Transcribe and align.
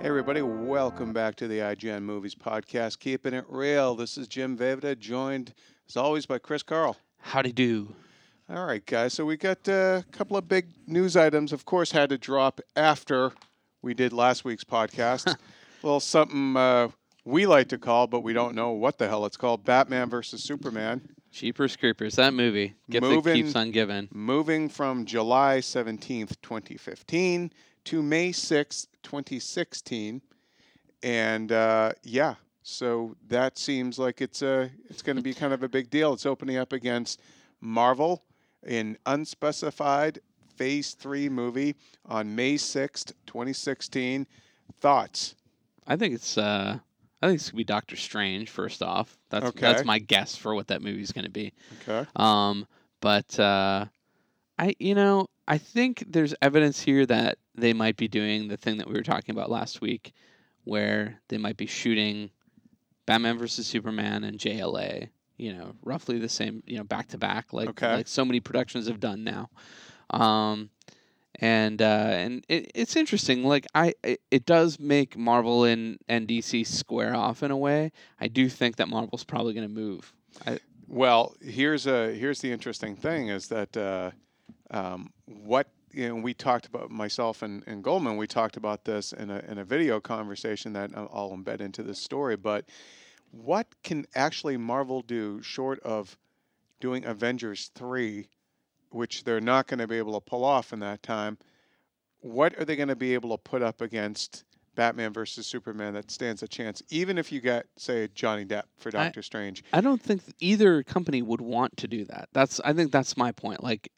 Hey, 0.00 0.06
everybody, 0.06 0.40
welcome 0.40 1.12
back 1.12 1.36
to 1.36 1.46
the 1.46 1.58
IGN 1.58 2.04
Movies 2.04 2.34
Podcast, 2.34 3.00
keeping 3.00 3.34
it 3.34 3.44
real. 3.50 3.94
This 3.94 4.16
is 4.16 4.28
Jim 4.28 4.56
Vejvoda, 4.56 4.98
joined 4.98 5.52
as 5.90 5.94
always 5.94 6.24
by 6.24 6.38
Chris 6.38 6.62
Carle. 6.62 6.96
Howdy 7.18 7.52
do. 7.52 7.94
All 8.48 8.64
right, 8.64 8.84
guys, 8.86 9.12
so 9.12 9.26
we 9.26 9.36
got 9.36 9.68
uh, 9.68 10.00
a 10.00 10.04
couple 10.10 10.38
of 10.38 10.48
big 10.48 10.68
news 10.86 11.18
items, 11.18 11.52
of 11.52 11.66
course, 11.66 11.92
had 11.92 12.08
to 12.08 12.16
drop 12.16 12.62
after 12.74 13.32
we 13.82 13.92
did 13.92 14.14
last 14.14 14.42
week's 14.42 14.64
podcast. 14.64 15.26
a 15.34 15.36
little 15.82 16.00
something 16.00 16.56
uh, 16.56 16.88
we 17.26 17.44
like 17.44 17.68
to 17.68 17.76
call, 17.76 18.06
but 18.06 18.20
we 18.20 18.32
don't 18.32 18.54
know 18.54 18.70
what 18.70 18.96
the 18.96 19.06
hell 19.06 19.26
it's 19.26 19.36
called 19.36 19.66
Batman 19.66 20.08
versus 20.08 20.42
Superman. 20.42 21.10
Jeepers 21.30 21.76
Creepers, 21.76 22.16
that 22.16 22.34
movie. 22.34 22.74
Gift 22.88 23.06
that 23.06 23.34
keeps 23.34 23.54
on 23.54 23.70
giving. 23.70 24.08
moving 24.12 24.68
from 24.68 25.04
July 25.04 25.58
17th, 25.58 26.36
2015 26.42 27.52
to 27.84 28.02
May 28.02 28.30
6th, 28.30 28.88
2016. 29.02 30.20
And 31.02 31.52
uh, 31.52 31.92
yeah, 32.02 32.34
so 32.62 33.16
that 33.28 33.58
seems 33.58 33.98
like 33.98 34.20
it's 34.20 34.42
a 34.42 34.70
it's 34.88 35.02
going 35.02 35.16
to 35.16 35.22
be 35.22 35.32
kind 35.32 35.52
of 35.52 35.62
a 35.62 35.68
big 35.68 35.88
deal. 35.88 36.12
It's 36.12 36.26
opening 36.26 36.56
up 36.56 36.72
against 36.72 37.20
Marvel 37.60 38.24
in 38.66 38.98
unspecified 39.06 40.20
Phase 40.56 40.92
3 40.92 41.30
movie 41.30 41.74
on 42.04 42.34
May 42.34 42.56
6th, 42.56 43.12
2016. 43.26 44.26
Thoughts? 44.80 45.34
I 45.86 45.96
think 45.96 46.14
it's 46.14 46.36
uh 46.36 46.78
I 47.22 47.26
think 47.26 47.36
it's 47.40 47.50
gonna 47.50 47.58
be 47.58 47.64
Doctor 47.64 47.96
Strange 47.96 48.48
first 48.50 48.82
off. 48.82 49.18
That's 49.28 49.46
Okay. 49.46 49.60
that's 49.60 49.84
my 49.84 49.98
guess 49.98 50.36
for 50.36 50.54
what 50.54 50.68
that 50.68 50.82
movie's 50.82 51.12
gonna 51.12 51.28
be. 51.30 51.52
Okay. 51.82 52.08
Um 52.16 52.66
but 53.00 53.38
uh 53.38 53.86
I 54.58 54.74
you 54.78 54.94
know, 54.94 55.26
I 55.48 55.58
think 55.58 56.04
there's 56.06 56.34
evidence 56.42 56.80
here 56.80 57.04
that 57.06 57.38
they 57.54 57.72
might 57.72 57.96
be 57.96 58.08
doing 58.08 58.48
the 58.48 58.56
thing 58.56 58.78
that 58.78 58.86
we 58.86 58.94
were 58.94 59.02
talking 59.02 59.34
about 59.34 59.50
last 59.50 59.80
week 59.80 60.12
where 60.64 61.20
they 61.28 61.38
might 61.38 61.56
be 61.56 61.66
shooting 61.66 62.30
Batman 63.06 63.38
versus 63.38 63.66
Superman 63.66 64.24
and 64.24 64.38
JLA, 64.38 65.08
you 65.36 65.52
know, 65.52 65.72
roughly 65.82 66.18
the 66.18 66.28
same, 66.28 66.62
you 66.66 66.78
know, 66.78 66.84
back 66.84 67.08
to 67.08 67.18
back 67.18 67.52
like 67.52 67.68
Okay. 67.70 67.92
like 67.96 68.08
so 68.08 68.24
many 68.24 68.40
productions 68.40 68.86
have 68.86 69.00
done 69.00 69.24
now. 69.24 69.50
Um 70.10 70.70
and 71.40 71.80
uh, 71.80 71.84
and 71.84 72.44
it, 72.48 72.70
it's 72.74 72.96
interesting. 72.96 73.44
Like 73.44 73.66
I, 73.74 73.94
it, 74.04 74.20
it 74.30 74.46
does 74.46 74.78
make 74.78 75.16
Marvel 75.16 75.64
and, 75.64 75.98
and 76.08 76.28
DC 76.28 76.66
square 76.66 77.16
off 77.16 77.42
in 77.42 77.50
a 77.50 77.56
way. 77.56 77.92
I 78.20 78.28
do 78.28 78.48
think 78.48 78.76
that 78.76 78.88
Marvel's 78.88 79.24
probably 79.24 79.54
going 79.54 79.66
to 79.66 79.74
move. 79.74 80.12
Well, 80.86 81.34
here's 81.40 81.86
a 81.86 82.14
here's 82.14 82.40
the 82.40 82.52
interesting 82.52 82.94
thing 82.94 83.28
is 83.28 83.48
that 83.48 83.76
uh, 83.76 84.10
um, 84.70 85.12
what 85.24 85.68
you 85.92 86.08
know 86.08 86.16
we 86.16 86.34
talked 86.34 86.66
about 86.66 86.90
myself 86.90 87.42
and, 87.42 87.64
and 87.66 87.82
Goldman 87.82 88.16
we 88.16 88.26
talked 88.26 88.56
about 88.56 88.84
this 88.84 89.12
in 89.12 89.30
a 89.30 89.38
in 89.48 89.58
a 89.58 89.64
video 89.64 89.98
conversation 89.98 90.74
that 90.74 90.90
I'll 90.94 91.10
I'll 91.12 91.30
embed 91.30 91.60
into 91.60 91.82
this 91.82 91.98
story. 91.98 92.36
But 92.36 92.66
what 93.30 93.66
can 93.82 94.04
actually 94.14 94.56
Marvel 94.58 95.00
do 95.00 95.40
short 95.42 95.80
of 95.80 96.18
doing 96.80 97.04
Avengers 97.04 97.70
three, 97.74 98.28
which 98.90 99.24
they're 99.24 99.40
not 99.40 99.66
going 99.66 99.78
to 99.78 99.86
be 99.86 99.98
able 99.98 100.14
to 100.14 100.20
pull 100.20 100.44
off 100.44 100.72
in 100.72 100.80
that 100.80 101.02
time? 101.02 101.38
What 102.20 102.58
are 102.58 102.64
they 102.64 102.76
going 102.76 102.88
to 102.88 102.96
be 102.96 103.14
able 103.14 103.30
to 103.30 103.38
put 103.38 103.62
up 103.62 103.80
against? 103.80 104.44
Batman 104.76 105.12
versus 105.12 105.46
Superman 105.46 105.94
that 105.94 106.10
stands 106.10 106.42
a 106.42 106.48
chance, 106.48 106.80
even 106.90 107.18
if 107.18 107.32
you 107.32 107.40
get, 107.40 107.66
say, 107.76 108.08
Johnny 108.14 108.44
Depp 108.46 108.62
for 108.78 108.88
I- 108.90 108.92
Doctor 108.92 109.20
Strange. 109.20 109.64
I 109.72 109.80
don't 109.80 110.00
think 110.00 110.22
either 110.38 110.82
company 110.84 111.22
would 111.22 111.40
want 111.40 111.76
to 111.78 111.88
do 111.88 112.04
that. 112.06 112.28
That's 112.32 112.60
I 112.60 112.72
think 112.72 112.92
that's 112.92 113.16
my 113.16 113.32
point. 113.32 113.62
Like 113.62 113.90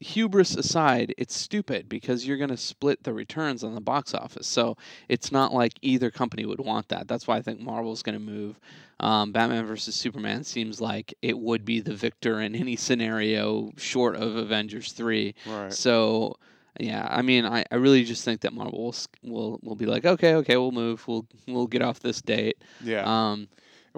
hubris 0.00 0.54
aside, 0.56 1.14
it's 1.18 1.36
stupid 1.36 1.88
because 1.88 2.26
you're 2.26 2.36
going 2.36 2.50
to 2.50 2.56
split 2.56 3.02
the 3.02 3.12
returns 3.12 3.64
on 3.64 3.74
the 3.74 3.80
box 3.80 4.14
office. 4.14 4.46
So 4.46 4.76
it's 5.08 5.32
not 5.32 5.52
like 5.52 5.72
either 5.82 6.10
company 6.10 6.44
would 6.46 6.60
want 6.60 6.88
that. 6.88 7.08
That's 7.08 7.26
why 7.26 7.36
I 7.36 7.42
think 7.42 7.60
Marvel's 7.60 8.02
going 8.02 8.18
to 8.18 8.24
move. 8.24 8.60
Um, 9.00 9.32
Batman 9.32 9.66
versus 9.66 9.94
Superman 9.94 10.44
seems 10.44 10.80
like 10.80 11.14
it 11.22 11.38
would 11.38 11.64
be 11.64 11.80
the 11.80 11.94
victor 11.94 12.40
in 12.40 12.54
any 12.54 12.76
scenario 12.76 13.72
short 13.76 14.16
of 14.16 14.36
Avengers 14.36 14.92
three. 14.92 15.34
Right. 15.46 15.72
So 15.72 16.36
yeah, 16.80 17.06
I 17.10 17.22
mean, 17.22 17.44
I, 17.44 17.64
I 17.70 17.76
really 17.76 18.04
just 18.04 18.24
think 18.24 18.40
that 18.42 18.52
Marvel 18.52 18.80
will, 18.82 18.94
will 19.22 19.60
will 19.62 19.76
be 19.76 19.86
like, 19.86 20.04
okay, 20.04 20.34
okay, 20.34 20.56
we'll 20.56 20.72
move, 20.72 21.06
we'll 21.08 21.26
we'll 21.46 21.66
get 21.66 21.82
off 21.82 22.00
this 22.00 22.20
date. 22.22 22.62
Yeah. 22.82 23.02
Um, 23.04 23.48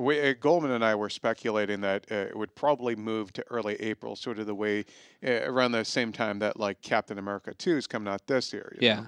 We, 0.00 0.20
uh, 0.20 0.34
Goldman 0.40 0.72
and 0.72 0.84
I 0.84 0.94
were 0.94 1.10
speculating 1.10 1.80
that 1.82 2.06
uh, 2.10 2.14
it 2.14 2.36
would 2.36 2.54
probably 2.54 2.96
move 2.96 3.32
to 3.34 3.44
early 3.50 3.76
April, 3.76 4.16
sort 4.16 4.38
of 4.38 4.46
the 4.46 4.54
way 4.54 4.84
uh, 5.26 5.42
around 5.44 5.72
the 5.72 5.84
same 5.84 6.12
time 6.12 6.38
that 6.40 6.58
like 6.58 6.80
Captain 6.82 7.18
America 7.18 7.54
Two 7.54 7.76
is 7.76 7.86
coming 7.86 8.12
out 8.12 8.26
this 8.26 8.52
year. 8.52 8.76
yeah, 8.80 8.94
know? 8.94 9.06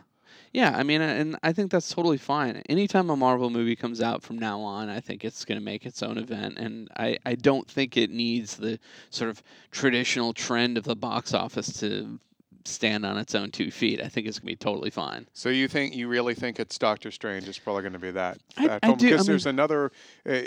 yeah. 0.52 0.76
I 0.76 0.82
mean, 0.82 1.00
and 1.00 1.36
I 1.42 1.52
think 1.52 1.70
that's 1.70 1.88
totally 1.88 2.18
fine. 2.18 2.62
Anytime 2.68 3.10
a 3.10 3.16
Marvel 3.16 3.50
movie 3.50 3.76
comes 3.76 4.00
out 4.00 4.22
from 4.22 4.38
now 4.38 4.60
on, 4.60 4.88
I 4.88 5.00
think 5.00 5.24
it's 5.24 5.44
going 5.44 5.58
to 5.58 5.64
make 5.64 5.86
its 5.86 6.02
own 6.02 6.18
event, 6.18 6.58
and 6.58 6.88
I 6.96 7.18
I 7.24 7.34
don't 7.34 7.68
think 7.68 7.96
it 7.96 8.10
needs 8.10 8.56
the 8.56 8.78
sort 9.10 9.30
of 9.30 9.42
traditional 9.70 10.32
trend 10.32 10.78
of 10.78 10.84
the 10.84 10.96
box 10.96 11.34
office 11.34 11.80
to 11.80 12.20
stand 12.66 13.04
on 13.06 13.16
its 13.18 13.34
own 13.34 13.50
two 13.50 13.70
feet. 13.70 14.00
I 14.00 14.08
think 14.08 14.26
it's 14.26 14.38
going 14.38 14.46
to 14.46 14.52
be 14.52 14.56
totally 14.56 14.90
fine. 14.90 15.26
So 15.32 15.48
you 15.48 15.68
think 15.68 15.94
you 15.94 16.08
really 16.08 16.34
think 16.34 16.58
it's 16.60 16.78
Doctor 16.78 17.10
Strange 17.10 17.48
is 17.48 17.58
probably 17.58 17.82
going 17.82 17.92
to 17.94 17.98
be 17.98 18.10
that? 18.12 18.38
I- 18.56 18.66
that 18.68 18.80
I 18.82 18.86
film? 18.88 18.98
do, 18.98 19.06
I 19.06 19.10
Because 19.10 19.26
there's 19.26 19.46
mean- 19.46 19.54
another. 19.56 19.92
Uh, 20.28 20.40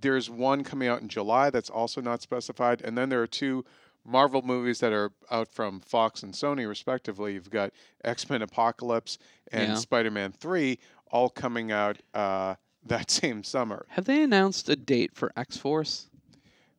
there's 0.00 0.28
one 0.30 0.64
coming 0.64 0.88
out 0.88 1.02
in 1.02 1.08
July 1.08 1.50
that's 1.50 1.70
also 1.70 2.00
not 2.00 2.22
specified, 2.22 2.82
and 2.82 2.96
then 2.96 3.08
there 3.08 3.22
are 3.22 3.26
two. 3.26 3.64
Marvel 4.04 4.42
movies 4.42 4.80
that 4.80 4.92
are 4.92 5.12
out 5.30 5.46
from 5.54 5.78
Fox 5.78 6.24
and 6.24 6.34
Sony, 6.34 6.68
respectively. 6.68 7.34
You've 7.34 7.50
got 7.50 7.70
X 8.02 8.28
Men 8.28 8.42
Apocalypse 8.42 9.16
and 9.52 9.68
Yeah. 9.68 9.74
Spider 9.76 10.10
Man 10.10 10.32
3 10.32 10.76
all 11.12 11.28
coming 11.30 11.70
out 11.70 11.98
uh, 12.12 12.56
that 12.84 13.12
same 13.12 13.44
summer. 13.44 13.86
Have 13.90 14.06
they 14.06 14.20
announced 14.24 14.68
a 14.68 14.74
date 14.74 15.12
for 15.14 15.30
X 15.36 15.56
Force 15.56 16.08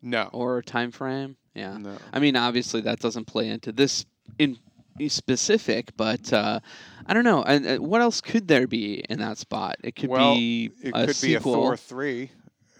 No. 0.02 0.30
or 0.34 0.58
a 0.58 0.64
time 0.64 0.92
frame? 0.92 1.38
Yeah. 1.56 1.78
No. 1.78 1.96
I 2.12 2.20
mean, 2.20 2.36
obviously 2.36 2.82
that 2.82 3.00
doesn't 3.00 3.24
play 3.24 3.48
into 3.48 3.72
this 3.72 4.06
in 4.38 4.58
specific, 5.08 5.92
but 5.98 6.32
uh, 6.34 6.60
I 7.06 7.14
don't 7.14 7.24
know. 7.24 7.44
And 7.44 7.66
uh, 7.68 7.78
what 7.78 8.02
else 8.02 8.22
could 8.22 8.48
there 8.48 8.68
be 8.68 9.04
in 9.10 9.20
that 9.20 9.38
spot? 9.38 9.76
It 9.84 9.96
could 9.96 10.10
Well, 10.10 10.36
be 10.36 10.72
It 10.82 10.92
a 10.96 11.08
could 11.08 11.16
sequel. 11.16 11.54
be 11.54 11.60
a 11.60 11.62
Thor 11.62 11.78
three. 11.78 12.32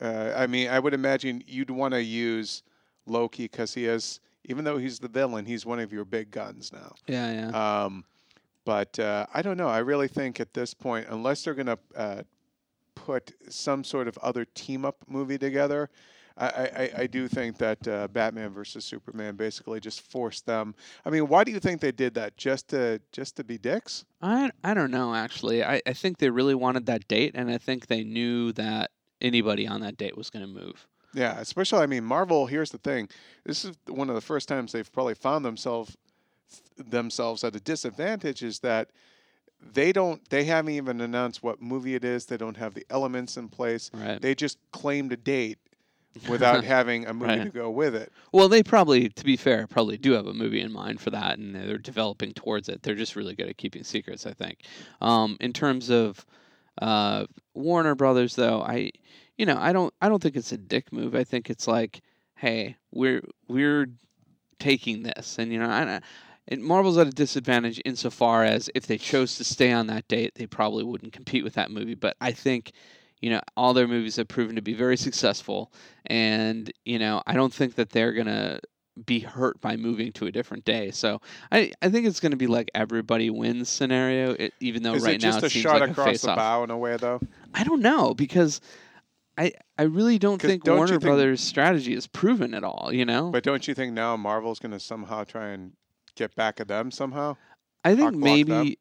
Uh, 0.02 0.34
I 0.36 0.48
mean, 0.48 0.70
I 0.70 0.80
would 0.80 0.94
imagine 0.94 1.44
you'd 1.48 1.70
want 1.70 1.94
to 1.94 2.04
use 2.04 2.64
Loki 3.06 3.44
because 3.46 3.74
he 3.74 3.86
is, 3.86 4.20
even 4.46 4.64
though 4.66 4.78
he's 4.78 5.00
the 5.00 5.08
villain, 5.08 5.46
he's 5.46 5.66
one 5.66 5.80
of 5.80 5.94
your 5.94 6.06
big 6.06 6.32
guns 6.32 6.72
now. 6.74 6.94
Yeah, 7.08 7.32
yeah. 7.52 7.84
Um, 7.86 8.04
but 8.66 8.98
uh, 9.00 9.26
I 9.34 9.42
don't 9.42 9.58
know. 9.58 9.68
I 9.68 9.80
really 9.80 10.08
think 10.08 10.40
at 10.40 10.54
this 10.54 10.74
point, 10.74 11.08
unless 11.10 11.44
they're 11.44 11.54
going 11.54 11.68
to 11.68 11.80
uh, 11.96 12.24
put 12.96 13.32
some 13.50 13.84
sort 13.84 14.08
of 14.08 14.18
other 14.20 14.46
team 14.46 14.86
up 14.86 14.98
movie 15.08 15.38
together, 15.38 15.90
I, 16.36 16.46
I, 16.48 16.92
I- 17.04 17.08
do 17.08 17.28
think 17.28 17.58
that 17.60 17.88
uh, 17.88 18.08
Batman 18.08 18.50
versus 18.50 18.84
Superman 18.86 19.36
basically 19.36 19.80
just 19.80 20.02
forced 20.02 20.46
them. 20.46 20.74
I 21.06 21.10
mean, 21.12 21.28
why 21.28 21.44
do 21.44 21.52
you 21.52 21.60
think 21.60 21.80
they 21.80 21.92
did 21.92 22.16
that? 22.16 22.38
Just 22.38 22.70
to 22.70 23.00
just 23.12 23.36
to 23.36 23.44
be 23.44 23.58
dicks? 23.58 24.06
I 24.22 24.50
I 24.64 24.74
don't 24.74 24.92
know 24.92 25.14
actually. 25.14 25.64
I, 25.64 25.82
I 25.86 25.94
think 25.94 26.18
they 26.18 26.30
really 26.30 26.56
wanted 26.56 26.86
that 26.88 27.08
date, 27.08 27.34
and 27.36 27.52
I 27.52 27.58
think 27.60 27.88
they 27.88 28.04
knew 28.04 28.52
that 28.54 28.92
anybody 29.22 29.68
on 29.68 29.82
that 29.82 29.96
date 29.98 30.18
was 30.18 30.30
going 30.30 30.46
to 30.46 30.52
move. 30.52 30.88
Yeah, 31.14 31.40
especially 31.40 31.80
I 31.80 31.86
mean 31.86 32.04
Marvel. 32.04 32.48
Here's 32.48 32.72
the 32.72 32.80
thing: 32.80 33.10
this 33.46 33.64
is 33.64 33.76
one 33.88 34.10
of 34.10 34.16
the 34.16 34.22
first 34.22 34.48
times 34.48 34.72
they've 34.72 34.92
probably 34.92 35.14
found 35.16 35.46
themselves 35.46 35.96
themselves 36.78 37.44
at 37.44 37.56
a 37.56 37.60
disadvantage. 37.60 38.42
Is 38.44 38.60
that 38.60 38.90
they 39.62 39.92
don't 39.92 40.28
they 40.30 40.44
haven't 40.46 40.74
even 40.74 41.00
announced 41.02 41.44
what 41.44 41.62
movie 41.62 41.96
it 41.96 42.04
is. 42.04 42.26
They 42.26 42.38
don't 42.38 42.58
have 42.58 42.74
the 42.74 42.86
elements 42.90 43.38
in 43.38 43.50
place. 43.50 43.92
Right. 43.94 44.22
They 44.22 44.36
just 44.36 44.58
claimed 44.72 45.14
a 45.14 45.18
date 45.18 45.60
without 46.30 46.64
having 46.76 47.06
a 47.08 47.14
movie 47.14 47.26
Right. 47.34 47.44
to 47.44 47.50
go 47.50 47.70
with 47.70 47.96
it. 47.96 48.12
Well, 48.32 48.50
they 48.50 48.64
probably, 48.64 49.10
to 49.10 49.24
be 49.24 49.36
fair, 49.38 49.68
probably 49.68 49.98
do 49.98 50.12
have 50.14 50.28
a 50.28 50.34
movie 50.34 50.62
in 50.62 50.72
mind 50.72 51.02
for 51.02 51.10
that, 51.12 51.38
and 51.40 51.56
they're 51.56 51.78
developing 51.78 52.34
towards 52.34 52.70
it. 52.70 52.84
They're 52.84 52.96
just 52.96 53.16
really 53.16 53.36
good 53.36 53.50
at 53.50 53.58
keeping 53.58 53.84
secrets, 53.84 54.26
I 54.26 54.34
think. 54.34 54.60
Um, 55.02 55.38
in 55.40 55.54
terms 55.54 55.90
of 55.90 56.26
uh, 56.82 57.26
Warner 57.54 57.96
Brothers, 57.96 58.36
though, 58.36 58.62
I, 58.62 58.92
you 59.38 59.46
know, 59.46 59.58
I 59.60 59.74
don't, 59.74 59.94
I 60.02 60.10
don't 60.10 60.22
think 60.22 60.36
it's 60.36 60.52
a 60.52 60.58
dick 60.58 60.92
move. 60.92 61.16
I 61.16 61.24
think 61.24 61.50
it's 61.50 61.68
like, 61.68 62.02
hey, 62.36 62.76
we're 62.92 63.22
we're 63.48 63.88
taking 64.60 65.04
this, 65.04 65.38
and 65.40 65.52
you 65.52 65.60
know, 65.60 65.70
I, 65.70 66.00
and 66.48 66.64
Marvel's 66.64 66.98
at 66.98 67.08
a 67.08 67.12
disadvantage 67.12 67.82
insofar 67.86 68.44
as 68.44 68.70
if 68.76 68.86
they 68.86 68.98
chose 68.98 69.38
to 69.38 69.44
stay 69.44 69.72
on 69.72 69.88
that 69.88 70.08
date, 70.08 70.34
they 70.36 70.46
probably 70.46 70.84
wouldn't 70.84 71.14
compete 71.14 71.44
with 71.44 71.54
that 71.54 71.72
movie. 71.72 71.96
But 71.96 72.16
I 72.22 72.32
think. 72.32 72.72
You 73.24 73.30
know, 73.30 73.42
all 73.56 73.74
their 73.74 73.88
movies 73.88 74.18
have 74.18 74.28
proven 74.28 74.58
to 74.58 74.62
be 74.62 74.74
very 74.74 74.98
successful, 74.98 75.72
and 76.08 76.70
you 76.84 77.00
know, 77.00 77.24
I 77.26 77.36
don't 77.36 77.54
think 77.54 77.76
that 77.76 77.90
they're 77.92 78.12
gonna 78.12 78.60
be 79.06 79.20
hurt 79.20 79.62
by 79.62 79.78
moving 79.78 80.12
to 80.12 80.26
a 80.26 80.32
different 80.32 80.66
day. 80.66 80.92
So 80.92 81.22
I, 81.50 81.72
I 81.82 81.88
think 81.88 82.06
it's 82.06 82.20
gonna 82.20 82.36
be 82.36 82.48
like 82.48 82.70
everybody 82.76 83.30
wins 83.30 83.70
scenario. 83.70 84.32
It, 84.34 84.54
even 84.60 84.84
though 84.84 84.96
is 84.96 85.04
right 85.04 85.16
it 85.16 85.22
just 85.22 85.38
now 85.38 85.44
a 85.44 85.46
it 85.46 85.52
seems 85.52 85.64
shot 85.64 85.80
like 85.80 85.88
a 85.88 85.92
across 85.94 86.08
face 86.08 86.22
the 86.24 86.32
off. 86.32 86.36
bow 86.38 86.64
in 86.66 86.70
a 86.70 86.78
way, 86.78 86.98
though? 86.98 87.22
I 87.54 87.64
don't 87.64 87.82
know 87.82 88.14
because 88.14 88.60
I 89.38 89.54
I 89.78 89.84
really 89.84 90.20
don't 90.20 90.42
think 90.42 90.66
don't 90.66 90.76
Warner 90.76 90.92
think- 90.92 91.04
Brothers' 91.04 91.40
strategy 91.40 91.94
is 91.94 92.08
proven 92.08 92.54
at 92.54 92.66
all. 92.66 92.90
You 92.92 93.06
know, 93.06 93.32
But 93.32 93.44
don't 93.46 93.66
you 93.70 93.74
think 93.74 93.94
now 93.94 94.18
Marvel's 94.18 94.60
going 94.60 94.74
to 94.74 94.82
somehow 94.82 95.24
try 95.24 95.52
and 95.52 95.72
get 96.18 96.36
back 96.36 96.60
at 96.60 96.68
them 96.68 96.92
somehow? 96.92 97.38
I 97.86 97.96
think 97.96 98.12
them? 98.12 98.20
maybe. 98.20 98.80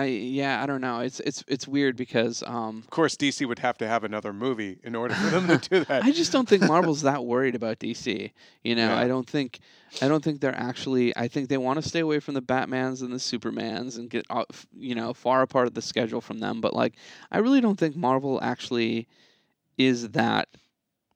I 0.00 0.04
yeah, 0.06 0.62
I 0.62 0.66
don't 0.66 0.80
know. 0.80 1.00
It's 1.00 1.20
it's 1.20 1.44
it's 1.46 1.68
weird 1.68 1.96
because 1.96 2.42
um, 2.46 2.78
Of 2.78 2.90
course, 2.90 3.16
DC 3.16 3.46
would 3.46 3.58
have 3.58 3.76
to 3.78 3.86
have 3.86 4.02
another 4.02 4.32
movie 4.32 4.78
in 4.82 4.94
order 4.94 5.14
for 5.14 5.28
them 5.28 5.46
to 5.46 5.58
do 5.70 5.84
that. 5.84 6.04
I 6.04 6.10
just 6.10 6.32
don't 6.32 6.48
think 6.48 6.62
Marvel's 6.62 7.02
that 7.02 7.24
worried 7.24 7.54
about 7.54 7.78
DC. 7.78 8.32
You 8.64 8.74
know, 8.74 8.88
Yeah. 8.88 8.98
I 8.98 9.06
don't 9.08 9.28
think 9.28 9.60
I 10.00 10.08
don't 10.08 10.24
think 10.24 10.40
they're 10.40 10.56
actually. 10.56 11.14
I 11.16 11.28
think 11.28 11.48
they 11.48 11.58
want 11.58 11.82
to 11.82 11.88
stay 11.88 12.00
away 12.00 12.20
from 12.20 12.34
the 12.34 12.42
Batmans 12.42 13.02
and 13.02 13.12
the 13.12 13.18
Supermans 13.18 13.98
and 13.98 14.08
get 14.08 14.24
you 14.76 14.94
know 14.94 15.12
far 15.12 15.42
apart 15.42 15.66
of 15.66 15.74
the 15.74 15.82
schedule 15.82 16.20
from 16.20 16.38
them. 16.38 16.60
But 16.60 16.74
like, 16.74 16.94
I 17.30 17.38
really 17.38 17.60
don't 17.60 17.78
think 17.78 17.94
Marvel 17.94 18.38
actually 18.42 19.06
is 19.76 20.10
that 20.10 20.48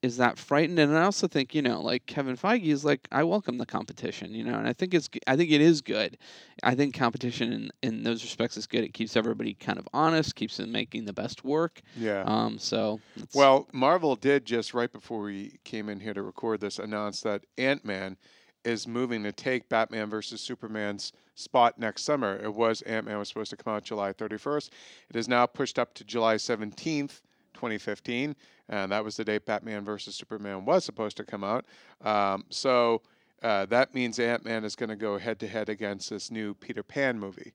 is 0.04 0.18
that 0.18 0.38
frightened. 0.38 0.78
And 0.78 0.96
I 0.96 1.04
also 1.04 1.26
think 1.26 1.54
you 1.54 1.62
know 1.62 1.80
like 1.80 2.04
Kevin 2.04 2.36
Feige 2.36 2.66
is 2.66 2.84
like 2.84 3.08
I 3.10 3.24
welcome 3.24 3.56
the 3.56 3.66
competition. 3.66 4.34
You 4.34 4.44
know, 4.44 4.58
and 4.58 4.68
I 4.68 4.74
think 4.74 4.92
it's 4.92 5.08
I 5.26 5.34
think 5.34 5.50
it 5.50 5.62
is 5.62 5.80
good. 5.80 6.18
I 6.62 6.74
think 6.74 6.94
competition 6.94 7.52
in 7.52 7.70
in 7.82 8.02
those 8.02 8.22
respects 8.22 8.58
is 8.58 8.66
good. 8.66 8.84
It 8.84 8.92
keeps 8.92 9.16
everybody 9.16 9.54
kind 9.54 9.78
of 9.78 9.88
honest, 9.94 10.36
keeps 10.36 10.58
them 10.58 10.70
making 10.70 11.06
the 11.06 11.14
best 11.14 11.42
work. 11.42 11.80
yeah. 11.96 12.22
Um, 12.26 12.58
so 12.58 13.00
Well, 13.34 13.66
Marvel 13.72 14.14
did 14.14 14.44
just 14.44 14.74
right 14.74 14.92
before 14.92 15.22
we 15.22 15.58
came 15.64 15.88
in 15.88 16.00
here 16.00 16.14
to 16.14 16.22
record 16.22 16.60
this 16.60 16.78
announce 16.78 17.22
that 17.22 17.46
Ant 17.56 17.84
Man 17.84 18.18
is 18.62 18.86
moving 18.86 19.22
to 19.22 19.32
take 19.32 19.68
Batman 19.68 20.08
versus 20.08 20.40
Superman's 20.40 21.12
spot 21.34 21.78
next 21.78 22.02
summer. 22.02 22.36
It 22.42 22.54
was 22.54 22.82
Ant 22.82 23.06
Man 23.06 23.18
was 23.18 23.28
supposed 23.28 23.50
to 23.50 23.56
come 23.56 23.74
out 23.74 23.84
July 23.84 24.12
31st. 24.12 24.70
It 25.10 25.16
is 25.16 25.28
now 25.28 25.46
pushed 25.46 25.78
up 25.78 25.94
to 25.94 26.04
July 26.04 26.36
17th, 26.36 27.20
2015, 27.64 28.36
and 28.68 28.92
that 28.92 29.04
was 29.04 29.16
the 29.16 29.24
date 29.24 29.46
Batman 29.46 29.84
versus 29.84 30.14
Superman 30.14 30.64
was 30.64 30.84
supposed 30.84 31.16
to 31.16 31.24
come 31.24 31.42
out. 31.44 31.64
Um, 32.02 32.44
so 32.50 33.02
uh, 33.42 33.66
that 33.66 33.94
means 33.94 34.18
Ant 34.18 34.44
Man 34.44 34.64
is 34.64 34.76
going 34.76 34.90
to 34.90 34.96
go 34.96 35.18
head 35.18 35.38
to 35.40 35.46
head 35.48 35.68
against 35.68 36.10
this 36.10 36.30
new 36.30 36.54
Peter 36.54 36.82
Pan 36.82 37.18
movie. 37.18 37.52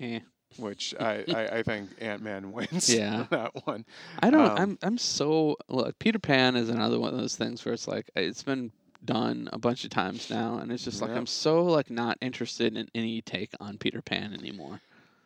eh. 0.00 0.20
Which 0.58 0.94
I, 1.00 1.24
I, 1.34 1.46
I 1.58 1.62
think 1.62 1.88
Ant 2.00 2.20
Man 2.22 2.52
wins 2.56 2.92
Yeah. 2.94 3.24
that 3.30 3.66
one. 3.66 3.86
I 4.20 4.28
don't. 4.28 4.50
Um, 4.50 4.58
I'm. 4.58 4.78
I'm 4.82 4.98
so. 4.98 5.56
Look, 5.68 5.98
Peter 5.98 6.18
Pan 6.18 6.56
is 6.56 6.68
another 6.68 7.00
one 7.00 7.14
of 7.14 7.18
those 7.18 7.36
things 7.36 7.64
where 7.64 7.72
it's 7.72 7.88
like 7.88 8.10
it's 8.14 8.42
been 8.42 8.70
done 9.04 9.48
a 9.52 9.58
bunch 9.58 9.84
of 9.84 9.90
times 9.90 10.28
now, 10.28 10.58
and 10.58 10.70
it's 10.70 10.84
just 10.84 11.00
like 11.00 11.10
Yeah. 11.10 11.16
I'm 11.16 11.26
so 11.26 11.64
like 11.64 11.90
not 11.90 12.18
interested 12.20 12.76
in 12.76 12.86
any 12.94 13.22
take 13.22 13.52
on 13.60 13.78
Peter 13.78 14.02
Pan 14.02 14.34
anymore. 14.34 14.80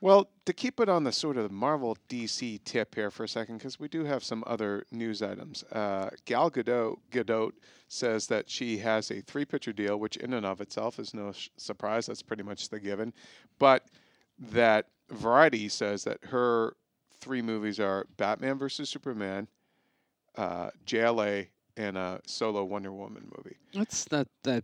Well, 0.07 0.31
to 0.45 0.53
keep 0.53 0.79
it 0.79 0.89
on 0.89 1.03
the 1.03 1.11
sort 1.11 1.37
of 1.37 1.51
Marvel 1.51 1.97
DC 2.09 2.63
tip 2.63 2.95
here 2.95 3.11
for 3.11 3.25
a 3.25 3.29
second, 3.29 3.59
because 3.59 3.81
we 3.81 3.89
do 3.89 4.05
have 4.05 4.23
some 4.23 4.45
other 4.47 4.87
news 4.93 5.21
items. 5.21 5.65
Uh, 5.65 6.11
Gal 6.27 6.49
Gadot, 6.49 6.99
Gadot 7.11 7.51
says 7.89 8.29
that 8.29 8.49
she 8.49 8.79
has 8.79 9.11
a 9.11 9.21
three 9.21 9.45
picture 9.45 9.73
deal, 9.73 9.97
which 9.99 10.17
in 10.17 10.33
and 10.35 10.47
of 10.47 10.61
itself 10.61 11.01
is 11.01 11.13
no 11.13 11.33
sh- 11.33 11.49
surprise. 11.57 12.07
That's 12.07 12.23
pretty 12.23 12.45
much 12.45 12.69
the 12.69 12.79
given. 12.79 13.13
But 13.59 13.89
that 14.39 14.87
Variety 15.11 15.69
says 15.69 16.05
that 16.05 16.19
her 16.27 16.77
three 17.19 17.43
movies 17.43 17.81
are 17.81 18.07
Batman 18.17 18.59
versus 18.59 18.89
Superman, 18.89 19.49
uh, 20.37 20.71
JLA, 20.87 21.49
and 21.77 21.99
a 21.99 22.21
solo 22.29 22.63
Wonder 22.63 22.93
Woman 22.93 23.29
movie. 23.37 23.57
That's 23.75 24.05
that. 24.05 24.29
That 24.45 24.63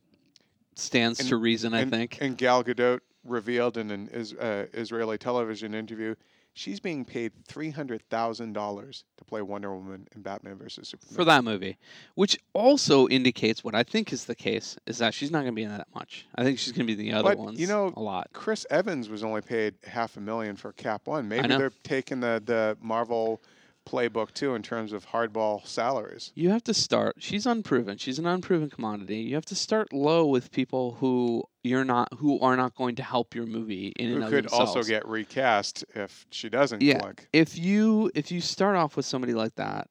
stands 0.77 1.19
And- 1.19 1.29
to 1.31 1.37
reason. 1.37 1.75
I 1.75 1.81
and, 1.81 1.91
think. 1.91 2.19
And 2.21 2.39
Gal 2.39 2.63
Gadot 2.63 3.01
revealed 3.25 3.77
in 3.77 3.91
an 3.91 4.09
is, 4.13 4.35
uh, 4.35 4.67
Israeli 4.73 5.19
television 5.19 5.75
interview 5.75 6.15
she's 6.55 6.81
being 6.81 7.05
paid 7.05 7.33
three 7.47 7.71
hundred 7.71 8.03
thousand 8.11 8.53
dollars 8.53 9.05
to 9.17 9.25
play 9.25 9.43
Wonder 9.43 9.75
Woman 9.75 10.07
in 10.15 10.23
Batman 10.23 10.57
versus 10.57 10.89
Superman. 10.89 11.15
for 11.15 11.25
that 11.25 11.45
movie, 11.45 11.79
which 12.15 12.39
also 12.53 13.09
indicates 13.09 13.65
what 13.65 13.75
I 13.75 13.83
think 13.83 14.13
is 14.13 14.25
the 14.25 14.35
case 14.35 14.77
is 14.87 14.99
that 14.99 15.15
she's 15.15 15.31
not 15.31 15.41
going 15.41 15.53
to 15.53 15.57
be 15.57 15.63
in 15.63 15.71
that 15.71 15.89
much. 15.95 16.27
I 16.35 16.45
think 16.45 16.59
she's 16.59 16.73
going 16.73 16.87
to 16.87 16.95
be 16.95 17.01
in 17.01 17.11
the 17.13 17.19
other 17.19 17.31
But, 17.31 17.39
ones. 17.39 17.61
you 17.61 17.67
know, 17.67 17.93
a 17.97 18.01
lot. 18.01 18.29
Chris 18.33 18.67
Evans 18.71 19.09
was 19.09 19.25
only 19.25 19.41
paid 19.41 19.75
half 19.85 20.17
a 20.17 20.21
million 20.21 20.57
for 20.57 20.73
Cap 20.73 21.07
One. 21.07 21.29
Maybe 21.29 21.49
they're 21.49 21.73
taking 21.83 22.21
the 22.21 22.43
the 22.45 22.77
Marvel 22.81 23.43
playbook 23.85 24.33
too 24.33 24.55
in 24.55 24.63
terms 24.63 24.93
of 24.93 25.07
hardball 25.09 25.67
salaries. 25.67 26.33
You 26.35 26.51
have 26.51 26.63
to 26.65 26.75
start. 26.75 27.17
She's 27.19 27.47
unproven. 27.47 27.99
She's 27.99 28.19
an 28.19 28.27
unproven 28.27 28.71
commodity. 28.71 29.19
You 29.19 29.35
have 29.35 29.45
to 29.47 29.55
start 29.55 29.93
low 29.93 30.27
with 30.27 30.51
people 30.51 30.93
who 31.01 31.45
you're 31.63 31.85
not, 31.85 32.09
who 32.19 32.41
are 32.41 32.57
not 32.57 32.75
going 32.75 32.97
to 32.97 33.03
help 33.03 33.35
your 33.35 33.47
movie 33.47 33.89
in 33.97 34.07
and 34.11 34.19
Who 34.19 34.23
of 34.25 34.31
could 34.31 34.45
themselves. 34.45 34.77
also 34.77 34.89
get 34.89 35.07
recast 35.07 35.85
if 35.95 36.27
she 36.31 36.49
doesn't 36.49 36.83
Yeah. 36.83 36.99
click. 37.01 37.29
if 37.33 37.57
you 37.59 38.11
if 38.15 38.31
you 38.33 38.41
start 38.41 38.77
off 38.77 38.97
with 38.97 39.07
somebody 39.07 39.35
like 39.35 39.55
that 39.57 39.89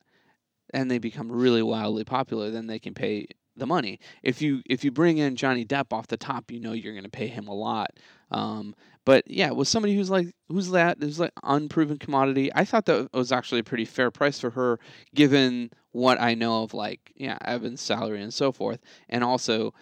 and 0.73 0.89
they 0.89 0.97
become 0.97 1.31
really 1.31 1.61
wildly 1.61 2.03
popular 2.03 2.49
then 2.49 2.67
they 2.67 2.79
can 2.79 2.93
pay 2.93 3.27
the 3.57 3.65
money 3.67 3.99
if 4.23 4.41
you 4.41 4.61
if 4.65 4.83
you 4.85 4.91
bring 4.91 5.17
in 5.17 5.35
johnny 5.35 5.65
depp 5.65 5.91
off 5.91 6.07
the 6.07 6.15
top 6.15 6.49
you 6.49 6.59
know 6.59 6.71
you're 6.71 6.93
going 6.93 7.03
to 7.03 7.09
pay 7.09 7.27
him 7.27 7.47
a 7.49 7.53
lot 7.53 7.91
um, 8.31 8.75
but 9.05 9.23
yeah 9.29 9.51
with 9.51 9.67
somebody 9.67 9.95
who's 9.95 10.09
like 10.09 10.33
who's 10.47 10.71
that 10.71 10.97
who's 10.99 11.19
like 11.19 11.31
unproven 11.43 11.97
commodity 11.97 12.51
i 12.55 12.63
thought 12.63 12.85
that 12.85 13.09
was 13.13 13.31
actually 13.31 13.59
a 13.59 13.63
pretty 13.63 13.85
fair 13.85 14.11
price 14.11 14.39
for 14.39 14.51
her 14.51 14.79
given 15.13 15.69
what 15.91 16.19
i 16.21 16.33
know 16.33 16.63
of 16.63 16.73
like 16.73 17.11
yeah 17.15 17.37
Evans' 17.43 17.81
salary 17.81 18.21
and 18.21 18.33
so 18.33 18.51
forth 18.51 18.79
and 19.09 19.23
also 19.23 19.73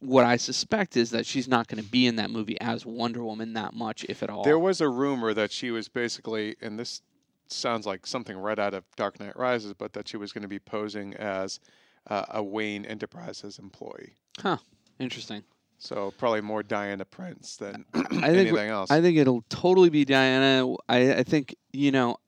what 0.00 0.24
i 0.24 0.36
suspect 0.36 0.96
is 0.96 1.10
that 1.10 1.26
she's 1.26 1.48
not 1.48 1.66
going 1.66 1.82
to 1.82 1.88
be 1.88 2.06
in 2.06 2.16
that 2.16 2.30
movie 2.30 2.60
as 2.60 2.86
wonder 2.86 3.24
woman 3.24 3.54
that 3.54 3.74
much 3.74 4.04
if 4.08 4.22
at 4.22 4.30
all 4.30 4.44
There 4.44 4.58
was 4.58 4.80
a 4.80 4.88
rumor 4.88 5.34
that 5.34 5.50
she 5.50 5.70
was 5.70 5.88
basically, 5.88 6.56
and 6.60 6.78
this 6.78 7.02
sounds 7.48 7.86
like 7.86 8.06
something 8.06 8.36
right 8.36 8.58
out 8.58 8.74
of 8.74 8.84
Dark 8.96 9.18
Knight 9.20 9.36
Rises, 9.36 9.74
but 9.74 9.92
that 9.94 10.08
she 10.08 10.16
was 10.16 10.32
going 10.32 10.42
to 10.42 10.48
be 10.48 10.58
posing 10.58 11.14
as 11.14 11.58
uh, 12.08 12.24
a 12.30 12.42
Wayne 12.42 12.84
Enterprises 12.84 13.58
employee. 13.58 14.14
Huh. 14.38 14.58
Interesting 15.00 15.42
So 15.82 16.12
probably 16.16 16.42
more 16.42 16.62
Diana 16.62 17.04
Prince 17.04 17.56
than 17.56 17.84
anything 18.22 18.68
else. 18.68 18.88
I 18.88 19.00
think 19.00 19.18
it'll 19.18 19.44
totally 19.48 19.90
be 19.90 20.04
Diana. 20.04 20.76
I, 20.88 21.14
I 21.14 21.22
think 21.24 21.56
you 21.72 21.90
know, 21.90 22.18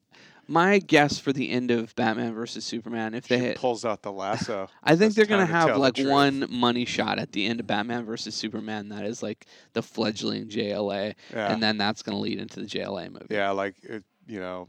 my 0.48 0.80
guess 0.80 1.20
for 1.20 1.32
the 1.32 1.50
end 1.50 1.70
of 1.70 1.94
Batman 1.94 2.34
versus 2.34 2.64
Superman, 2.64 3.14
if 3.14 3.28
she 3.28 3.36
they, 3.36 3.54
pulls 3.54 3.84
out 3.84 4.02
the 4.02 4.10
lasso. 4.10 4.68
I 4.82 4.96
think 4.96 5.14
they're 5.14 5.24
gonna 5.24 5.46
to 5.46 5.52
have 5.52 5.76
like 5.76 5.94
truth. 5.94 6.10
one 6.10 6.46
money 6.50 6.84
shot 6.84 7.20
at 7.20 7.30
the 7.30 7.46
end 7.46 7.60
of 7.60 7.66
Batman 7.68 8.04
versus 8.04 8.34
Superman 8.34 8.88
that 8.88 9.04
is 9.04 9.22
like 9.22 9.46
the 9.72 9.82
fledgling 9.82 10.48
JLA, 10.48 11.14
Yeah, 11.32 11.52
and 11.52 11.62
then 11.62 11.78
that's 11.78 12.02
gonna 12.02 12.18
lead 12.18 12.40
into 12.40 12.58
the 12.58 12.66
JLA 12.66 13.12
movie. 13.12 13.26
yeah, 13.30 13.50
like 13.50 13.76
it, 13.84 14.02
you 14.26 14.40
know, 14.40 14.66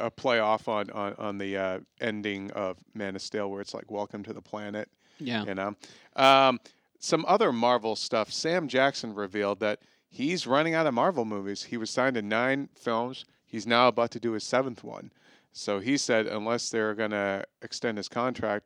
a 0.00 0.10
play 0.10 0.40
off 0.40 0.66
on 0.66 0.90
on, 0.90 1.14
on 1.18 1.38
the 1.38 1.56
uh, 1.56 1.78
ending 2.00 2.50
of 2.50 2.78
Man 2.94 3.14
of 3.14 3.22
Steel, 3.22 3.48
where 3.48 3.60
it's 3.60 3.74
like 3.74 3.92
"Welcome 3.92 4.24
to 4.24 4.32
the 4.32 4.42
Planet." 4.42 4.88
yeah. 5.20 5.44
You 5.44 5.54
know, 5.54 5.76
um, 6.16 6.58
some 7.04 7.24
other 7.28 7.52
Marvel 7.52 7.96
stuff. 7.96 8.32
Sam 8.32 8.66
Jackson 8.66 9.14
revealed 9.14 9.60
that 9.60 9.80
he's 10.08 10.46
running 10.46 10.74
out 10.74 10.86
of 10.86 10.94
Marvel 10.94 11.26
movies. 11.26 11.64
He 11.64 11.76
was 11.76 11.90
signed 11.90 12.14
to 12.14 12.22
nine 12.22 12.70
films. 12.74 13.26
He's 13.44 13.66
now 13.66 13.88
about 13.88 14.10
to 14.12 14.20
do 14.20 14.32
his 14.32 14.42
seventh 14.42 14.82
one. 14.82 15.12
So 15.52 15.80
he 15.80 15.98
said, 15.98 16.26
unless 16.26 16.70
they're 16.70 16.94
gonna 16.94 17.44
extend 17.62 17.98
his 17.98 18.08
contract, 18.08 18.64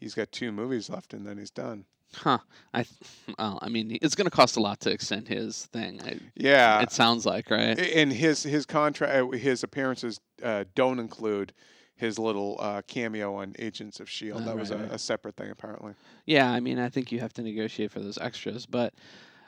he's 0.00 0.14
got 0.14 0.32
two 0.32 0.50
movies 0.52 0.88
left, 0.88 1.12
and 1.12 1.26
then 1.26 1.36
he's 1.36 1.50
done. 1.50 1.84
Huh. 2.14 2.38
I 2.72 2.84
th- 2.84 3.36
well, 3.38 3.58
I 3.60 3.68
mean, 3.68 3.98
it's 4.00 4.14
gonna 4.14 4.30
cost 4.30 4.56
a 4.56 4.60
lot 4.60 4.80
to 4.80 4.90
extend 4.90 5.28
his 5.28 5.66
thing. 5.66 6.00
I, 6.02 6.18
Yeah, 6.34 6.80
it 6.80 6.92
sounds 6.92 7.26
like 7.26 7.50
right. 7.50 7.78
and 7.78 8.10
his 8.12 8.42
his 8.42 8.64
contract, 8.64 9.34
his 9.34 9.62
appearances 9.62 10.20
uh, 10.42 10.64
don't 10.74 10.98
include 10.98 11.52
his 11.96 12.18
little 12.18 12.56
uh, 12.60 12.82
cameo 12.86 13.34
on 13.34 13.54
Agents 13.58 14.00
of 14.00 14.08
Shield. 14.08 14.42
Oh, 14.42 14.44
that 14.44 14.56
was 14.56 14.70
a, 14.70 14.78
right. 14.78 14.92
a 14.92 14.98
separate 14.98 15.36
thing, 15.36 15.50
apparently. 15.50 15.94
Yeah, 16.26 16.50
I 16.50 16.60
mean, 16.60 16.78
I 16.78 16.88
think 16.88 17.10
you 17.10 17.20
have 17.20 17.32
to 17.34 17.42
negotiate 17.42 17.90
for 17.90 18.00
those 18.00 18.18
extras, 18.18 18.66
but 18.66 18.94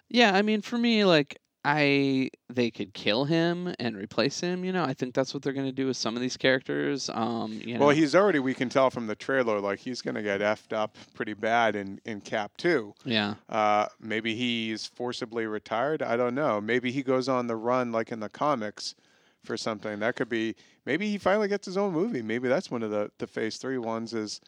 yeah, 0.09 0.35
I 0.35 0.43
mean, 0.43 0.63
for 0.63 0.79
me, 0.79 1.05
like, 1.05 1.39
I 1.65 2.31
they 2.49 2.71
could 2.71 2.95
kill 2.95 3.25
him 3.25 3.75
and 3.79 3.97
replace 3.97 4.41
him. 4.41 4.65
You 4.65 4.73
know, 4.73 4.85
I 4.85 4.95
think 4.95 5.13
that's 5.13 5.35
what 5.35 5.43
they're 5.43 5.53
gonna 5.53 5.73
do 5.73 5.89
with 5.89 5.97
some 5.99 6.15
of 6.15 6.23
these 6.23 6.37
characters. 6.37 7.11
Um, 7.13 7.53
you 7.53 7.75
know, 7.75 7.81
Well, 7.87 7.95
he's 7.95 8.15
already. 8.15 8.39
We 8.39 8.55
can 8.55 8.69
tell 8.71 8.89
from 8.91 9.07
the 9.09 9.17
trailer, 9.17 9.61
like 9.61 9.81
he's 9.81 10.01
gonna 10.01 10.23
get 10.23 10.41
effed 10.41 10.73
up 10.73 10.97
pretty 11.15 11.35
bad 11.35 11.77
in 11.77 12.01
in 12.07 12.21
Cap 12.23 12.53
Two. 12.57 12.95
yeah, 13.05 13.35
Uh, 13.49 13.87
maybe 14.01 14.35
he's 14.35 14.87
forcibly 14.87 15.47
retired. 15.47 16.01
I 16.01 16.17
don't 16.17 16.35
know. 16.35 16.61
Maybe 16.61 16.91
he 16.93 17.03
goes 17.03 17.29
on 17.29 17.49
the 17.49 17.57
run 17.57 17.93
like 17.93 18.13
in 18.13 18.21
the 18.21 18.31
comics 18.31 18.95
for 19.49 19.57
something. 19.57 19.99
That 19.99 20.15
could 20.15 20.29
be. 20.29 20.55
Maybe 20.87 21.11
he 21.11 21.19
finally 21.19 21.49
gets 21.49 21.67
his 21.67 21.77
own 21.77 21.93
movie. 21.93 22.23
Maybe 22.23 22.47
that's 22.47 22.71
one 22.71 22.85
of 22.85 22.93
the 22.93 23.11
the 23.19 23.27
Phase 23.27 23.57
Three 23.57 23.79
ones 23.79 24.15
is 24.15 24.41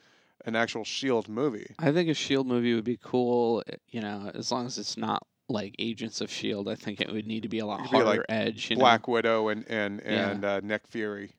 an 0.46 0.54
actual 0.54 0.84
Shield 0.84 1.28
movie. 1.28 1.74
I 1.80 1.90
think 1.90 2.08
a 2.08 2.14
Shield 2.14 2.46
movie 2.46 2.74
would 2.74 2.84
be 2.84 2.98
cool. 3.02 3.64
eh, 3.66 3.76
You 3.90 4.00
know, 4.02 4.30
as 4.34 4.52
long 4.52 4.66
as 4.66 4.78
it's 4.78 4.96
not 4.96 5.26
like 5.48 5.74
Agents 5.80 6.20
of 6.20 6.30
Shield. 6.30 6.68
I 6.68 6.76
think 6.76 7.00
it 7.00 7.10
would 7.12 7.26
need 7.26 7.42
to 7.42 7.48
be 7.48 7.58
a 7.58 7.66
lot 7.66 7.80
It'd 7.80 7.90
harder 7.90 8.06
like 8.06 8.20
edge. 8.28 8.70
You 8.70 8.76
know? 8.76 8.80
Black 8.80 9.08
Widow 9.08 9.48
and 9.48 9.64
and 9.68 10.00
Yeah. 10.04 10.30
and 10.30 10.44
uh, 10.44 10.60
Nick 10.62 10.86
Fury. 10.86 11.32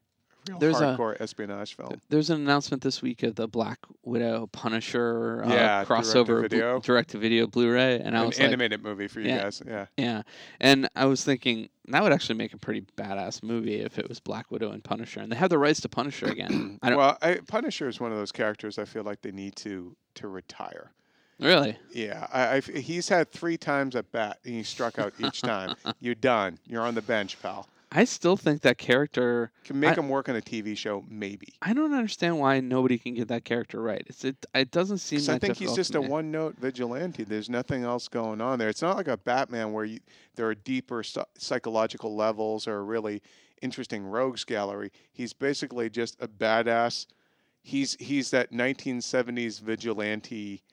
Real 0.50 0.57
There's 0.60 0.81
a- 0.81 1.15
espionage 1.19 1.75
film. 1.75 2.01
There's 2.10 2.29
an 2.31 2.41
announcement 2.41 2.81
this 2.81 3.01
week 3.01 3.21
of 3.24 3.36
the 3.36 3.48
Black 3.48 3.77
Widow 4.03 4.48
Punisher 4.51 5.43
uh, 5.45 5.50
Yeah, 5.50 5.86
crossover 5.86 6.25
direct-to-video. 6.25 6.79
direct 6.79 7.10
to 7.12 7.17
video 7.19 7.45
Blu-ray, 7.48 8.00
and 8.00 8.17
I 8.17 8.21
An 8.21 8.27
was 8.27 8.39
like, 8.39 8.48
animated 8.48 8.81
movie 8.83 9.07
for 9.07 9.19
you 9.19 9.27
Yeah. 9.29 9.43
guys. 9.43 9.62
Yeah. 9.67 9.86
Yeah, 9.98 10.21
and 10.60 10.89
I 10.95 11.05
was 11.05 11.24
thinking 11.24 11.69
that 11.89 12.01
would 12.01 12.12
actually 12.12 12.36
make 12.36 12.53
a 12.53 12.57
pretty 12.57 12.81
badass 12.98 13.43
movie 13.43 13.81
if 13.81 14.00
it 14.00 14.10
was 14.10 14.19
Black 14.19 14.50
Widow 14.50 14.71
and 14.71 14.83
Punisher, 14.83 15.19
and 15.19 15.31
they 15.31 15.36
have 15.36 15.50
the 15.51 15.60
rights 15.60 15.81
to 15.81 15.89
Punisher 15.89 16.25
again. 16.31 16.79
I 16.81 16.89
don't 16.89 16.98
well, 16.98 17.17
I, 17.21 17.39
Punisher 17.48 17.88
is 17.88 18.00
one 18.00 18.12
of 18.12 18.17
those 18.17 18.31
characters 18.31 18.79
I 18.79 18.86
feel 18.86 19.03
like 19.03 19.21
they 19.21 19.31
need 19.31 19.55
to 19.57 19.95
to 20.15 20.27
retire. 20.27 20.91
really. 21.39 21.77
Yeah, 21.91 22.27
I, 22.33 22.55
I've, 22.55 22.65
he's 22.65 23.07
had 23.10 23.31
three 23.31 23.57
times 23.57 23.95
at 23.95 24.12
bat, 24.12 24.39
and 24.43 24.53
he 24.55 24.63
struck 24.63 24.98
out 25.00 25.13
each 25.19 25.41
time. 25.41 25.75
You're 26.00 26.15
done. 26.15 26.57
You're 26.67 26.81
on 26.83 26.95
the 26.95 27.01
bench, 27.01 27.39
pal. 27.41 27.67
I 27.93 28.05
still 28.05 28.38
think 28.38 28.62
that 28.62 28.77
character. 28.77 29.51
Can 29.65 29.79
make 29.79 29.98
I- 29.98 30.01
him 30.01 30.07
work 30.07 30.29
on 30.29 30.36
a 30.36 30.41
TV 30.41 30.77
show, 30.77 31.03
maybe. 31.10 31.53
I 31.62 31.74
don't 31.74 31.93
understand 31.93 32.39
why 32.39 32.60
nobody 32.62 32.98
can 32.98 33.15
get 33.15 33.27
that 33.27 33.43
character 33.43 33.81
right. 33.81 34.03
It's 34.07 34.24
it. 34.24 34.45
It 34.55 34.71
doesn't 34.71 35.00
seem. 35.00 35.19
I 35.29 35.38
think 35.38 35.57
he's 35.57 35.75
just 35.75 35.95
a 35.95 36.01
one-note 36.01 36.57
vigilante. 36.57 37.24
There's 37.24 37.50
nothing 37.50 37.83
else 37.83 38.07
going 38.07 38.39
on 38.39 38.60
there. 38.60 38.69
It's 38.69 38.81
not 38.81 38.95
like 38.95 39.10
a 39.10 39.17
Batman 39.17 39.74
where 39.74 39.86
you, 39.86 40.00
there 40.36 40.48
are 40.48 40.55
deeper 40.55 41.03
psychological 41.38 42.15
levels 42.15 42.65
or 42.67 42.77
a 42.77 42.83
really 42.83 43.21
interesting 43.62 44.05
rogues 44.05 44.45
gallery. 44.45 44.91
He's 45.12 45.33
basically 45.33 45.89
just 45.89 46.15
a 46.21 46.27
badass. 46.27 47.07
He's 47.62 47.95
he's 48.00 48.31
that 48.31 48.51
1970s 48.51 49.60
vigilante, 49.62 50.63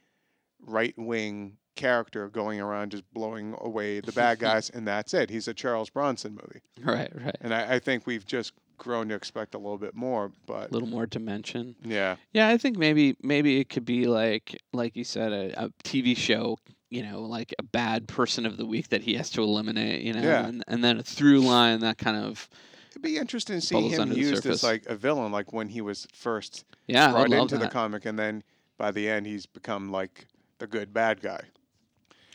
right-wing 0.64 1.56
character 1.78 2.28
going 2.28 2.60
around 2.60 2.90
just 2.90 3.04
blowing 3.14 3.54
away 3.60 4.00
the 4.00 4.12
bad 4.12 4.38
guys, 4.46 4.68
and 4.68 4.86
that's 4.86 5.14
it. 5.14 5.30
He's 5.30 5.48
a 5.48 5.54
Charles 5.54 5.88
Bronson 5.88 6.32
movie, 6.32 6.60
Right, 6.82 7.10
right. 7.14 7.36
and 7.40 7.54
I, 7.54 7.76
I 7.76 7.78
think 7.78 8.06
we've 8.06 8.26
just 8.26 8.52
grown 8.76 9.08
to 9.08 9.14
expect 9.14 9.54
a 9.54 9.58
little 9.58 9.78
bit 9.78 9.94
more. 9.94 10.30
But 10.46 10.70
A 10.70 10.72
little 10.74 10.88
more 10.88 11.06
dimension. 11.06 11.74
yeah, 11.84 12.16
Yeah, 12.32 12.48
I 12.48 12.58
think 12.58 12.76
maybe 12.76 13.16
maybe 13.22 13.60
it 13.60 13.68
could 13.70 13.84
be 13.84 14.06
like 14.06 14.56
like 14.72 14.96
you 14.96 15.04
said 15.04 15.32
a, 15.32 15.64
a 15.64 15.68
TV 15.84 16.16
show. 16.16 16.58
You 16.90 17.02
know, 17.02 17.20
like 17.20 17.54
a 17.58 17.62
bad 17.62 18.08
person 18.08 18.46
of 18.46 18.56
the 18.56 18.64
week 18.64 18.88
that 18.88 19.02
he 19.02 19.12
has 19.16 19.28
to 19.30 19.42
eliminate. 19.42 20.02
You 20.02 20.14
know, 20.14 20.22
Yeah. 20.22 20.46
and, 20.46 20.64
and 20.68 20.82
then 20.82 20.98
a 20.98 21.02
through 21.02 21.40
line 21.40 21.80
that 21.80 21.98
kind 21.98 22.16
of 22.16 22.48
it'd 22.90 23.02
be 23.02 23.18
interesting 23.18 23.56
to 23.60 23.66
see 23.66 23.88
him 23.88 24.10
used 24.12 24.46
as 24.46 24.62
like 24.62 24.86
a 24.86 24.96
villain, 24.96 25.30
like 25.30 25.52
when 25.52 25.68
he 25.68 25.80
was 25.82 26.08
first 26.14 26.64
yeah, 26.86 27.10
brought 27.12 27.30
into 27.30 27.58
the 27.58 27.68
comic, 27.68 28.06
and 28.06 28.18
then 28.18 28.42
by 28.78 28.90
the 28.90 29.06
end 29.08 29.26
he's 29.26 29.44
become 29.44 29.92
like 29.92 30.26
the 30.58 30.66
good 30.66 30.92
bad 30.94 31.20
guy. 31.20 31.40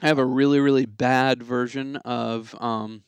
I 0.04 0.08
have 0.08 0.20
a 0.20 0.26
really 0.26 0.60
really 0.60 0.86
bad 0.86 1.42
version 1.42 1.96
of 1.98 2.56
um 2.62 3.04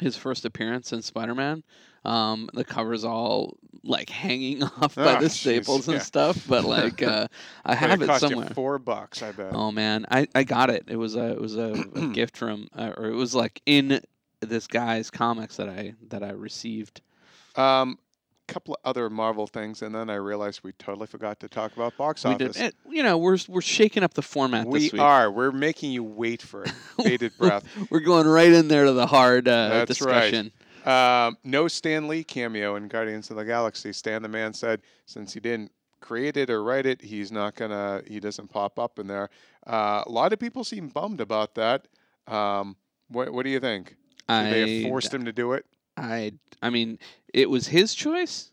his 0.00 0.16
first 0.16 0.44
appearance 0.44 0.92
in 0.92 1.02
Spider-Man. 1.02 1.64
Um, 2.04 2.48
the 2.54 2.64
cover's 2.64 3.04
all 3.04 3.56
like 3.82 4.10
hanging 4.10 4.62
off 4.80 4.94
by 4.94 5.16
Oh, 5.16 5.20
the 5.20 5.28
staples 5.28 5.88
and 5.88 5.96
yeah. 5.96 6.02
stuff, 6.02 6.46
but 6.48 6.64
like 6.66 7.02
uh, 7.02 7.26
I 7.64 7.74
have 7.74 8.02
it 8.02 8.10
it 8.10 8.20
somewhere. 8.20 8.48
four 8.54 8.78
bucks, 8.78 9.22
I 9.22 9.32
bet. 9.32 9.54
Oh 9.54 9.72
man, 9.72 10.06
I, 10.10 10.28
I 10.34 10.44
got 10.44 10.70
it. 10.70 10.84
It 10.88 10.96
was 10.96 11.16
a 11.16 11.32
it 11.32 11.40
was 11.40 11.56
a, 11.56 11.72
a 11.94 12.06
gift 12.14 12.36
from 12.36 12.68
uh, 12.76 12.92
or 12.96 13.06
it 13.06 13.14
was 13.14 13.34
like 13.34 13.60
in 13.66 14.00
this 14.40 14.66
guy's 14.66 15.10
comics 15.10 15.56
that 15.56 15.68
I 15.68 15.94
that 16.08 16.22
I 16.22 16.30
received. 16.30 17.00
Um, 17.56 17.98
couple 18.48 18.74
of 18.74 18.80
other 18.84 19.08
Marvel 19.10 19.46
things, 19.46 19.82
and 19.82 19.94
then 19.94 20.10
I 20.10 20.14
realized 20.16 20.60
we 20.64 20.72
totally 20.72 21.06
forgot 21.06 21.38
to 21.40 21.48
talk 21.48 21.74
about 21.76 21.96
box 21.96 22.24
We 22.24 22.32
office. 22.32 22.56
did 22.56 22.64
it, 22.66 22.74
you 22.90 23.02
know 23.02 23.16
we're 23.18 23.38
we're 23.48 23.60
shaking 23.60 24.02
up 24.02 24.14
the 24.14 24.22
format 24.22 24.66
we 24.66 24.80
this 24.80 24.92
week. 24.92 25.00
are. 25.00 25.30
We're 25.30 25.52
making 25.52 25.92
you 25.92 26.02
wait 26.02 26.42
for 26.42 26.64
it. 26.64 26.72
Bated 26.98 27.36
breath. 27.38 27.64
We're 27.90 28.00
going 28.00 28.26
right 28.26 28.52
in 28.52 28.68
there 28.68 28.86
to 28.86 28.92
the 28.92 29.06
hard 29.06 29.46
uh, 29.46 29.68
That's 29.86 30.00
right. 30.00 30.30
discussion. 30.32 30.52
Um, 30.84 31.36
no 31.44 31.68
Stan 31.68 32.08
Lee 32.08 32.24
cameo 32.24 32.76
in 32.76 32.88
Guardians 32.88 33.30
of 33.30 33.36
the 33.36 33.44
Galaxy. 33.44 33.92
Stan 33.92 34.22
the 34.22 34.28
Man 34.28 34.52
said 34.54 34.80
since 35.06 35.34
he 35.34 35.40
didn't 35.40 35.70
create 36.00 36.36
it 36.36 36.48
or 36.48 36.62
write 36.64 36.86
it, 36.86 37.02
he's 37.02 37.30
not 37.30 37.54
gonna. 37.54 38.02
He 38.06 38.18
doesn't 38.20 38.48
pop 38.48 38.78
up 38.78 38.98
in 38.98 39.06
there. 39.06 39.28
Uh, 39.66 40.02
a 40.06 40.10
lot 40.10 40.32
of 40.32 40.38
people 40.38 40.64
seem 40.64 40.88
bummed 40.88 41.20
about 41.20 41.54
that. 41.56 41.86
Um, 42.26 42.76
what 43.08 43.32
What 43.32 43.44
do 43.44 43.50
you 43.50 43.60
think? 43.60 43.96
Did 44.28 44.52
they 44.52 44.82
have 44.82 44.90
forced 44.90 45.12
him 45.12 45.24
to 45.24 45.32
do 45.32 45.52
it? 45.52 45.64
I 45.98 46.32
I 46.62 46.70
mean 46.70 46.98
it 47.32 47.50
was 47.50 47.68
his 47.68 47.94
choice. 47.94 48.50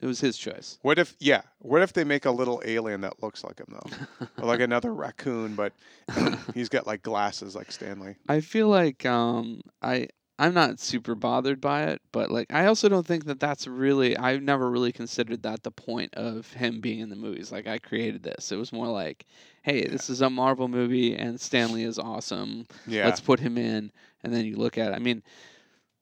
It 0.00 0.06
was 0.06 0.20
his 0.20 0.36
choice. 0.36 0.78
What 0.82 0.98
if, 0.98 1.16
yeah, 1.18 1.40
what 1.58 1.80
if 1.80 1.94
they 1.94 2.04
make 2.04 2.26
a 2.26 2.30
little 2.30 2.60
alien 2.66 3.00
that 3.00 3.22
looks 3.22 3.42
like 3.42 3.58
him 3.58 3.68
though, 3.70 4.26
or 4.42 4.46
like 4.46 4.60
another 4.60 4.92
raccoon, 4.92 5.54
but 5.54 5.72
he's 6.54 6.68
got 6.68 6.86
like 6.86 7.02
glasses 7.02 7.54
like 7.56 7.72
Stanley. 7.72 8.16
I 8.28 8.40
feel 8.40 8.68
like 8.68 9.06
um 9.06 9.62
I 9.80 10.08
I'm 10.38 10.52
not 10.52 10.80
super 10.80 11.14
bothered 11.14 11.62
by 11.62 11.84
it, 11.84 12.02
but 12.12 12.30
like 12.30 12.52
I 12.52 12.66
also 12.66 12.90
don't 12.90 13.06
think 13.06 13.24
that 13.24 13.40
that's 13.40 13.66
really 13.66 14.16
I've 14.18 14.42
never 14.42 14.70
really 14.70 14.92
considered 14.92 15.42
that 15.44 15.62
the 15.62 15.70
point 15.70 16.14
of 16.14 16.52
him 16.52 16.82
being 16.82 17.00
in 17.00 17.08
the 17.08 17.16
movies. 17.16 17.50
Like 17.50 17.66
I 17.66 17.78
created 17.78 18.22
this. 18.22 18.52
It 18.52 18.56
was 18.56 18.74
more 18.74 18.88
like, 18.88 19.24
hey, 19.62 19.86
this 19.86 20.10
is 20.10 20.20
a 20.20 20.28
Marvel 20.28 20.68
movie 20.68 21.16
and 21.16 21.40
Stanley 21.40 21.84
is 21.84 21.98
awesome. 21.98 22.66
Yeah, 22.86 23.06
Let's 23.06 23.20
put 23.20 23.40
him 23.40 23.56
in 23.56 23.90
and 24.22 24.34
then 24.34 24.44
you 24.44 24.56
look 24.56 24.76
at 24.76 24.92
it. 24.92 24.94
I 24.94 24.98
mean, 24.98 25.22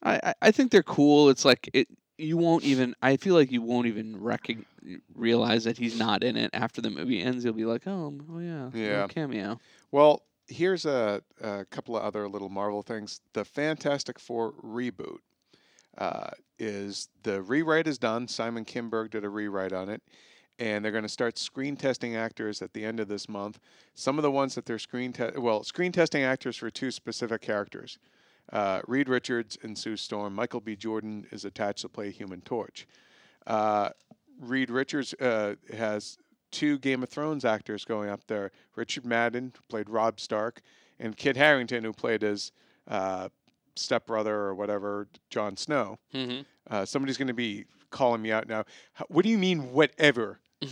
I 0.03 0.33
I, 0.41 0.51
think 0.51 0.71
they're 0.71 0.83
cool. 0.83 1.29
It's 1.29 1.45
like 1.45 1.69
it 1.73 1.87
you 2.17 2.37
won't 2.37 2.63
even 2.63 2.95
I 3.01 3.17
feel 3.17 3.35
like 3.35 3.51
you 3.51 3.61
won't 3.61 3.87
even 3.87 4.19
recog- 4.19 4.65
realize 5.13 5.63
that 5.65 5.77
he's 5.77 5.97
not 5.97 6.23
in 6.23 6.37
it 6.37 6.51
after 6.53 6.81
the 6.81 6.89
movie 6.89 7.21
ends. 7.21 7.43
You'll 7.43 7.53
be 7.53 7.65
like, 7.65 7.87
"Oh, 7.87 8.13
oh 8.31 8.39
yeah. 8.39 8.69
Yeah. 8.73 9.07
cameo." 9.07 9.59
Well, 9.91 10.23
here's 10.47 10.85
a, 10.85 11.21
a 11.41 11.65
couple 11.65 11.97
of 11.97 12.03
other 12.03 12.27
little 12.27 12.49
Marvel 12.49 12.81
things. 12.81 13.21
The 13.33 13.45
Fantastic 13.45 14.19
Four 14.19 14.53
reboot 14.63 15.19
uh, 15.97 16.29
is 16.59 17.09
the 17.23 17.41
rewrite 17.41 17.87
is 17.87 17.97
done. 17.97 18.27
Simon 18.27 18.65
Kinberg 18.65 19.11
did 19.11 19.23
a 19.23 19.29
rewrite 19.29 19.73
on 19.73 19.89
it, 19.89 20.01
and 20.59 20.83
they're 20.83 20.91
going 20.91 21.03
to 21.03 21.09
start 21.09 21.37
screen 21.37 21.75
testing 21.75 22.15
actors 22.15 22.61
at 22.61 22.73
the 22.73 22.85
end 22.85 22.99
of 22.99 23.07
this 23.07 23.27
month. 23.27 23.59
Some 23.93 24.17
of 24.17 24.23
the 24.23 24.31
ones 24.31 24.55
that 24.55 24.65
they're 24.65 24.79
screen 24.79 25.13
te- 25.13 25.37
well 25.37 25.63
screen 25.63 25.91
testing 25.91 26.23
actors 26.23 26.57
for 26.57 26.69
two 26.69 26.91
specific 26.91 27.41
characters. 27.41 27.97
Uh, 28.53 28.81
Reed 28.87 29.09
Richards 29.09 29.57
and 29.63 29.77
Sue 29.77 29.97
Storm. 29.97 30.33
Michael 30.35 30.59
B. 30.61 30.75
Jordan 30.75 31.25
is 31.31 31.45
attached 31.45 31.81
to 31.81 31.89
play 31.89 32.11
Human 32.11 32.41
Torch. 32.41 32.87
Uh, 33.47 33.89
Reed 34.39 34.69
Richards 34.69 35.13
uh, 35.15 35.55
has 35.75 36.17
two 36.51 36.77
Game 36.79 37.03
of 37.03 37.09
Thrones 37.09 37.43
actors 37.45 37.85
going 37.85 38.09
up 38.09 38.21
there. 38.27 38.51
Richard 38.75 39.05
Madden, 39.05 39.51
who 39.55 39.61
played 39.69 39.89
Robb 39.89 40.19
Stark, 40.19 40.61
and 40.99 41.15
Kit 41.17 41.35
Harington, 41.35 41.83
who 41.83 41.91
played 41.93 42.21
his 42.21 42.51
uh, 42.87 43.29
stepbrother 43.75 44.33
or 44.35 44.55
whatever, 44.55 45.07
Jon 45.29 45.57
Snow. 45.57 45.97
Mm-hmm. 46.13 46.41
Uh, 46.69 46.85
somebody's 46.85 47.17
going 47.17 47.27
to 47.27 47.33
be 47.33 47.65
calling 47.89 48.21
me 48.21 48.31
out 48.31 48.47
now. 48.47 48.61
"H- 48.99 49.05
What 49.09 49.23
do 49.23 49.29
you 49.29 49.37
mean, 49.37 49.71
whatever? 49.73 50.39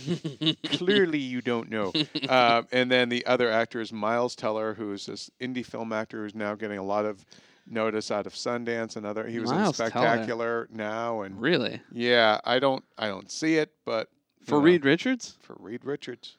Clearly, 0.70 1.18
you 1.18 1.40
don't 1.40 1.70
know. 1.70 1.92
um, 2.28 2.66
and 2.72 2.90
then 2.90 3.08
the 3.08 3.24
other 3.26 3.50
actor 3.50 3.80
is 3.80 3.92
Miles 3.92 4.34
Teller, 4.34 4.74
who's 4.74 5.06
this 5.06 5.30
indie 5.40 5.64
film 5.64 5.92
actor 5.92 6.22
who's 6.22 6.34
now 6.34 6.54
getting 6.54 6.78
a 6.78 6.82
lot 6.82 7.04
of 7.04 7.24
notice 7.66 8.10
out 8.10 8.26
of 8.26 8.34
Sundance 8.34 8.96
Another. 8.96 9.26
He 9.26 9.38
was 9.40 9.50
Miles 9.50 9.78
in 9.80 9.90
Teller. 9.90 10.06
Spectacular 10.06 10.68
now, 10.72 11.22
and 11.22 11.40
really? 11.40 11.80
yeah, 11.92 12.40
I 12.44 12.58
don't, 12.58 12.84
I 12.98 13.08
don't 13.08 13.30
see 13.30 13.56
it, 13.56 13.70
but 13.84 14.08
you 14.40 14.46
For 14.46 14.58
know, 14.58 14.64
Reed 14.64 14.84
Richards? 14.84 15.36
for 15.40 15.56
Reed 15.58 15.84
Richards. 15.84 16.36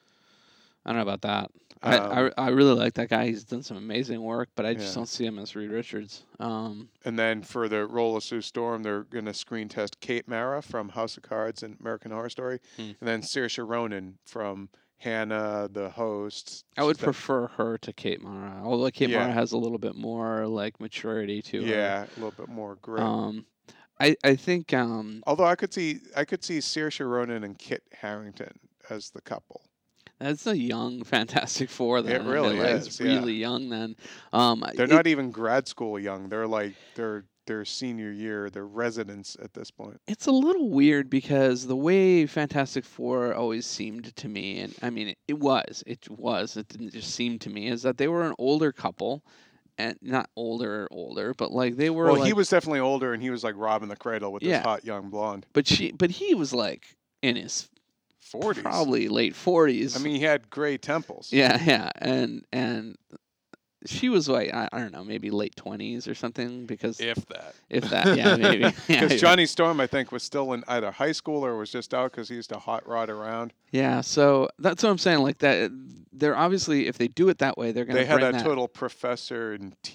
I 0.86 0.90
don't 0.92 0.98
know 0.98 1.02
about 1.14 1.22
that. 1.22 1.52
Um, 1.84 1.94
I, 1.94 1.98
I 1.98 2.32
I 2.38 2.50
really 2.50 2.74
like 2.74 2.94
that 2.96 3.10
guy. 3.10 3.26
He's 3.28 3.44
done 3.44 3.62
some 3.62 3.78
amazing 3.78 4.22
work, 4.22 4.50
but 4.56 4.66
I 4.66 4.74
just 4.76 4.90
Yeah. 4.90 4.96
don't 4.96 5.08
see 5.08 5.26
him 5.26 5.38
as 5.40 5.56
Reed 5.56 5.70
Richards. 5.72 6.24
Um, 6.40 6.90
And 7.04 7.20
then 7.20 7.42
for 7.44 7.68
the 7.68 7.86
role 7.86 8.16
of 8.16 8.24
Sue 8.24 8.42
Storm, 8.42 8.82
they're 8.84 9.04
going 9.04 9.26
to 9.26 9.34
screen 9.34 9.68
test 9.68 10.00
Kate 10.00 10.28
Mara 10.28 10.62
from 10.62 10.90
House 10.90 11.18
of 11.18 11.24
Cards 11.24 11.64
and 11.64 11.78
American 11.80 12.12
Horror 12.12 12.30
Story, 12.30 12.60
Hmm. 12.78 12.82
and 12.82 12.96
then 13.02 13.22
Saoirse 13.22 13.68
Ronan 13.68 14.18
from 14.26 14.70
Hanna, 14.98 15.70
the 15.72 15.90
host. 15.90 16.66
I 16.78 16.84
would 16.84 16.98
prefer 16.98 17.48
her 17.48 17.78
to 17.80 17.94
Kate 17.94 18.22
Mara, 18.22 18.62
although 18.64 18.90
Kate 18.92 19.10
Yeah. 19.10 19.20
Mara 19.20 19.34
has 19.34 19.52
a 19.52 19.58
little 19.58 19.78
bit 19.78 19.96
more 19.96 20.48
like 20.48 20.80
maturity 20.80 21.42
to 21.44 21.62
her. 21.62 21.68
Yeah, 21.68 22.04
a 22.06 22.20
little 22.20 22.32
bit 22.32 22.48
more 22.50 22.76
grit. 22.82 23.04
Um, 23.04 23.46
I 24.00 24.16
I 24.24 24.36
think 24.36 24.74
um 24.74 25.24
Although 25.28 25.46
I 25.46 25.56
could 25.56 25.74
see, 25.74 26.00
I 26.16 26.26
could 26.26 26.44
see 26.44 26.58
Saoirse 26.60 27.08
Ronan 27.08 27.44
and 27.44 27.58
Kit 27.58 27.84
Harington 27.94 28.58
as 28.90 29.10
the 29.12 29.22
couple. 29.22 29.62
that's 30.20 30.48
a 30.48 30.58
young 30.58 31.04
Fantastic 31.16 31.70
Four. 31.70 32.02
Then 32.02 32.16
I 32.16 32.24
mean, 32.24 32.28
really 32.34 32.58
like, 32.60 32.70
is, 32.76 32.88
It's 32.88 33.00
yeah. 33.00 33.14
really 33.16 33.34
young 33.36 33.70
then. 33.70 33.96
Um, 34.34 34.64
They're 34.76 34.86
it- 34.86 34.90
not 34.92 35.08
even 35.08 35.32
grad 35.32 35.68
school 35.68 36.00
young. 36.00 36.30
They're 36.30 36.48
like 36.48 36.74
they're 36.96 37.26
their 37.46 37.66
senior 37.66 38.12
year. 38.12 38.50
their 38.50 38.66
residence 38.66 39.36
at 39.42 39.54
this 39.54 39.72
point. 39.72 40.00
It's 40.08 40.26
a 40.28 40.32
little 40.32 40.70
weird 40.70 41.10
because 41.10 41.68
the 41.68 41.76
way 41.76 42.26
Fantastic 42.26 42.86
Four 42.86 43.34
always 43.34 43.66
seemed 43.66 44.16
to 44.16 44.28
me, 44.28 44.60
and 44.60 44.74
I 44.82 44.90
mean, 44.90 45.10
it, 45.10 45.18
it 45.28 45.40
was, 45.40 45.84
it 45.88 46.08
was, 46.10 46.58
it 46.58 46.68
didn't 46.68 46.92
just 46.92 47.14
seem 47.14 47.40
to 47.40 47.50
me, 47.50 47.68
is 47.68 47.82
that 47.84 47.98
they 47.98 48.08
were 48.08 48.24
an 48.24 48.34
older 48.38 48.72
couple, 48.72 49.24
and 49.78 49.98
not 50.02 50.30
older, 50.36 50.88
older, 50.92 51.34
but 51.34 51.52
like 51.52 51.76
they 51.78 51.90
were. 51.90 52.06
Well, 52.06 52.16
like, 52.20 52.26
he 52.28 52.34
was 52.34 52.50
definitely 52.50 52.80
older, 52.80 53.14
and 53.14 53.22
he 53.22 53.30
was 53.30 53.44
like 53.44 53.56
robbing 53.58 53.90
the 53.90 53.96
cradle 53.98 54.32
with 54.32 54.44
Yeah. 54.44 54.58
this 54.58 54.66
hot 54.66 54.86
young 54.86 55.10
blonde. 55.10 55.46
but 55.54 55.68
she, 55.68 55.92
but 55.92 56.12
he 56.12 56.34
was 56.36 56.54
like 56.54 56.96
in 57.22 57.36
his 57.36 57.70
Forties. 58.22 58.64
probably 58.64 59.08
late 59.08 59.36
forties. 59.36 59.96
I 59.96 60.00
mean, 60.00 60.16
he 60.16 60.22
had 60.24 60.50
gray 60.50 60.78
temples. 60.78 61.32
yeah, 61.32 61.62
yeah, 61.64 61.92
and 62.00 62.44
and 62.52 62.96
she 63.86 64.10
was 64.10 64.28
like 64.30 64.54
I, 64.54 64.68
I 64.72 64.80
don't 64.80 64.92
know, 64.92 65.04
maybe 65.04 65.30
late 65.30 65.56
twenties 65.56 66.08
or 66.08 66.16
something 66.16 66.66
because 66.66 67.00
if, 67.00 67.26
that 67.28 67.56
If 67.70 67.90
that. 67.90 68.18
yeah, 68.18 68.36
maybe. 68.36 68.64
Because 68.88 69.12
yeah. 69.14 69.18
Johnny 69.18 69.46
Storm, 69.46 69.80
I 69.80 69.88
think, 69.88 70.12
was 70.12 70.24
still 70.24 70.54
in 70.54 70.64
either 70.68 70.92
high 70.92 71.12
school 71.12 71.46
or 71.46 71.58
was 71.58 71.72
just 71.72 71.94
out 71.94 72.12
because 72.12 72.30
he 72.30 72.36
used 72.36 72.50
to 72.50 72.60
hot 72.60 72.88
rod 72.88 73.10
around. 73.10 73.54
Yeah, 73.72 74.02
so 74.02 74.50
that's 74.60 74.84
what 74.84 74.90
I'm 74.90 74.98
saying. 74.98 75.20
Like 75.20 75.40
that, 75.40 75.72
they're 76.14 76.36
obviously 76.36 76.88
if 76.88 76.98
they 76.98 77.08
do 77.08 77.30
it 77.30 77.40
that 77.40 77.58
way, 77.58 77.72
they're 77.72 77.86
gonna 77.86 78.00
They 78.00 78.06
had 78.06 78.22
that, 78.22 78.34
that 78.34 78.44
total 78.44 78.68
professor 78.68 79.54
and 79.54 79.74
TA 79.84 79.92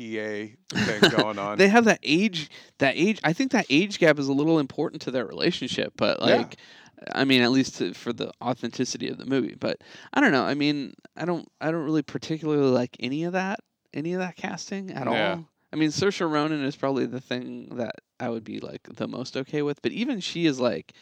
thing 0.75 1.11
going 1.17 1.39
on. 1.47 1.59
They 1.59 1.69
have 1.69 1.85
that 1.87 2.01
age. 2.03 2.51
That 2.79 2.95
age. 2.97 3.21
I 3.25 3.33
think 3.33 3.53
that 3.53 3.67
age 3.71 3.99
gap 3.99 4.19
is 4.19 4.29
a 4.29 4.33
little 4.33 4.59
important 4.59 5.03
to 5.03 5.11
their 5.11 5.27
relationship. 5.27 5.95
But 5.97 6.19
Yeah. 6.21 6.37
like, 6.37 6.57
I 7.13 7.25
mean, 7.25 7.41
at 7.41 7.51
least 7.51 7.79
to, 7.79 7.95
for 7.95 8.13
the 8.13 8.31
authenticity 8.43 9.09
of 9.09 9.17
the 9.17 9.25
movie. 9.25 9.55
But 9.59 9.79
I 10.13 10.21
don't 10.21 10.33
know. 10.33 10.45
I 10.45 10.53
mean, 10.55 10.93
I 11.17 11.25
don't. 11.25 11.49
I 11.61 11.71
don't 11.71 11.85
really 11.85 12.03
particularly 12.03 12.71
like 12.71 12.97
any 13.01 13.25
of 13.25 13.33
that. 13.33 13.61
Any 13.93 14.13
of 14.13 14.21
that 14.21 14.37
casting 14.37 14.91
at 14.91 15.07
Yeah. 15.07 15.33
all. 15.33 15.47
I 15.73 15.77
mean, 15.77 15.91
Saoirse 15.91 16.29
Ronan 16.29 16.65
is 16.65 16.75
probably 16.77 17.07
the 17.07 17.21
thing 17.21 17.77
that 17.77 17.95
I 18.19 18.29
would 18.29 18.45
be 18.45 18.59
like 18.59 18.83
the 18.85 19.07
most 19.07 19.37
okay 19.37 19.63
with. 19.63 19.83
But 19.83 19.93
even 19.93 20.21
she 20.21 20.47
is 20.47 20.59
like, 20.59 20.93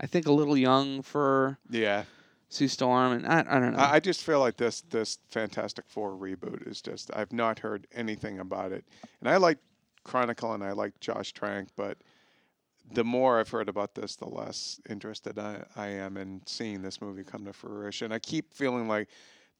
I 0.00 0.06
think 0.06 0.26
a 0.26 0.32
little 0.32 0.56
young 0.56 1.02
for 1.02 1.58
Yeah, 1.70 2.04
Sue 2.50 2.68
Storm, 2.68 3.12
and 3.12 3.26
I, 3.26 3.40
I 3.40 3.58
don't 3.58 3.72
know. 3.72 3.78
I, 3.78 4.00
just 4.00 4.22
feel 4.22 4.40
like 4.40 4.56
this 4.56 4.82
this 4.82 5.18
Fantastic 5.28 5.86
Four 5.88 6.12
reboot 6.12 6.66
is 6.66 6.80
just 6.82 7.10
I've 7.14 7.32
not 7.32 7.58
heard 7.58 7.86
anything 7.92 8.38
about 8.38 8.72
it, 8.72 8.84
and 9.20 9.28
I 9.28 9.36
like 9.38 9.58
Chronicle 10.04 10.52
and 10.52 10.62
I 10.62 10.72
like 10.72 10.98
Josh 11.00 11.32
Trank, 11.32 11.68
but 11.76 11.98
the 12.92 13.04
more 13.04 13.38
I've 13.38 13.50
heard 13.50 13.68
about 13.68 13.94
this, 13.94 14.16
the 14.16 14.28
less 14.28 14.80
interested 14.88 15.38
I, 15.38 15.64
I 15.76 15.88
am 15.88 16.16
in 16.16 16.42
seeing 16.46 16.80
this 16.80 17.00
movie 17.00 17.24
come 17.24 17.44
to 17.44 17.52
fruition. 17.52 18.12
I 18.12 18.18
keep 18.18 18.54
feeling 18.54 18.88
like 18.88 19.08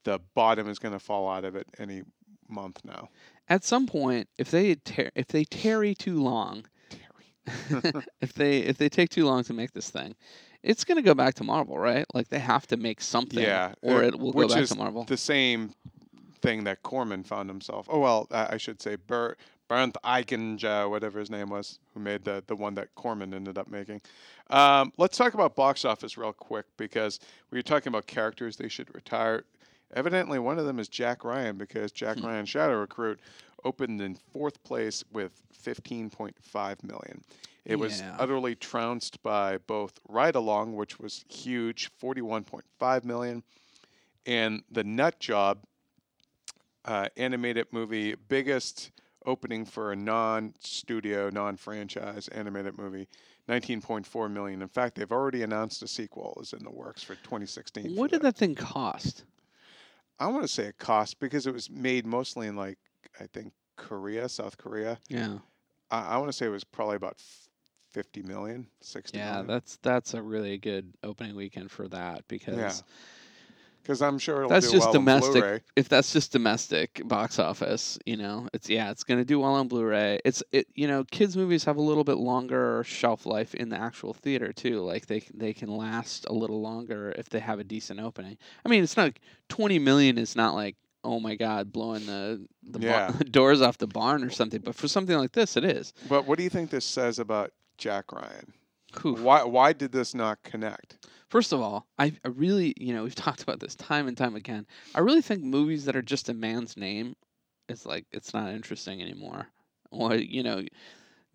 the 0.05 0.19
bottom 0.35 0.69
is 0.69 0.79
going 0.79 0.93
to 0.95 0.99
fall 0.99 1.29
out 1.29 1.45
of 1.45 1.57
it 1.57 1.67
any 1.79 2.03
month 2.49 2.81
now. 2.85 3.09
At 3.49 3.65
some 3.65 3.87
point, 3.87 4.29
if 4.37 4.51
they 4.51 4.75
tar- 4.75 5.11
if 5.15 5.29
they 5.29 5.45
tarry 5.45 5.95
too 5.95 6.23
long, 6.23 6.67
tarry. 6.91 7.83
if 8.21 8.33
they 8.35 8.59
if 8.61 8.77
they 8.79 8.89
take 8.89 9.11
too 9.11 9.25
long 9.25 9.45
to 9.45 9.53
make 9.53 9.73
this 9.73 9.91
thing, 9.91 10.15
it's 10.63 10.85
gonna 10.85 11.03
go 11.03 11.15
back 11.15 11.35
to 11.35 11.45
Marvel, 11.45 11.79
right? 11.79 12.05
Like 12.15 12.29
they 12.29 12.39
have 12.39 12.67
to 12.69 12.77
make 12.77 13.01
something, 13.01 13.43
Yeah, 13.43 13.75
or 13.83 14.03
uh, 14.03 14.09
it 14.09 14.19
will 14.19 14.33
go 14.33 14.49
back 14.49 14.67
to 14.67 14.75
Marvel. 14.75 15.05
The 15.05 15.17
same 15.17 15.73
thing 16.41 16.65
that 16.65 16.83
Corman 16.83 17.25
found 17.25 17.49
himself. 17.49 17.87
Oh 17.91 18.01
well, 18.01 18.27
I, 18.31 18.55
I 18.55 18.57
should 18.57 18.81
say 18.83 18.97
Ber- 18.97 19.37
Bernd 19.69 19.97
Eichinger, 20.05 20.89
whatever 20.89 21.19
his 21.19 21.31
name 21.31 21.51
was, 21.51 21.79
who 21.95 22.01
made 22.01 22.25
the 22.25 22.43
the 22.47 22.57
one 22.57 22.75
that 22.75 22.95
Corman 22.95 23.35
ended 23.35 23.59
up 23.59 23.69
making. 23.69 24.01
Um, 24.51 24.93
let's 24.97 25.17
talk 25.17 25.35
about 25.35 25.57
box 25.57 25.85
office 25.85 26.17
real 26.17 26.33
quick 26.33 26.67
because 26.77 27.21
we 27.51 27.59
were 27.59 27.63
talking 27.63 27.89
about 27.89 28.07
characters 28.07 28.57
they 28.57 28.69
should 28.69 28.95
retire. 28.95 29.45
Evidently, 29.95 30.39
one 30.39 30.59
of 30.59 30.67
them 30.67 30.79
is 30.79 30.89
Jack 30.89 31.25
Ryan 31.25 31.57
because 31.57 31.93
Jack 31.93 32.19
Hmm. 32.19 32.27
Ryan 32.27 32.47
Shadow 32.47 32.79
Recruit 32.79 33.21
opened 33.65 34.01
in 34.01 34.15
fourth 34.15 34.63
place 34.63 35.03
with 35.13 35.43
15.5 35.65 36.85
million. 36.85 37.25
It 37.65 37.77
was 37.77 38.03
utterly 38.19 38.55
trounced 38.55 39.23
by 39.23 39.59
both 39.59 39.99
Ride 40.09 40.37
Along, 40.37 40.75
which 40.75 40.99
was 40.99 41.25
huge, 41.29 41.91
41.5 42.01 43.05
million, 43.05 43.43
and 44.25 44.63
The 44.71 44.85
Nut 44.85 45.19
Job, 45.21 45.65
uh, 46.87 47.09
animated 47.19 47.67
movie, 47.71 48.15
biggest 48.15 48.91
opening 49.27 49.67
for 49.67 49.93
a 49.93 49.97
non-studio, 49.97 51.29
non-franchise 51.29 52.29
animated 52.29 52.79
movie, 52.79 53.07
19.4 53.49 54.31
million. 54.31 54.63
In 54.63 54.69
fact, 54.69 54.95
they've 54.95 55.13
already 55.13 55.43
announced 55.43 55.83
a 55.83 55.89
sequel 55.89 56.39
is 56.41 56.55
in 56.55 56.65
the 56.65 56.71
works 56.71 57.03
for 57.03 57.17
2016. 57.17 57.95
for 57.95 58.01
What 58.01 58.11
did 58.11 58.23
that 58.23 58.37
thing 58.37 58.55
cost? 58.55 59.25
I 60.21 60.27
want 60.27 60.43
to 60.43 60.49
say 60.49 60.65
it 60.65 60.79
cost 60.79 61.21
because 61.21 61.47
it 61.47 61.55
was 61.55 61.71
made 61.71 62.07
mostly 62.07 62.47
in 62.47 62.57
like 62.57 62.79
I 63.21 63.27
think 63.27 63.53
Korea, 63.77 64.29
South 64.29 64.59
Korea. 64.59 64.99
Yeah, 65.09 65.39
I, 65.91 66.15
I 66.15 66.17
want 66.19 66.29
to 66.29 66.33
say 66.33 66.47
it 66.47 66.51
was 66.51 66.65
probably 66.65 66.97
about 66.97 67.17
f- 67.19 67.49
50 67.93 68.23
million, 68.23 68.67
60 68.81 69.17
yeah, 69.17 69.31
million. 69.31 69.47
that's 69.47 69.79
that's 69.83 70.15
a 70.15 70.23
really 70.23 70.59
good 70.59 70.93
opening 71.03 71.37
weekend 71.37 71.71
for 71.71 71.89
that 71.89 72.27
because 72.29 72.83
Because 73.89 74.03
I'm 74.03 74.19
sure 74.19 74.37
it'll 74.41 74.51
That's 74.51 74.67
do 74.67 74.73
just 74.73 74.89
well 74.89 74.99
on 74.99 75.05
domestic. 75.07 75.33
Blu-ray. 75.33 75.61
if 75.75 75.89
that's 75.89 76.13
just 76.13 76.31
domestic 76.31 77.01
box 77.09 77.39
office, 77.39 77.99
you 78.05 78.19
know, 78.19 78.47
it's 78.53 78.69
yeah, 78.69 78.91
it's 78.91 79.03
gonna 79.03 79.25
do 79.25 79.41
well 79.41 79.55
on 79.55 79.67
Blu-ray. 79.67 80.21
It's 80.27 80.43
it, 80.53 80.67
you 80.75 80.87
know, 80.87 81.05
kids 81.05 81.39
movies 81.39 81.65
have 81.65 81.79
a 81.79 81.81
little 81.81 82.05
bit 82.05 82.19
longer 82.19 82.85
shelf 82.85 83.25
life 83.25 83.55
in 83.55 83.71
the 83.71 83.81
actual 83.81 84.13
theater 84.13 84.53
too. 84.53 84.81
Like 84.83 85.07
they 85.07 85.21
they 85.33 85.55
can 85.55 85.71
last 85.75 86.27
a 86.29 86.35
little 86.35 86.61
longer 86.61 87.15
if 87.17 87.31
they 87.31 87.39
have 87.41 87.61
a 87.61 87.65
decent 87.65 87.99
opening. 87.99 88.37
I 88.63 88.69
mean, 88.69 88.85
it's 88.85 88.95
not 88.95 89.05
like, 89.05 89.21
twenty 89.49 89.79
million 89.79 90.19
is 90.19 90.37
not 90.37 90.55
like 90.55 90.77
oh 91.03 91.19
my 91.19 91.35
god 91.35 91.73
blowing 91.73 92.05
the 92.05 92.47
the 92.63 92.81
Yeah. 92.81 93.11
bar- 93.13 93.21
doors 93.31 93.63
off 93.63 93.79
the 93.79 93.87
barn 93.87 94.23
or 94.23 94.29
something. 94.29 94.61
But 94.61 94.75
for 94.75 94.87
something 94.87 95.17
like 95.17 95.33
this, 95.33 95.57
it 95.57 95.65
is. 95.65 95.95
But 96.11 96.27
what 96.27 96.37
do 96.37 96.45
you 96.45 96.51
think 96.51 96.69
this 96.69 96.85
says 96.85 97.19
about 97.19 97.53
Jack 97.79 98.13
Ryan? 98.13 98.53
Whew. 99.01 99.15
Why 99.15 99.45
why 99.45 99.73
did 99.73 99.93
this 99.93 100.15
not 100.15 100.43
connect? 100.43 100.99
First 101.29 101.53
of 101.53 101.61
all, 101.61 101.87
I, 101.99 102.07
I 102.25 102.29
really, 102.29 102.75
you 102.79 102.95
know, 102.95 103.03
we've 103.05 103.15
talked 103.15 103.43
about 103.43 103.61
this 103.61 103.75
time 103.75 104.09
and 104.09 104.17
time 104.17 104.35
again. 104.37 104.67
I 104.95 105.01
really 105.01 105.23
think 105.23 105.43
movies 105.43 105.85
that 105.87 105.97
are 105.97 106.03
just 106.03 106.29
a 106.29 106.35
man's 106.35 106.77
name, 106.77 107.15
it's 107.69 107.85
like 107.87 108.07
it's 108.13 108.33
not 108.35 108.51
interesting 108.53 109.01
anymore. 109.03 109.49
Or 109.91 110.15
you 110.15 110.43
know, 110.43 110.63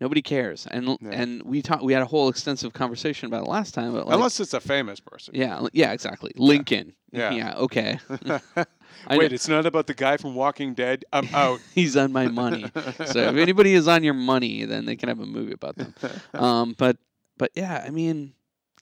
nobody 0.00 0.22
cares. 0.22 0.64
And 0.70 0.86
Yeah. 1.00 1.10
and 1.10 1.42
we 1.42 1.60
talked, 1.60 1.82
we 1.82 1.92
had 1.92 2.02
a 2.02 2.06
whole 2.06 2.28
extensive 2.28 2.72
conversation 2.72 3.26
about 3.26 3.42
it 3.46 3.50
last 3.50 3.74
time. 3.74 3.92
But 3.92 4.06
like, 4.06 4.14
Unless 4.14 4.38
it's 4.38 4.54
a 4.54 4.60
famous 4.60 5.00
person. 5.00 5.34
yeah, 5.34 5.66
yeah, 5.72 5.90
exactly. 5.90 6.30
Lincoln. 6.36 6.94
Yeah. 7.10 7.30
Yeah. 7.40 7.54
Okay. 7.56 7.98
I 9.08 9.16
Wait, 9.18 9.32
it's 9.32 9.48
not 9.48 9.66
about 9.66 9.88
the 9.88 9.94
guy 9.94 10.16
from 10.18 10.36
Walking 10.36 10.74
Dead. 10.74 11.04
I'm 11.12 11.28
out. 11.34 11.60
He's 11.74 11.96
on 11.96 12.12
my 12.12 12.28
money. 12.28 12.70
so 13.06 13.18
if 13.30 13.36
anybody 13.36 13.74
is 13.74 13.88
on 13.88 14.04
your 14.04 14.14
money, 14.14 14.64
then 14.64 14.84
they 14.84 14.94
can 14.94 15.08
have 15.08 15.18
a 15.18 15.26
movie 15.26 15.52
about 15.52 15.74
them. 15.76 15.94
Um, 16.32 16.74
but 16.78 16.96
but 17.36 17.50
yeah, 17.56 17.82
I 17.84 17.90
mean, 17.90 18.34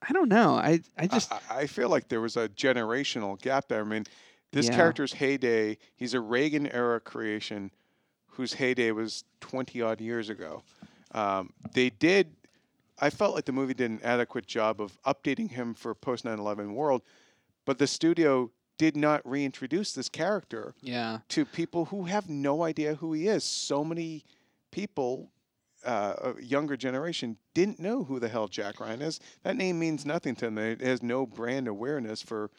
I 0.07 0.13
don't 0.13 0.29
know. 0.29 0.55
I 0.55 0.81
I 0.99 1.07
just 1.07 1.33
I, 1.33 1.41
I 1.51 1.67
feel 1.67 1.89
like 1.89 2.09
there 2.09 2.21
was 2.21 2.37
a 2.37 2.49
generational 2.49 3.41
gap 3.41 3.69
there. 3.69 3.81
I 3.81 3.85
mean, 3.85 4.05
this 4.53 4.67
Yeah. 4.67 4.77
character's 4.77 5.13
heyday, 5.13 5.79
he's 5.97 6.15
a 6.15 6.21
Reagan 6.21 6.67
era 6.69 7.01
creation 7.01 7.71
whose 8.27 8.55
heyday 8.55 8.91
was 8.91 9.25
20 9.41 9.81
odd 9.83 10.01
years 10.01 10.29
ago. 10.29 10.63
Um, 11.13 11.53
they 11.75 11.91
did, 11.91 12.35
I 12.99 13.11
felt 13.11 13.35
like 13.35 13.45
the 13.45 13.53
movie 13.53 13.75
did 13.75 13.91
an 13.91 14.01
adequate 14.03 14.47
job 14.47 14.81
of 14.81 14.99
updating 15.03 15.51
him 15.51 15.75
for 15.75 15.95
post 15.95 16.25
9 16.25 16.39
11 16.39 16.75
world, 16.75 17.03
but 17.67 17.79
the 17.79 17.87
studio 17.87 18.51
did 18.79 18.97
not 18.97 19.21
reintroduce 19.29 19.93
this 19.93 20.09
character 20.09 20.75
yeah. 20.81 21.19
to 21.29 21.45
people 21.45 21.87
who 21.87 22.05
have 22.05 22.29
no 22.29 22.63
idea 22.63 22.95
who 22.97 23.13
he 23.13 23.29
is. 23.29 23.45
So 23.45 23.85
many 23.85 24.25
people, 24.71 25.31
uh, 25.85 26.33
younger 26.41 26.77
generation, 26.77 27.37
didn't 27.55 27.79
know 27.81 28.05
who 28.05 28.19
the 28.19 28.29
hell 28.29 28.49
Jack 28.49 28.81
Ryan 28.81 29.03
is. 29.03 29.21
That 29.43 29.57
name 29.57 29.79
means 29.79 30.05
nothing 30.07 30.35
to 30.37 30.47
them. 30.47 30.59
It 30.59 30.81
has 30.81 31.03
no 31.03 31.27
brand 31.27 31.69
awareness 31.69 32.23
for 32.23 32.51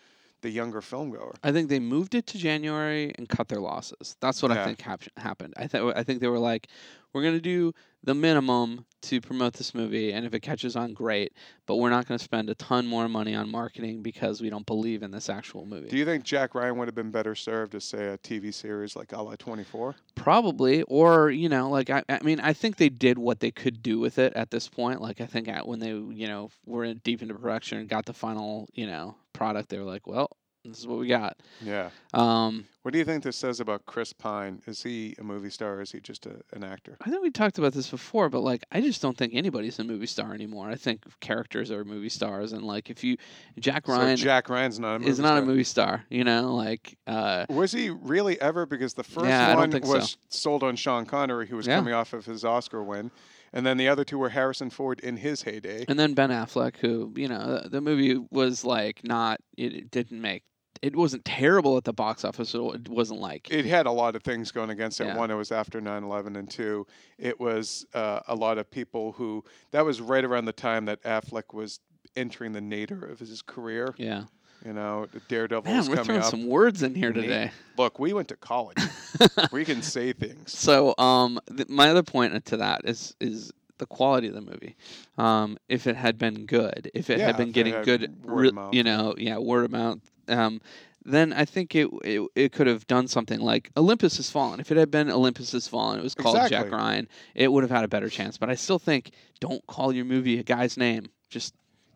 the 0.42 0.50
younger 0.50 0.82
film 0.82 1.10
goer. 1.12 1.34
I 1.44 1.52
think 1.52 1.70
they 1.70 1.80
moved 1.80 2.16
it 2.16 2.28
to 2.28 2.38
January 2.38 3.14
and 3.18 3.30
cut 3.30 3.48
their 3.48 3.62
losses. 3.62 4.18
That's 4.20 4.42
what 4.44 4.52
I 4.52 4.66
think 4.66 4.82
hap- 4.82 5.18
happened. 5.18 5.54
I 5.58 5.68
think 5.68 5.96
I 5.96 6.04
think 6.04 6.20
they 6.20 6.28
were 6.28 6.38
like, 6.40 6.68
we're 7.14 7.24
gonna 7.24 7.40
do 7.40 7.74
the 8.04 8.14
minimum 8.14 8.86
to 9.04 9.22
promote 9.22 9.54
this 9.54 9.74
movie, 9.74 10.12
and 10.12 10.26
if 10.26 10.34
it 10.34 10.42
catches 10.42 10.76
on, 10.76 10.94
great. 10.94 11.34
But 11.66 11.76
we're 11.76 11.90
not 11.90 12.08
gonna 12.08 12.20
spend 12.20 12.50
a 12.50 12.56
ton 12.56 12.88
more 12.88 13.08
money 13.08 13.36
on 13.36 13.50
marketing 13.50 14.02
because 14.02 14.42
we 14.42 14.50
don't 14.50 14.66
believe 14.66 15.04
in 15.04 15.12
this 15.12 15.30
actual 15.30 15.66
movie. 15.66 15.90
Do 15.90 15.98
you 15.98 16.06
think 16.06 16.24
Jack 16.24 16.56
Ryan 16.56 16.78
would 16.78 16.88
have 16.88 16.96
been 16.96 17.12
better 17.12 17.36
served 17.36 17.76
as, 17.76 17.84
say, 17.84 18.08
a 18.08 18.18
TV 18.18 18.54
series 18.54 18.96
like 18.96 19.12
a 19.12 19.22
la 19.22 19.36
24? 19.36 19.96
Probably, 20.16 20.84
or 20.84 21.30
you 21.30 21.50
know, 21.50 21.70
like 21.70 21.90
I, 21.90 22.04
I 22.10 22.20
mean, 22.24 22.40
I 22.40 22.54
think 22.54 22.78
they 22.78 22.90
did 22.90 23.18
what 23.18 23.40
they 23.40 23.52
could 23.52 23.84
do 23.84 24.00
with 24.00 24.20
it 24.20 24.34
at 24.34 24.52
this 24.52 24.68
point. 24.68 25.02
Like 25.02 25.22
I 25.22 25.26
think 25.26 25.48
at, 25.48 25.68
when 25.68 25.80
they, 25.80 25.90
you 25.90 26.28
know, 26.28 26.50
were 26.66 26.84
in, 26.84 26.98
deep 27.04 27.22
into 27.22 27.34
production 27.34 27.80
and 27.80 27.90
got 27.90 28.06
the 28.06 28.14
final, 28.14 28.68
you 28.74 28.88
know, 28.88 29.16
product, 29.34 29.70
they 29.70 29.78
were 29.78 29.84
like, 29.84 30.08
well, 30.08 30.30
this 30.66 30.80
is 30.80 30.88
what 30.88 31.00
we 31.00 31.08
got. 31.08 31.38
Yeah. 31.62 31.90
Um, 32.14 32.66
What 32.84 32.92
do 32.94 32.98
you 33.00 33.06
think 33.06 33.24
this 33.24 33.36
says 33.38 33.60
about 33.60 33.86
Chris 33.86 34.14
Pine? 34.14 34.62
Is 34.68 34.84
he 34.84 35.16
a 35.20 35.24
movie 35.24 35.50
star 35.50 35.76
or 35.76 35.82
is 35.82 35.92
he 35.92 36.00
just 36.00 36.26
a, 36.26 36.42
an 36.54 36.64
actor? 36.64 36.98
I 37.02 37.10
think 37.10 37.22
we 37.22 37.32
talked 37.32 37.58
about 37.58 37.74
this 37.74 37.90
before, 37.90 38.30
but 38.30 38.42
like 38.42 38.64
I 38.72 38.82
just 38.82 39.02
don't 39.02 39.18
think 39.18 39.34
anybody's 39.36 39.80
a 39.80 39.84
movie 39.84 40.06
star 40.06 40.34
anymore. 40.34 40.70
I 40.70 40.76
think 40.76 41.02
characters 41.20 41.72
are 41.72 41.84
movie 41.84 42.10
stars, 42.10 42.54
and 42.54 42.62
like 42.64 42.90
if 42.90 43.04
you 43.04 43.18
Jack 43.60 43.88
Ryan 43.88 44.18
so 44.18 44.24
Jack 44.24 44.50
Ryan's 44.50 44.80
not 44.80 44.96
a 44.96 45.00
movie 45.00 45.12
is 45.12 45.20
not 45.20 45.28
star. 45.36 45.38
a 45.40 45.46
movie 45.46 45.64
star, 45.64 46.06
you 46.10 46.24
know, 46.24 46.56
like 46.56 46.98
uh, 47.08 47.46
Was 47.50 47.72
he 47.72 47.90
really 47.90 48.40
ever? 48.42 48.66
Because 48.66 48.94
the 48.94 49.04
first 49.04 49.26
Yeah, 49.28 49.56
one 49.56 49.72
think 49.72 49.86
so. 49.86 49.94
was 49.94 50.18
sold 50.30 50.64
on 50.64 50.76
Sean 50.76 51.06
Connery, 51.06 51.48
who 51.48 51.56
was 51.58 51.68
Yeah. 51.68 51.78
coming 51.78 51.94
off 51.94 52.14
of 52.14 52.26
his 52.26 52.44
Oscar 52.46 52.84
win, 52.84 53.12
and 53.54 53.66
then 53.66 53.78
the 53.78 53.88
other 53.88 54.04
two 54.04 54.18
were 54.18 54.30
Harrison 54.30 54.70
Ford 54.70 55.00
in 55.02 55.18
his 55.18 55.44
heyday. 55.44 55.86
and 55.88 55.98
then 56.00 56.14
Ben 56.14 56.30
Affleck, 56.32 56.78
who 56.78 57.14
you 57.16 57.28
know 57.28 57.60
the, 57.64 57.70
the 57.70 57.82
movie 57.82 58.18
was 58.32 58.64
like 58.66 59.02
not 59.04 59.40
it, 59.58 59.74
it 59.74 59.92
didn't 59.92 60.22
make 60.22 60.44
it 60.84 60.96
wasn't 60.96 61.24
terrible 61.24 61.78
at 61.78 61.86
the 61.86 61.94
box 61.94 62.24
office. 62.26 62.50
So 62.50 62.72
it 62.74 62.90
wasn't 62.90 63.20
like 63.22 63.50
It 63.50 63.66
had 63.66 63.86
a 63.86 63.92
lot 63.92 64.16
of 64.16 64.22
things 64.24 64.52
going 64.52 64.70
against 64.70 65.00
it. 65.02 65.06
Yeah. 65.08 65.18
One, 65.18 65.32
it 65.32 65.36
was 65.36 65.52
after 65.52 65.80
9/11, 65.82 66.38
and 66.38 66.50
two, 66.50 66.86
it 67.18 67.40
was 67.40 67.86
uh, 67.94 68.20
a 68.28 68.36
lot 68.36 68.58
of 68.58 68.70
people 68.70 69.14
who. 69.14 69.44
That 69.72 69.86
was 69.86 70.02
right 70.02 70.24
around 70.26 70.46
the 70.46 70.52
time 70.54 70.86
that 70.86 71.02
Affleck 71.04 71.54
was 71.54 71.80
entering 72.16 72.52
the 72.52 72.62
nadir 72.62 73.04
of 73.06 73.20
his 73.20 73.42
career. 73.42 73.96
yeah. 73.98 74.26
You 74.66 74.72
know, 74.72 75.08
Daredevil 75.28 75.64
Man, 75.70 75.78
was 75.78 75.90
we're 75.90 75.96
coming 75.96 76.06
throwing 76.06 76.22
up. 76.22 76.30
some 76.32 76.48
words 76.48 76.84
in 76.84 76.96
here 76.96 77.12
today. 77.12 77.52
Look, 77.78 78.00
we 78.00 78.14
went 78.14 78.30
to 78.30 78.38
college. 78.38 78.78
we 79.52 79.66
can 79.66 79.82
say 79.82 80.14
things. 80.14 80.58
So, 80.58 80.96
um, 80.98 81.38
th- 81.54 81.68
my 81.68 81.90
other 81.90 82.02
point 82.04 82.46
to 82.46 82.56
that 82.58 82.82
is 82.86 83.14
is 83.20 83.52
the 83.80 83.86
quality 83.86 84.28
of 84.28 84.36
the 84.36 84.40
movie. 84.42 84.78
Um, 85.18 85.58
if 85.68 85.86
it 85.86 85.98
had 85.98 86.18
been 86.18 86.46
good, 86.46 86.90
if 86.94 87.10
it 87.10 87.20
Yeah, 87.20 87.26
had 87.26 87.36
been 87.38 87.52
getting 87.52 87.82
good, 87.84 88.16
re- 88.24 88.52
you 88.72 88.84
know, 88.84 89.16
yeah, 89.18 89.38
word 89.38 89.66
of 89.66 89.72
mouth. 89.72 90.00
Um, 90.28 90.62
then 91.06 91.34
I 91.34 91.46
think 91.46 91.76
it, 91.76 91.90
it 92.04 92.28
it 92.36 92.52
could 92.54 92.68
have 92.68 92.88
done 92.88 93.08
something 93.08 93.40
like 93.40 93.72
Olympus 93.76 94.18
Has 94.18 94.30
Fallen. 94.30 94.60
If 94.60 94.72
it 94.72 94.78
had 94.78 94.90
been 94.90 95.10
Olympus 95.10 95.52
Has 95.52 95.68
Fallen, 95.68 96.00
it 96.00 96.04
was 96.04 96.16
called 96.16 96.38
Jack 96.50 96.72
Ryan. 96.72 97.10
It 97.36 97.52
would 97.52 97.64
have 97.64 97.72
had 97.72 97.84
a 97.84 97.90
better 97.90 98.10
chance. 98.10 98.38
But 98.38 98.50
I 98.50 98.56
still 98.56 98.80
think 98.80 99.12
don't 99.40 99.66
call 99.68 99.92
your 99.92 100.06
movie 100.06 100.40
a 100.40 100.44
guy's 100.44 100.78
name. 100.78 101.10
Just 101.30 101.54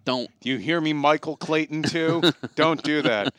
don't. 0.08 0.30
Do 0.40 0.50
you 0.50 0.58
hear 0.58 0.80
me, 0.80 0.94
Michael 0.94 1.36
Clayton, 1.36 1.84
too? 1.84 2.22
Don't 2.56 2.82
do 2.82 3.02
that. 3.02 3.34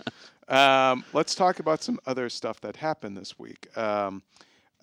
Um, 0.48 1.02
let's 1.14 1.34
talk 1.34 1.60
about 1.60 1.82
some 1.82 1.98
other 2.06 2.28
stuff 2.28 2.60
that 2.60 2.76
happened 2.76 3.16
this 3.16 3.38
week. 3.38 3.74
Um, 3.76 4.22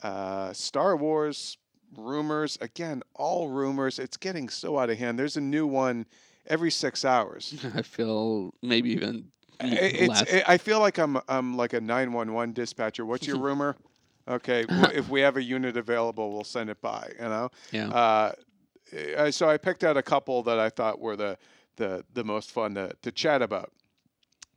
uh, 0.02 0.52
Star 0.52 0.98
Wars 0.98 1.60
rumors 1.96 2.58
again, 2.60 3.04
all 3.14 3.50
rumors. 3.50 4.00
It's 4.00 4.18
getting 4.18 4.50
so 4.50 4.80
out 4.80 4.90
of 4.90 4.98
hand. 4.98 5.20
There's 5.20 5.38
a 5.38 5.42
new 5.42 5.68
one 5.68 6.08
every 6.48 6.72
six 6.72 7.06
hours. 7.06 7.56
I 7.76 7.84
feel 7.84 8.54
maybe 8.64 8.92
even 8.92 9.32
it's, 9.62 10.08
less. 10.10 10.44
I 10.48 10.54
I 10.54 10.58
feel 10.58 10.80
like 10.80 10.98
I'm 10.98 11.18
I'm 11.28 11.56
like 11.58 11.74
a 11.74 11.82
911 11.82 12.54
dispatcher. 12.54 13.06
What's 13.06 13.26
your 13.28 13.40
rumor? 13.48 13.76
Okay, 14.28 14.66
if 14.70 15.08
we 15.10 15.22
have 15.22 15.38
a 15.38 15.44
unit 15.44 15.78
available, 15.78 16.32
we'll 16.34 16.44
send 16.44 16.70
it 16.70 16.82
by. 16.82 17.12
You 17.20 17.26
know. 17.26 17.50
yeah. 17.72 17.90
Uh, 17.90 18.32
I- 19.18 19.30
so 19.30 19.50
I 19.50 19.58
picked 19.58 19.84
out 19.84 19.98
a 19.98 20.04
couple 20.04 20.42
that 20.44 20.60
I 20.60 20.70
thought 20.70 21.00
were 21.00 21.16
the 21.16 21.38
the 21.78 22.04
the 22.14 22.24
most 22.24 22.52
fun 22.52 22.76
to 22.76 22.92
to 23.02 23.12
chat 23.12 23.42
about. 23.42 23.72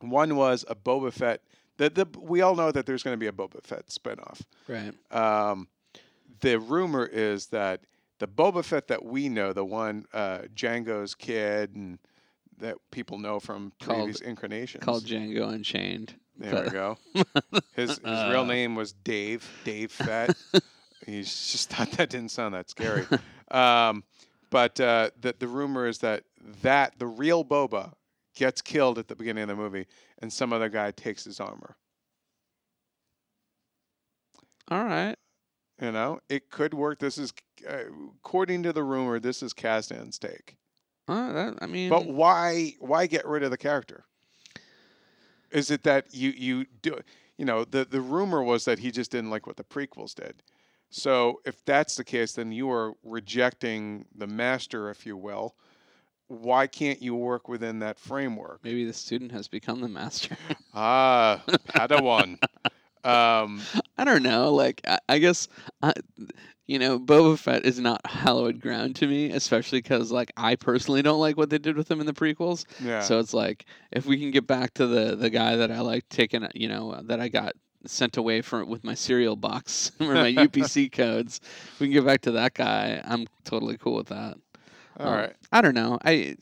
One 0.01 0.35
was 0.35 0.63
a 0.69 0.75
Boba 0.75 1.11
Fett. 1.11 1.41
The, 1.77 1.89
the 1.89 2.07
we 2.19 2.41
all 2.41 2.55
know 2.55 2.71
that 2.71 2.85
there's 2.85 3.03
going 3.03 3.13
to 3.13 3.17
be 3.19 3.27
a 3.27 3.31
Boba 3.31 3.63
Fett 3.63 3.87
spinoff. 3.87 4.41
right. 4.67 4.93
Um, 5.11 5.67
the 6.41 6.57
rumor 6.59 7.05
is 7.05 7.47
that 7.47 7.81
the 8.19 8.27
Boba 8.27 8.63
Fett 8.63 8.87
that 8.87 9.03
we 9.03 9.27
know, 9.29 9.51
the 9.53 9.65
one 9.65 10.05
uh, 10.13 10.39
Jango's 10.55 11.15
kid, 11.15 11.75
and 11.75 11.99
that 12.59 12.77
people 12.91 13.17
know 13.17 13.39
from 13.39 13.71
Called- 13.81 13.97
previous 13.99 14.21
incarnations. 14.21 14.83
Called 14.83 15.05
Django 15.05 15.51
Unchained. 15.53 16.15
there 16.37 16.63
we 16.63 16.69
go. 16.69 16.97
His 17.73 17.89
his 17.97 17.99
Uh. 18.03 18.29
real 18.31 18.45
name 18.45 18.75
was 18.75 18.93
Dave. 18.93 19.47
Dave 19.63 19.91
Fett. 19.91 20.35
He 21.05 21.21
just 21.23 21.69
thought 21.71 21.89
that 21.93 22.09
didn't 22.09 22.29
sound 22.29 22.53
that 22.53 22.69
scary. 22.69 23.07
Um, 23.49 24.03
but 24.51 24.79
uh, 24.79 25.09
the 25.19 25.33
the 25.39 25.47
rumor 25.47 25.87
is 25.87 25.99
that 25.99 26.23
that 26.61 26.99
the 26.99 27.07
real 27.07 27.43
Boba 27.43 27.93
gets 28.35 28.61
killed 28.61 28.99
at 28.99 29.07
the 29.07 29.15
beginning 29.15 29.43
of 29.43 29.47
the 29.49 29.55
movie, 29.55 29.87
and 30.21 30.31
some 30.31 30.53
other 30.53 30.69
guy 30.69 30.91
takes 30.91 31.23
his 31.23 31.39
armor. 31.39 31.77
All 34.69 34.83
right. 34.83 35.15
You 35.81 35.91
know, 35.93 36.19
it 36.29 36.49
could 36.51 36.73
work. 36.73 36.99
This 36.99 37.17
is, 37.17 37.33
uh, 37.67 37.85
according 38.17 38.63
to 38.63 38.73
the 38.73 38.83
rumor, 38.83 39.19
this 39.19 39.41
is 39.41 39.53
Kasdan's 39.53 40.19
take. 40.19 40.57
Uh, 41.09 41.53
I 41.59 41.65
mean, 41.65 41.89
But 41.89 42.07
why? 42.07 42.73
Why 42.79 43.07
get 43.07 43.25
rid 43.27 43.43
of 43.43 43.51
the 43.51 43.57
character? 43.57 44.05
Is 45.51 45.71
it 45.71 45.83
that 45.83 46.13
you 46.13 46.29
you 46.29 46.65
do? 46.81 46.99
You 47.37 47.45
know, 47.45 47.63
the 47.65 47.85
the 47.85 48.01
rumor 48.01 48.43
was 48.43 48.65
that 48.65 48.79
he 48.79 48.91
just 48.91 49.11
didn't 49.11 49.29
like 49.31 49.47
what 49.47 49.57
the 49.57 49.63
prequels 49.63 50.13
did. 50.13 50.43
So 50.91 51.41
if 51.45 51.63
that's 51.65 51.95
the 51.95 52.03
case, 52.03 52.33
then 52.33 52.51
you 52.51 52.69
are 52.71 52.93
rejecting 53.03 54.05
the 54.15 54.27
master, 54.27 54.89
if 54.89 55.05
you 55.05 55.15
will. 55.17 55.55
Why 56.27 56.67
can't 56.67 57.01
you 57.01 57.15
work 57.15 57.47
within 57.47 57.79
that 57.79 57.99
framework? 57.99 58.63
maybe 58.63 58.85
the 58.85 58.93
student 58.93 59.31
has 59.31 59.47
become 59.47 59.81
the 59.81 59.87
master. 59.87 60.37
Ah, 60.73 61.41
Padawan. 61.47 62.37
um, 63.03 63.61
I 63.97 64.03
don't 64.03 64.21
know. 64.21 64.53
Like, 64.53 64.81
I, 64.87 64.99
I 65.09 65.17
guess, 65.17 65.47
I, 65.81 65.93
you 66.69 66.77
know, 66.77 66.99
Boba 66.99 67.35
Fett 67.35 67.65
is 67.65 67.79
not 67.79 68.05
hallowed 68.05 68.59
ground 68.59 68.95
to 68.97 69.07
me, 69.07 69.31
especially 69.31 69.79
because, 69.79 70.11
like, 70.11 70.31
I 70.37 70.53
personally 70.55 71.01
don't 71.01 71.19
like 71.19 71.35
what 71.35 71.49
they 71.49 71.57
did 71.57 71.75
with 71.75 71.89
him 71.89 71.99
in 71.99 72.05
the 72.05 72.13
prequels. 72.13 72.63
yeah. 72.79 73.01
So 73.01 73.17
it's 73.17 73.33
like, 73.33 73.65
if 73.91 74.05
we 74.05 74.19
can 74.19 74.29
get 74.29 74.45
back 74.45 74.75
to 74.75 74.85
the 74.85 75.15
the 75.15 75.31
guy 75.31 75.55
that 75.55 75.71
I 75.71 75.79
like 75.79 76.07
taking, 76.09 76.47
you 76.53 76.67
know, 76.67 77.01
that 77.05 77.19
I 77.19 77.27
got 77.27 77.53
sent 77.87 78.17
away 78.17 78.43
from 78.43 78.69
with 78.69 78.83
my 78.83 78.93
cereal 78.93 79.35
box 79.35 79.91
or 79.99 80.13
my 80.13 80.31
UPC 80.31 80.91
codes, 81.01 81.41
we 81.79 81.87
can 81.87 81.93
get 81.93 82.05
back 82.05 82.21
to 82.21 82.31
that 82.33 82.53
guy. 82.53 83.01
I'm 83.03 83.25
totally 83.45 83.77
cool 83.79 83.95
with 83.95 84.09
that. 84.09 84.37
All 84.99 85.07
Um, 85.07 85.13
right. 85.15 85.33
I 85.51 85.61
don't 85.61 85.73
know. 85.73 85.97
I. 86.05 86.35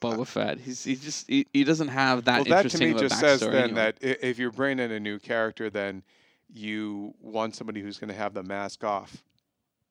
Boba 0.00 0.24
Fett. 0.24 0.60
He's 0.60 0.84
he 0.84 0.94
just 0.94 1.28
he, 1.28 1.48
he 1.52 1.64
doesn't 1.64 1.88
have 1.88 2.26
that 2.26 2.46
well, 2.48 2.62
that 2.62 2.70
to 2.70 2.78
me 2.78 2.94
just 2.94 3.18
says 3.18 3.40
then 3.40 3.74
that 3.74 3.98
if 4.00 4.38
you're 4.38 4.52
bringing 4.52 4.84
in 4.84 4.92
a 4.92 5.00
new 5.00 5.18
character, 5.18 5.68
then 5.68 6.04
you 6.52 7.14
want 7.20 7.56
somebody 7.56 7.80
who's 7.80 7.98
going 7.98 8.08
to 8.10 8.14
have 8.16 8.34
the 8.34 8.42
mask 8.42 8.84
off. 8.84 9.24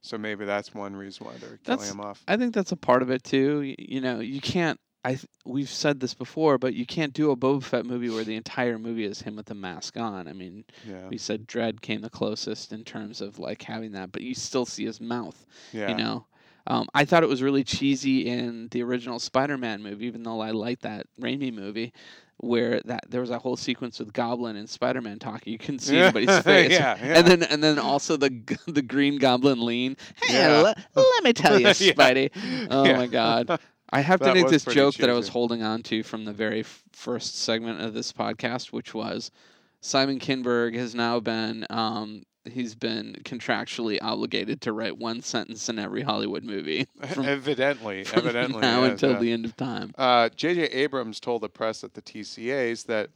So 0.01 0.17
maybe 0.17 0.45
that's 0.45 0.73
one 0.73 0.95
reason 0.95 1.27
why 1.27 1.33
they're 1.39 1.57
killing 1.63 1.87
him 1.87 1.99
off. 2.01 2.23
I 2.27 2.35
think 2.37 2.53
that's 2.55 2.71
a 2.71 2.77
part 2.77 3.01
of 3.03 3.11
it 3.11 3.23
too. 3.23 3.61
You, 3.61 3.75
you 3.77 4.01
know, 4.01 4.19
you 4.19 4.41
can't. 4.41 4.79
I 5.03 5.11
th- 5.15 5.25
we've 5.45 5.69
said 5.69 5.99
this 5.99 6.13
before, 6.13 6.59
but 6.59 6.75
you 6.75 6.85
can't 6.85 7.13
do 7.13 7.31
a 7.31 7.35
Boba 7.35 7.63
Fett 7.63 7.85
movie 7.87 8.09
where 8.09 8.23
the 8.23 8.35
entire 8.35 8.77
movie 8.77 9.03
is 9.05 9.21
him 9.21 9.35
with 9.35 9.47
the 9.47 9.55
mask 9.55 9.97
on. 9.97 10.27
I 10.27 10.33
mean, 10.33 10.63
Yeah. 10.87 11.07
we 11.07 11.17
said 11.17 11.47
Dread 11.47 11.81
came 11.81 12.01
the 12.01 12.09
closest 12.09 12.71
in 12.71 12.83
terms 12.83 13.19
of 13.19 13.39
like 13.39 13.63
having 13.63 13.93
that, 13.93 14.11
but 14.11 14.21
you 14.21 14.35
still 14.35 14.65
see 14.65 14.85
his 14.85 15.01
mouth. 15.01 15.43
Yeah. 15.73 15.89
You 15.89 15.95
know, 15.97 16.25
um, 16.67 16.87
I 16.93 17.05
thought 17.05 17.23
it 17.23 17.29
was 17.29 17.41
really 17.41 17.63
cheesy 17.63 18.27
in 18.27 18.67
the 18.69 18.83
original 18.83 19.17
Spider-Man 19.17 19.81
movie, 19.81 20.05
even 20.05 20.21
though 20.21 20.39
I 20.39 20.51
like 20.51 20.81
that 20.81 21.07
Raimi 21.19 21.51
movie, 21.51 21.93
where 22.41 22.81
that 22.85 23.05
there 23.09 23.21
was 23.21 23.29
a 23.29 23.39
whole 23.39 23.55
sequence 23.55 23.99
with 23.99 24.11
Goblin 24.13 24.55
and 24.55 24.69
Spider-Man 24.69 25.19
talking. 25.19 25.53
You 25.53 25.59
couldn't 25.59 25.79
see 25.79 25.95
Yeah. 25.97 26.03
anybody's 26.05 26.39
face. 26.43 26.71
yeah, 26.71 26.97
yeah. 27.01 27.17
And 27.19 27.27
then 27.27 27.43
and 27.43 27.63
then 27.63 27.79
also 27.79 28.17
the 28.17 28.29
the 28.67 28.81
Green 28.81 29.17
Goblin 29.17 29.63
lean. 29.63 29.95
Hey, 30.23 30.33
Yeah. 30.33 30.61
le- 30.61 30.75
let 30.95 31.23
me 31.23 31.33
tell 31.33 31.59
you. 31.59 31.67
Spidey. 31.67 32.31
Oh 32.69 32.83
my 32.95 33.07
God. 33.07 33.59
I 33.93 33.99
have 34.01 34.19
to 34.21 34.33
make 34.33 34.47
this 34.47 34.63
joke 34.65 34.95
that 34.95 35.09
I 35.09 35.13
was 35.13 35.27
holding 35.27 35.63
on 35.63 35.83
to 35.83 36.01
from 36.01 36.23
the 36.23 36.31
very 36.31 36.61
f- 36.61 36.81
first 36.93 37.39
segment 37.39 37.81
of 37.81 37.93
this 37.93 38.13
podcast, 38.13 38.71
which 38.71 38.93
was 38.93 39.31
Simon 39.81 40.19
Kinberg 40.19 40.75
has 40.75 40.93
now 40.95 41.19
been 41.19 41.65
um, 41.69 42.23
he's 42.45 42.75
been 42.75 43.15
contractually 43.23 43.99
obligated 44.01 44.61
to 44.61 44.73
write 44.73 44.97
one 44.97 45.21
sentence 45.21 45.69
in 45.69 45.77
every 45.77 46.01
Hollywood 46.01 46.43
movie 46.43 46.87
from, 47.13 47.25
evidently, 47.27 48.03
from 48.03 48.19
evidently. 48.19 48.61
now 48.61 48.83
until 48.83 49.11
yeah. 49.11 49.19
the 49.19 49.31
end 49.31 49.45
of 49.45 49.55
time. 49.57 49.93
Uh, 49.97 50.29
J.J. 50.29 50.63
Abrams 50.65 51.19
told 51.19 51.41
the 51.41 51.49
press 51.49 51.83
at 51.83 51.93
the 51.93 52.01
TCAs 52.01 52.85
that 52.85 53.09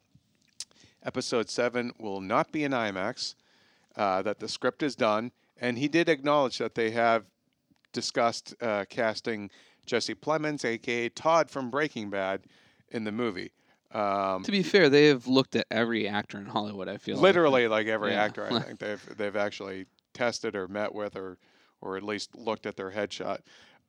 Episode 1.04 1.50
Seven 1.50 1.92
will 2.00 2.22
not 2.22 2.52
be 2.52 2.64
in 2.64 2.72
IMAX. 2.72 3.36
Uh, 3.96 4.22
that 4.22 4.40
the 4.40 4.50
script 4.50 4.84
is 4.84 4.94
done, 4.94 5.32
and 5.62 5.78
he 5.78 5.88
did 5.88 6.10
acknowledge 6.10 6.58
that 6.58 6.76
they 6.76 6.92
have 6.92 7.24
discussed 7.94 8.54
uh, 8.62 8.84
casting 8.90 9.50
Jesse 9.86 10.14
Plemons, 10.14 10.66
aka 10.66 11.08
Todd 11.08 11.50
from 11.50 11.70
Breaking 11.70 12.10
Bad, 12.10 12.42
in 12.92 13.06
the 13.06 13.12
movie. 13.12 13.52
Um, 13.96 14.44
To 14.44 14.52
be 14.52 14.62
fair, 14.64 14.90
they 14.90 15.06
have 15.08 15.26
looked 15.28 15.56
at 15.56 15.66
every 15.72 16.08
actor 16.08 16.38
in 16.38 16.46
Hollywood. 16.46 16.88
I 16.90 16.98
feel 16.98 17.18
literally, 17.18 17.68
like 17.68 17.88
every 17.88 18.12
Yeah. 18.12 18.24
actor, 18.24 18.46
I 18.52 18.60
think 18.66 18.80
they've 18.80 19.18
they've 19.18 19.36
actually 19.36 19.86
tested 20.14 20.56
or 20.56 20.68
met 20.68 20.94
with 20.94 21.16
or 21.16 21.38
or 21.82 21.98
at 21.98 22.04
least 22.04 22.36
looked 22.36 22.66
at 22.66 22.76
their 22.76 22.92
headshot. 22.92 23.40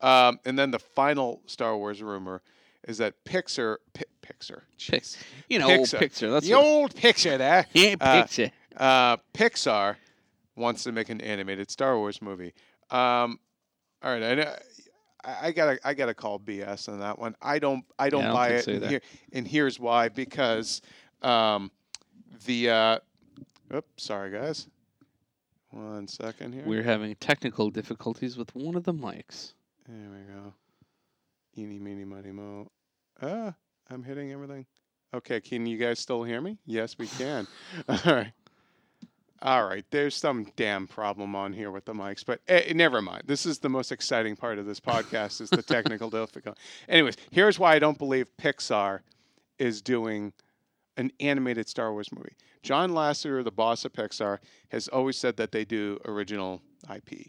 Um, 0.01 0.39
and 0.45 0.59
then 0.59 0.71
the 0.71 0.79
final 0.79 1.41
Star 1.47 1.77
Wars 1.77 2.03
rumor 2.03 2.43
is 2.87 2.99
that 2.99 3.15
Pixar, 3.25 3.77
Pi- 3.95 4.05
Pixar, 4.23 4.61
Pix- 4.91 5.17
you 5.49 5.59
know, 5.59 5.67
old 5.71 5.89
Pixar. 5.89 6.31
That's 6.33 6.47
the 6.47 6.55
what, 6.55 6.65
old 6.65 6.95
picture 6.95 7.37
there. 7.39 7.67
yeah, 7.73 7.95
uh. 8.01 8.27
Uh, 8.77 9.17
Pixar 9.35 9.97
wants 10.55 10.85
to 10.85 10.93
make 10.93 11.09
an 11.09 11.21
animated 11.23 11.71
Star 11.71 11.97
Wars 11.97 12.21
movie. 12.21 12.53
Um, 12.91 13.41
all 14.03 14.13
right, 14.13 14.23
I, 14.23 14.35
know- 14.35 14.57
I 15.27 15.49
I 15.49 15.53
gotta 15.53 15.79
I 15.85 15.95
gotta 15.95 16.15
call 16.15 16.39
BS 16.39 16.89
on 16.89 17.01
that 17.01 17.19
one. 17.19 17.35
I 17.43 17.59
don't 17.59 17.85
I 17.99 18.09
don't 18.09 18.25
I 18.25 18.29
don't 18.29 18.35
buy 18.35 18.49
it. 18.51 18.67
and, 18.69 18.85
here, 18.87 19.01
and 19.33 19.47
here's 19.47 19.79
why: 19.79 20.09
because 20.09 20.81
um, 21.23 21.71
the 22.47 22.71
uh, 22.71 22.99
oops, 23.75 24.05
sorry 24.05 24.31
guys, 24.31 24.69
one 25.71 26.07
second 26.09 26.55
here. 26.55 26.65
We're 26.65 26.83
having 26.83 27.15
technical 27.17 27.71
difficulties 27.71 28.37
with 28.37 28.55
one 28.55 28.77
of 28.77 28.85
the 28.85 28.95
mics. 28.95 29.55
There 29.89 30.11
we 30.11 30.35
go. 30.35 30.55
Eeny, 31.59 31.79
meeny, 31.79 32.05
miny, 32.05 32.33
mo. 32.33 32.71
Ah, 33.23 33.55
I'm 33.91 34.03
hitting 34.03 34.33
everything. 34.33 34.67
Okay, 35.15 35.41
can 35.41 35.65
you 35.65 35.79
guys 35.79 35.99
still 35.99 36.23
hear 36.23 36.41
me? 36.41 36.59
Yes, 36.67 36.97
we 36.99 37.07
can. 37.07 37.47
All 37.89 37.97
right. 38.07 38.33
All 39.43 39.67
right, 39.67 39.85
there's 39.91 40.15
some 40.15 40.47
damn 40.57 40.87
problem 40.87 41.37
on 41.37 41.53
here 41.53 41.71
with 41.71 41.85
the 41.85 41.93
mics, 41.93 42.25
but 42.25 42.41
eh, 42.49 42.73
never 42.75 43.03
mind. 43.03 43.25
This 43.27 43.45
is 43.45 43.59
the 43.59 43.69
most 43.69 43.93
exciting 43.93 44.35
part 44.35 44.59
of 44.59 44.65
this 44.65 44.81
podcast 44.81 45.43
is 45.43 45.51
the 45.51 45.63
technical 45.63 46.09
difficulty. 46.11 46.59
Anyways, 46.89 47.17
here's 47.31 47.59
why 47.59 47.75
I 47.75 47.79
don't 47.79 47.99
believe 47.99 48.29
Pixar 48.39 49.01
is 49.59 49.83
doing 49.83 50.33
an 50.97 51.13
animated 51.21 51.69
Star 51.69 51.93
Wars 51.93 52.11
movie. 52.13 52.35
John 52.63 52.93
Lasseter, 52.93 53.45
the 53.45 53.51
boss 53.51 53.85
of 53.85 53.93
Pixar, 53.93 54.39
has 54.71 54.89
always 54.89 55.19
said 55.19 55.37
that 55.37 55.53
they 55.53 55.67
do 55.67 55.99
original 56.07 56.63
IP, 56.93 57.27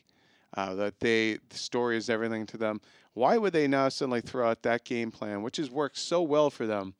uh, 0.56 0.76
that 0.76 1.02
they 1.02 1.39
the 1.50 1.58
story 1.58 1.98
is 1.98 2.10
everything 2.10 2.46
to 2.48 2.58
them. 2.58 2.80
Why 3.15 3.38
would 3.38 3.52
they 3.52 3.67
now 3.67 3.89
suddenly 3.89 4.22
throw 4.22 4.50
out 4.50 4.63
that 4.63 4.86
game 4.86 5.12
plan, 5.12 5.41
which 5.41 5.58
has 5.58 5.70
worked 5.70 5.98
so 5.98 6.22
well 6.22 6.50
for 6.50 6.65
them, 6.65 6.96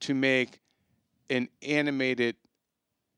to 0.00 0.14
make 0.14 0.60
an 1.28 1.48
animated 1.62 2.36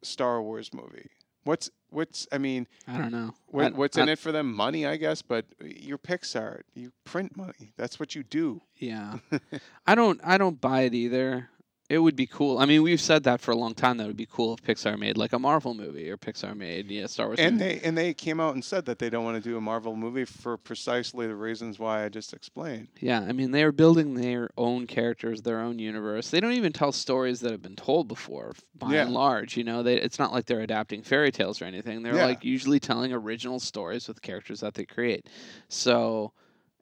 Star 0.03 0.41
Wars 0.41 0.73
movie? 0.73 1.11
What's 1.47 1.71
what's 1.91 2.27
I 2.33 2.39
mean, 2.39 2.67
I 2.89 2.99
don't 2.99 3.13
know. 3.13 3.33
what, 3.47 3.67
I- 3.67 3.77
what's 3.77 3.97
I- 3.97 4.03
in 4.03 4.09
it 4.09 4.19
for 4.19 4.33
them? 4.33 4.53
Money, 4.53 4.85
I 4.85 4.97
guess. 4.97 5.23
But 5.23 5.47
you're 5.65 5.97
Pixar. 5.97 6.63
You 6.75 6.91
print 7.05 7.37
money. 7.37 7.73
That's 7.77 8.01
what 8.01 8.15
you 8.17 8.25
do. 8.25 8.63
Yeah. 8.77 9.19
I 9.87 9.95
don't 9.95 10.21
I 10.25 10.39
don't 10.39 10.61
buy 10.61 10.83
it 10.83 10.95
either. 10.95 11.49
It 11.89 11.99
would 11.99 12.17
be 12.17 12.27
cool. 12.27 12.59
I 12.59 12.65
mean, 12.67 12.83
we've 12.83 13.01
said 13.01 13.23
that 13.25 13.41
for 13.41 13.53
a 13.53 13.57
long 13.57 13.73
time. 13.75 13.97
That 13.99 14.05
it 14.05 14.07
would 14.09 14.17
be 14.17 14.27
cool 14.27 14.55
if 14.55 14.63
Pixar 14.63 14.99
made 14.99 15.17
like 15.17 15.33
a 15.33 15.39
Marvel 15.39 15.73
movie 15.73 16.11
or 16.11 16.17
Pixar 16.17 16.57
made 16.57 16.91
yeah 16.91 17.07
Star 17.07 17.27
Wars. 17.29 17.39
And 17.39 17.59
movie. 17.59 17.75
they 17.79 17.81
and 17.87 17.97
they 17.97 18.13
came 18.13 18.41
out 18.41 18.55
and 18.55 18.65
said 18.65 18.87
that 18.87 18.99
they 18.99 19.09
don't 19.09 19.25
want 19.25 19.43
to 19.43 19.49
do 19.49 19.57
a 19.57 19.61
Marvel 19.61 19.95
movie 19.95 20.25
for 20.25 20.57
precisely 20.57 21.27
the 21.29 21.37
reasons 21.37 21.79
why 21.79 22.05
I 22.05 22.09
just 22.09 22.33
explained. 22.33 22.89
Yeah, 23.01 23.21
I 23.21 23.33
mean, 23.33 23.53
they're 23.53 23.71
building 23.73 24.15
their 24.15 24.51
own 24.57 24.87
characters, 24.87 25.43
their 25.43 25.61
own 25.61 25.79
universe. 25.79 26.31
They 26.31 26.41
don't 26.41 26.53
even 26.55 26.73
tell 26.73 26.91
stories 26.93 27.41
that 27.41 27.53
have 27.53 27.63
been 27.63 27.77
told 27.77 28.09
before, 28.09 28.55
by 28.77 28.95
Yeah. 28.95 29.03
and 29.05 29.15
large. 29.15 29.57
You 29.57 29.63
know, 29.65 29.83
they, 29.83 30.01
it's 30.01 30.19
not 30.19 30.33
like 30.33 30.47
they're 30.47 30.61
adapting 30.61 31.03
fairy 31.03 31.31
tales 31.31 31.63
or 31.63 31.67
anything. 31.67 32.03
They're 32.03 32.17
Yeah. 32.17 32.27
like 32.27 32.45
usually 32.45 32.81
telling 32.81 33.13
original 33.13 33.61
stories 33.61 34.09
with 34.09 34.23
characters 34.23 34.61
that 34.61 34.75
they 34.75 34.85
create. 34.87 35.29
So, 35.69 36.33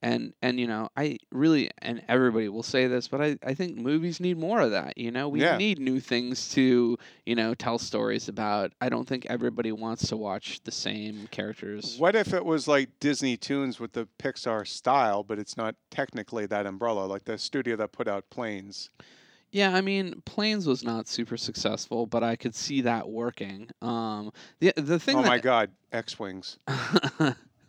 and 0.04 0.34
and 0.42 0.60
you 0.60 0.66
know, 0.68 0.90
I 0.96 1.16
really 1.32 1.70
and 1.78 2.02
everybody 2.08 2.48
will 2.50 2.62
say 2.62 2.86
this, 2.86 3.08
but 3.08 3.20
I 3.22 3.38
I 3.42 3.54
think 3.54 3.76
movies 3.78 4.20
need 4.20 4.38
more 4.38 4.60
of 4.60 4.70
that. 4.72 4.98
You 4.98 5.10
know, 5.10 5.28
we 5.28 5.40
Yeah. 5.40 5.56
need 5.56 5.78
new 5.80 5.98
things 5.98 6.50
to 6.50 6.96
you 7.26 7.34
know 7.34 7.54
tell 7.54 7.78
stories 7.78 8.28
about. 8.28 8.72
I 8.80 8.88
don't 8.90 9.08
think 9.08 9.26
everybody 9.26 9.72
wants 9.72 10.06
to 10.08 10.16
watch 10.16 10.60
the 10.62 10.70
same 10.70 11.26
characters. 11.30 11.96
What 11.98 12.14
if 12.14 12.34
it 12.34 12.44
was 12.44 12.68
like 12.68 12.90
Disney 13.00 13.36
Toons 13.38 13.80
with 13.80 13.94
the 13.94 14.06
Pixar 14.18 14.66
style, 14.68 15.24
but 15.24 15.38
it's 15.38 15.56
not 15.56 15.74
technically 15.90 16.44
that 16.46 16.66
umbrella, 16.66 17.06
like 17.06 17.24
the 17.24 17.38
studio 17.38 17.74
that 17.76 17.92
put 17.92 18.06
out 18.06 18.28
Planes? 18.30 18.90
Yeah, 19.52 19.74
I 19.74 19.80
mean, 19.80 20.20
Planes 20.26 20.66
was 20.66 20.82
not 20.82 21.06
super 21.08 21.36
successful, 21.36 22.06
but 22.06 22.22
I 22.24 22.34
could 22.36 22.54
see 22.56 22.80
that 22.82 23.08
working. 23.08 23.70
Um, 23.80 24.32
the 24.60 24.72
the 24.76 24.98
thing 24.98 25.16
Oh 25.16 25.22
my 25.22 25.38
God, 25.38 25.70
X-wings. 25.92 26.58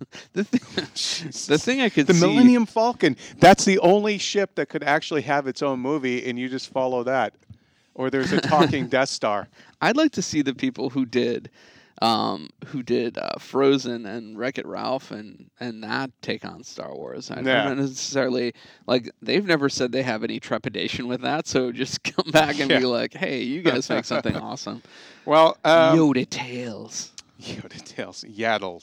the 0.33 0.43
thing 0.43 0.61
the 1.47 1.57
thing 1.57 1.81
I 1.81 1.89
could 1.89 2.07
The 2.07 2.13
see 2.13 2.19
Millennium 2.27 2.65
Falcon. 2.65 3.15
That's 3.39 3.65
the 3.65 3.79
only 3.79 4.17
ship 4.17 4.55
that 4.55 4.67
could 4.69 4.83
actually 4.83 5.21
have 5.23 5.47
its 5.47 5.61
own 5.61 5.79
movie, 5.79 6.27
and 6.29 6.37
you 6.39 6.49
just 6.49 6.69
follow 6.71 7.03
that. 7.03 7.33
Or 7.93 8.09
there's 8.09 8.33
a 8.33 8.41
talking 8.41 8.87
Death 8.89 9.09
Star. 9.09 9.47
I'd 9.81 9.95
like 9.95 10.11
to 10.13 10.21
see 10.21 10.41
the 10.41 10.53
people 10.53 10.89
who 10.89 11.05
did 11.05 11.49
um, 12.01 12.49
who 12.65 12.83
did 12.83 13.17
uh, 13.17 13.39
Frozen 13.39 14.05
and 14.05 14.37
Wreck 14.37 14.57
It 14.57 14.65
Ralph 14.65 15.11
and 15.11 15.49
and 15.61 15.81
that 15.83 16.11
take 16.21 16.43
on 16.43 16.61
Star 16.65 16.93
Wars. 16.93 17.31
I 17.31 17.39
Yeah. 17.41 17.63
don't 17.63 17.77
necessarily 17.77 18.53
like 18.85 19.09
they've 19.21 19.45
never 19.45 19.69
said 19.69 19.93
they 19.93 20.03
have 20.03 20.23
any 20.25 20.41
trepidation 20.41 21.07
with 21.07 21.21
that, 21.21 21.47
so 21.47 21.71
just 21.71 22.03
come 22.03 22.31
back 22.31 22.59
and 22.59 22.69
Yeah. 22.69 22.79
be 22.79 22.85
like, 22.85 23.13
"Hey, 23.13 23.43
you 23.43 23.61
guys 23.61 23.89
make 23.89 24.03
something 24.03 24.35
awesome." 24.35 24.81
Well, 25.23 25.57
um, 25.63 25.97
Yoda 25.97 26.29
Tales. 26.29 27.13
Yoda 27.41 27.83
Tales. 27.83 28.23
Yaddle. 28.27 28.81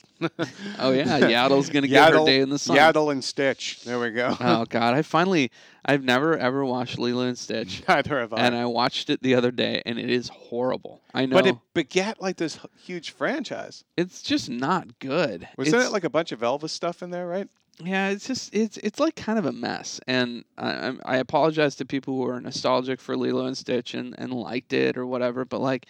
Oh 0.79 0.91
yeah, 0.91 1.19
Yaddle's 1.19 1.69
gonna 1.69 1.87
get 1.87 2.13
her 2.13 2.23
day 2.25 2.39
in 2.39 2.49
the 2.49 2.59
sun. 2.59 2.77
Yaddle 2.77 3.11
and 3.11 3.23
Stitch. 3.23 3.83
There 3.83 3.99
we 3.99 4.11
go. 4.11 4.35
Oh 4.39 4.65
god, 4.69 4.93
I 4.93 5.01
finally 5.01 5.51
I've 5.85 6.03
never 6.03 6.37
ever 6.37 6.63
watched 6.63 6.99
Lilo 6.99 7.23
and 7.23 7.37
Stitch. 7.37 7.83
Neither 7.87 8.19
have 8.19 8.33
I. 8.33 8.37
And 8.37 8.55
I 8.55 8.65
watched 8.65 9.09
it 9.09 9.21
the 9.23 9.35
other 9.35 9.51
day 9.51 9.81
and 9.85 9.97
it 9.97 10.09
is 10.09 10.29
horrible. 10.29 11.01
I 11.13 11.25
know 11.25 11.35
but 11.37 11.47
it 11.47 11.55
begat 11.73 12.21
like 12.21 12.37
this 12.37 12.59
huge 12.83 13.11
franchise. 13.11 13.83
it's 13.97 14.21
just 14.21 14.49
not 14.49 14.99
good. 14.99 15.47
Wasn't 15.57 15.75
It's- 15.75 15.89
it 15.89 15.93
like 15.93 16.03
a 16.03 16.09
bunch 16.09 16.31
of 16.31 16.39
Elvis 16.41 16.69
stuff 16.69 17.01
in 17.01 17.09
there, 17.09 17.27
right? 17.27 17.47
Yeah, 17.83 18.09
it's 18.09 18.27
just 18.27 18.53
it's 18.53 18.77
it's 18.77 18.99
like 18.99 19.15
kind 19.15 19.39
of 19.39 19.47
a 19.47 19.51
mess, 19.51 19.99
and 20.05 20.45
I 20.59 20.93
I 21.05 21.17
apologize 21.17 21.75
to 21.77 21.85
people 21.85 22.15
who 22.15 22.27
are 22.29 22.39
nostalgic 22.39 23.01
for 23.01 23.17
Lilo 23.17 23.47
and 23.47 23.57
Stitch 23.57 23.95
and 23.95 24.13
and 24.19 24.31
liked 24.31 24.73
it 24.73 24.95
or 24.95 25.07
whatever, 25.07 25.43
but 25.43 25.59
like 25.59 25.87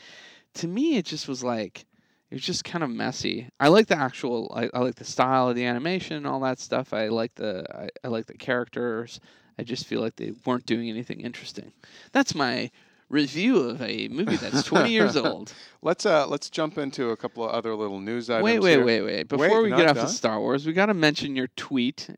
to 0.53 0.67
me 0.69 0.95
it 0.95 1.03
just 1.05 1.27
was 1.27 1.43
like 1.43 1.85
it 2.33 2.37
was 2.37 2.45
just 2.45 2.63
kind 2.63 2.83
of 2.83 2.89
messy. 2.89 3.47
I 3.59 3.67
like 3.67 3.85
the 3.85 3.95
actual 3.95 4.51
I, 4.55 4.67
I 4.73 4.79
like 4.79 4.95
the 4.95 5.05
style 5.05 5.49
of 5.49 5.55
the 5.55 5.65
animation 5.65 6.17
and 6.17 6.25
all 6.25 6.39
that 6.39 6.57
stuff. 6.57 6.91
I 6.91 7.09
like 7.09 7.35
the 7.35 7.63
I, 7.71 7.89
I 8.03 8.07
like 8.07 8.25
the 8.25 8.33
characters. 8.33 9.19
I 9.59 9.61
just 9.61 9.85
feel 9.85 10.01
like 10.01 10.15
they 10.15 10.33
weren't 10.43 10.65
doing 10.65 10.89
anything 10.89 11.21
interesting. 11.21 11.73
That's 12.11 12.33
my 12.33 12.71
review 13.07 13.57
of 13.57 13.83
a 13.83 14.07
movie 14.07 14.37
that's 14.37 14.63
20 14.63 14.89
years 14.89 15.15
old. 15.15 15.53
Let's 15.83 16.07
uh 16.07 16.25
let's 16.25 16.49
jump 16.49 16.79
into 16.79 17.11
a 17.11 17.15
couple 17.15 17.47
of 17.47 17.51
other 17.51 17.75
little 17.75 17.99
news 17.99 18.31
items. 18.31 18.45
Wait, 18.45 18.63
wait, 18.63 18.77
here. 18.77 18.83
wait, 18.83 19.01
wait. 19.03 19.27
Before 19.27 19.61
Wait, 19.61 19.71
we 19.71 19.77
get 19.77 19.89
off 19.89 19.97
done? 19.97 20.05
of 20.05 20.09
Star 20.09 20.39
Wars, 20.39 20.65
we 20.65 20.73
got 20.73 20.87
to 20.87 20.95
mention 20.95 21.35
your 21.35 21.49
tweet 21.55 22.09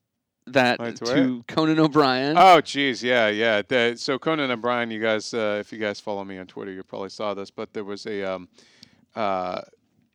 that 0.47 0.78
to 0.95 1.43
Conan 1.49 1.78
O'Brien. 1.78 2.38
Oh, 2.38 2.62
geez, 2.62 3.04
yeah, 3.04 3.28
yeah. 3.28 3.63
The, 3.67 3.95
so 3.97 4.17
Conan 4.17 4.49
O'Brien, 4.49 4.91
you 4.91 5.01
guys, 5.01 5.34
uh, 5.34 5.58
if 5.60 5.73
you 5.73 5.78
guys 5.78 5.99
follow 5.99 6.23
me 6.23 6.38
on 6.38 6.47
Twitter, 6.47 6.71
you 6.71 6.84
probably 6.84 7.10
saw 7.10 7.34
this, 7.34 7.51
but 7.51 7.73
there 7.73 7.84
was 7.84 8.06
a, 8.06 8.23
um, 8.23 8.47
uh, 9.15 9.62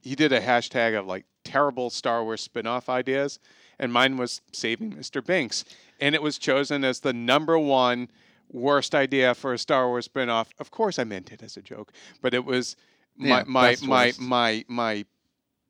he 0.03 0.15
did 0.15 0.33
a 0.33 0.41
hashtag 0.41 0.99
of 0.99 1.07
like 1.07 1.25
terrible 1.45 1.91
Star 1.91 2.23
Wars 2.25 2.41
spin-off 2.41 2.89
ideas, 2.89 3.39
and 3.79 3.93
mine 3.93 4.17
was 4.17 4.41
saving 4.53 4.93
Mr. 4.93 5.25
Binks, 5.25 5.65
and 6.01 6.15
it 6.15 6.23
was 6.23 6.39
chosen 6.39 6.85
as 6.85 7.01
the 7.01 7.13
number 7.13 7.59
one 7.59 8.09
worst 8.53 8.95
idea 8.95 9.35
for 9.35 9.53
a 9.53 9.59
Star 9.59 9.89
Wars 9.89 10.07
spin-off. 10.07 10.51
Of 10.59 10.71
course, 10.71 10.99
I 10.99 11.05
meant 11.05 11.33
it 11.33 11.43
as 11.43 11.57
a 11.57 11.63
joke, 11.63 11.93
but 12.21 12.35
it 12.35 12.45
was 12.45 12.77
my 13.17 13.39
Yeah, 13.39 13.45
my 13.47 13.71
best 13.71 13.85
my, 13.87 14.13
my 14.19 14.65
my 14.69 15.05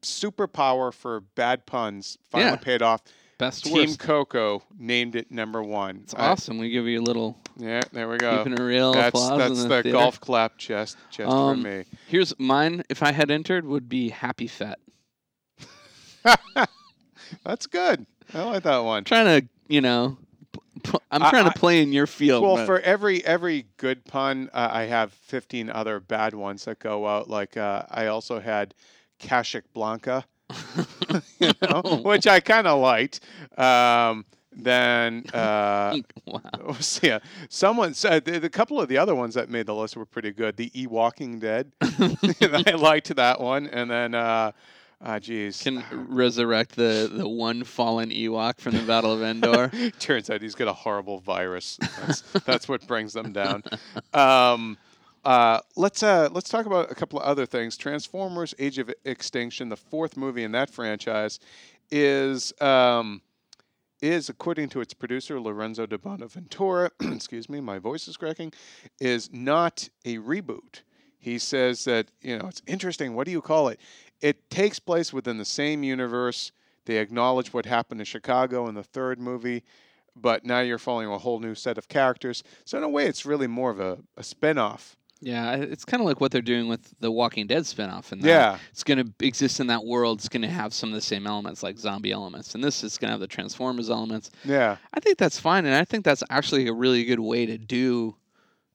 superpower 0.03 0.93
for 0.93 1.21
bad 1.21 1.67
puns 1.67 2.17
finally 2.31 2.53
Yeah. 2.53 2.57
paid 2.57 2.83
off. 2.83 3.03
Best 3.41 3.65
Team 3.65 3.75
worst. 3.75 3.99
Coco 3.99 4.63
named 4.79 5.17
it 5.17 5.31
number 5.31 5.63
one. 5.63 6.01
It's 6.05 6.15
I- 6.15 6.29
awesome. 6.29 6.59
We 6.59 6.71
give 6.71 6.87
you 6.87 7.01
a 7.01 7.03
little 7.03 7.39
yeah, 7.57 7.81
there 7.93 8.09
we 8.09 8.19
go. 8.19 8.39
keeping 8.39 8.53
it 8.53 8.61
real 8.61 8.93
That's 8.93 9.09
applause 9.09 9.39
that's 9.39 9.63
the, 9.63 9.69
the, 9.69 9.83
theater. 9.83 9.93
golf 9.93 10.21
clap 10.21 10.59
chest 10.59 10.97
chest 11.11 11.31
Um, 11.31 11.63
for 11.63 11.69
me. 11.69 11.85
Here's 12.07 12.39
mine. 12.39 12.83
If 12.89 13.03
I 13.03 13.13
had 13.13 13.31
entered, 13.31 13.65
would 13.65 13.89
be 13.89 14.11
Happy 14.11 14.47
Fat. 14.47 14.79
that's 17.45 17.67
good. 17.67 18.07
I 18.35 18.43
like 18.45 18.63
that 18.65 18.79
one. 18.79 19.05
trying 19.05 19.41
to, 19.43 19.49
you 19.69 19.81
know, 19.81 20.19
I'm 21.11 21.21
trying 21.31 21.47
I- 21.47 21.53
to 21.53 21.59
play 21.59 21.83
in 21.83 21.93
your 21.93 22.07
field. 22.07 22.43
Well, 22.43 22.57
but- 22.57 22.67
for 22.67 22.81
every 22.81 23.25
every 23.25 23.67
good 23.77 24.05
pun, 24.05 24.51
uh, 24.53 24.69
I 24.71 24.83
have 24.85 25.13
15 25.13 25.71
other 25.71 25.99
bad 26.01 26.35
ones 26.35 26.65
that 26.67 26.79
go 26.79 27.07
out. 27.07 27.29
Like 27.31 27.57
uh, 27.57 27.85
I 27.91 28.07
also 28.07 28.39
had 28.41 28.75
Kashik 29.21 29.63
Blanca, 29.73 30.25
you 31.39 31.53
know, 31.63 32.01
which 32.05 32.27
I 32.27 32.41
kind 32.41 32.67
of 32.67 32.81
liked. 32.81 33.21
Um, 33.57 34.25
then 34.53 35.25
uh, 35.35 35.99
wow. 36.27 36.77
yeah, 37.03 37.19
someone 37.49 37.95
said 37.95 38.25
the, 38.25 38.39
the 38.39 38.51
couple 38.51 38.81
of 38.81 38.89
the 38.89 38.99
other 38.99 39.15
ones 39.15 39.35
that 39.35 39.49
made 39.49 39.67
the 39.67 39.75
list 39.75 39.97
were 39.97 40.07
pretty 40.07 40.33
good. 40.33 40.57
The 40.57 40.71
E 40.81 40.87
Walking 40.87 41.39
Dead, 41.39 41.73
I 41.81 42.75
liked 42.77 43.15
that 43.15 43.41
one, 43.41 43.67
and 43.69 43.91
then 43.91 44.15
uh, 44.15 44.53
ah, 45.03 45.19
geez, 45.19 45.63
Can 45.63 45.85
resurrect 45.93 46.77
the 46.77 47.11
the 47.13 47.29
one 47.29 47.65
fallen 47.65 48.11
Ewok 48.11 48.61
from 48.61 48.73
the 48.75 48.83
Battle 48.83 49.13
of 49.13 49.23
Endor. 49.23 49.71
Turns 49.99 50.31
out 50.31 50.43
he's 50.43 50.55
got 50.55 50.69
a 50.69 50.73
horrible 50.73 51.21
virus. 51.21 51.79
That's, 52.01 52.21
that's 52.45 52.69
what 52.69 52.87
brings 52.87 53.13
them 53.13 53.33
down. 53.33 53.63
Um, 54.13 54.79
uh, 55.25 55.61
let's 55.77 56.03
uh, 56.03 56.29
let's 56.33 56.49
talk 56.49 56.67
about 56.67 56.91
a 56.91 56.95
couple 56.95 57.19
of 57.19 57.27
other 57.27 57.47
things. 57.47 57.77
Transformers: 57.77 58.55
Age 58.59 58.79
of 58.79 58.93
Extinction, 59.05 59.69
the 59.69 59.77
fourth 59.77 60.17
movie 60.17 60.45
in 60.45 60.53
that 60.53 60.71
franchise, 60.71 61.39
is 61.91 62.53
um, 62.61 63.21
is 64.01 64.31
according 64.31 64.71
to 64.71 64.81
its 64.81 64.95
producer 64.95 65.39
Lorenzo 65.39 65.85
di 65.85 65.97
Bonaventura. 65.97 66.91
excuse 67.01 67.51
me, 67.51 67.61
my 67.61 67.79
voice 67.79 68.09
is 68.09 68.17
cracking. 68.17 68.53
Is 68.99 69.31
not 69.33 69.89
a 70.07 70.17
reboot. 70.17 70.83
He 71.19 71.39
says 71.39 71.85
that 71.85 72.09
you 72.23 72.39
know 72.39 72.49
it's 72.49 72.63
interesting. 72.67 73.15
What 73.15 73.27
do 73.27 73.31
you 73.31 73.43
call 73.43 73.69
it? 73.69 73.79
It 74.23 74.49
takes 74.49 74.79
place 74.79 75.13
within 75.13 75.37
the 75.37 75.45
same 75.45 75.83
universe. 75.83 76.51
They 76.87 76.97
acknowledge 76.97 77.53
what 77.53 77.67
happened 77.67 77.99
to 77.99 78.07
Chicago 78.07 78.69
in 78.69 78.75
the 78.75 78.83
third 78.83 79.21
movie, 79.21 79.65
but 80.17 80.47
now 80.47 80.61
you're 80.61 80.79
following 80.79 81.09
a 81.09 81.19
whole 81.19 81.39
new 81.39 81.55
set 81.55 81.77
of 81.77 81.89
characters. 81.89 82.43
So 82.65 82.79
in 82.79 82.85
a 82.85 82.89
way, 82.89 83.07
it's 83.07 83.27
really 83.27 83.47
more 83.47 83.71
of 83.71 83.81
a, 83.81 83.99
a 84.17 84.23
spin-off. 84.23 84.97
Yeah, 85.23 85.55
it's 85.57 85.85
kind 85.85 86.01
of 86.01 86.07
like 86.07 86.21
what 86.21 86.33
they're 86.33 86.41
doing 86.41 86.67
with 86.69 86.95
the 87.01 87.11
Walking 87.11 87.47
Dead 87.47 87.65
spinoff. 87.65 88.11
And 88.13 88.23
Yeah, 88.23 88.59
it's 88.71 88.83
going 88.85 89.05
to 89.05 89.13
exist 89.27 89.61
in 89.61 89.67
that 89.67 89.85
world. 89.85 90.19
It's 90.21 90.29
going 90.31 90.43
to 90.43 90.49
have 90.49 90.73
some 90.73 90.89
of 90.89 90.95
the 90.95 91.01
same 91.03 91.27
elements, 91.27 91.63
like 91.63 91.79
zombie 91.79 92.11
elements, 92.13 92.55
and 92.55 92.65
this 92.65 92.83
is 92.83 92.97
going 92.97 93.09
to 93.09 93.13
have 93.13 93.21
the 93.21 93.27
Transformers 93.27 93.91
elements. 93.91 94.31
yeah, 94.45 94.77
I 94.95 95.01
think 95.01 95.19
that's 95.19 95.39
fine, 95.39 95.67
and 95.67 95.75
I 95.75 95.85
think 95.85 96.05
that's 96.05 96.23
actually 96.31 96.67
a 96.69 96.73
really 96.73 97.05
good 97.05 97.21
way 97.21 97.45
to 97.47 97.59
do 97.59 98.17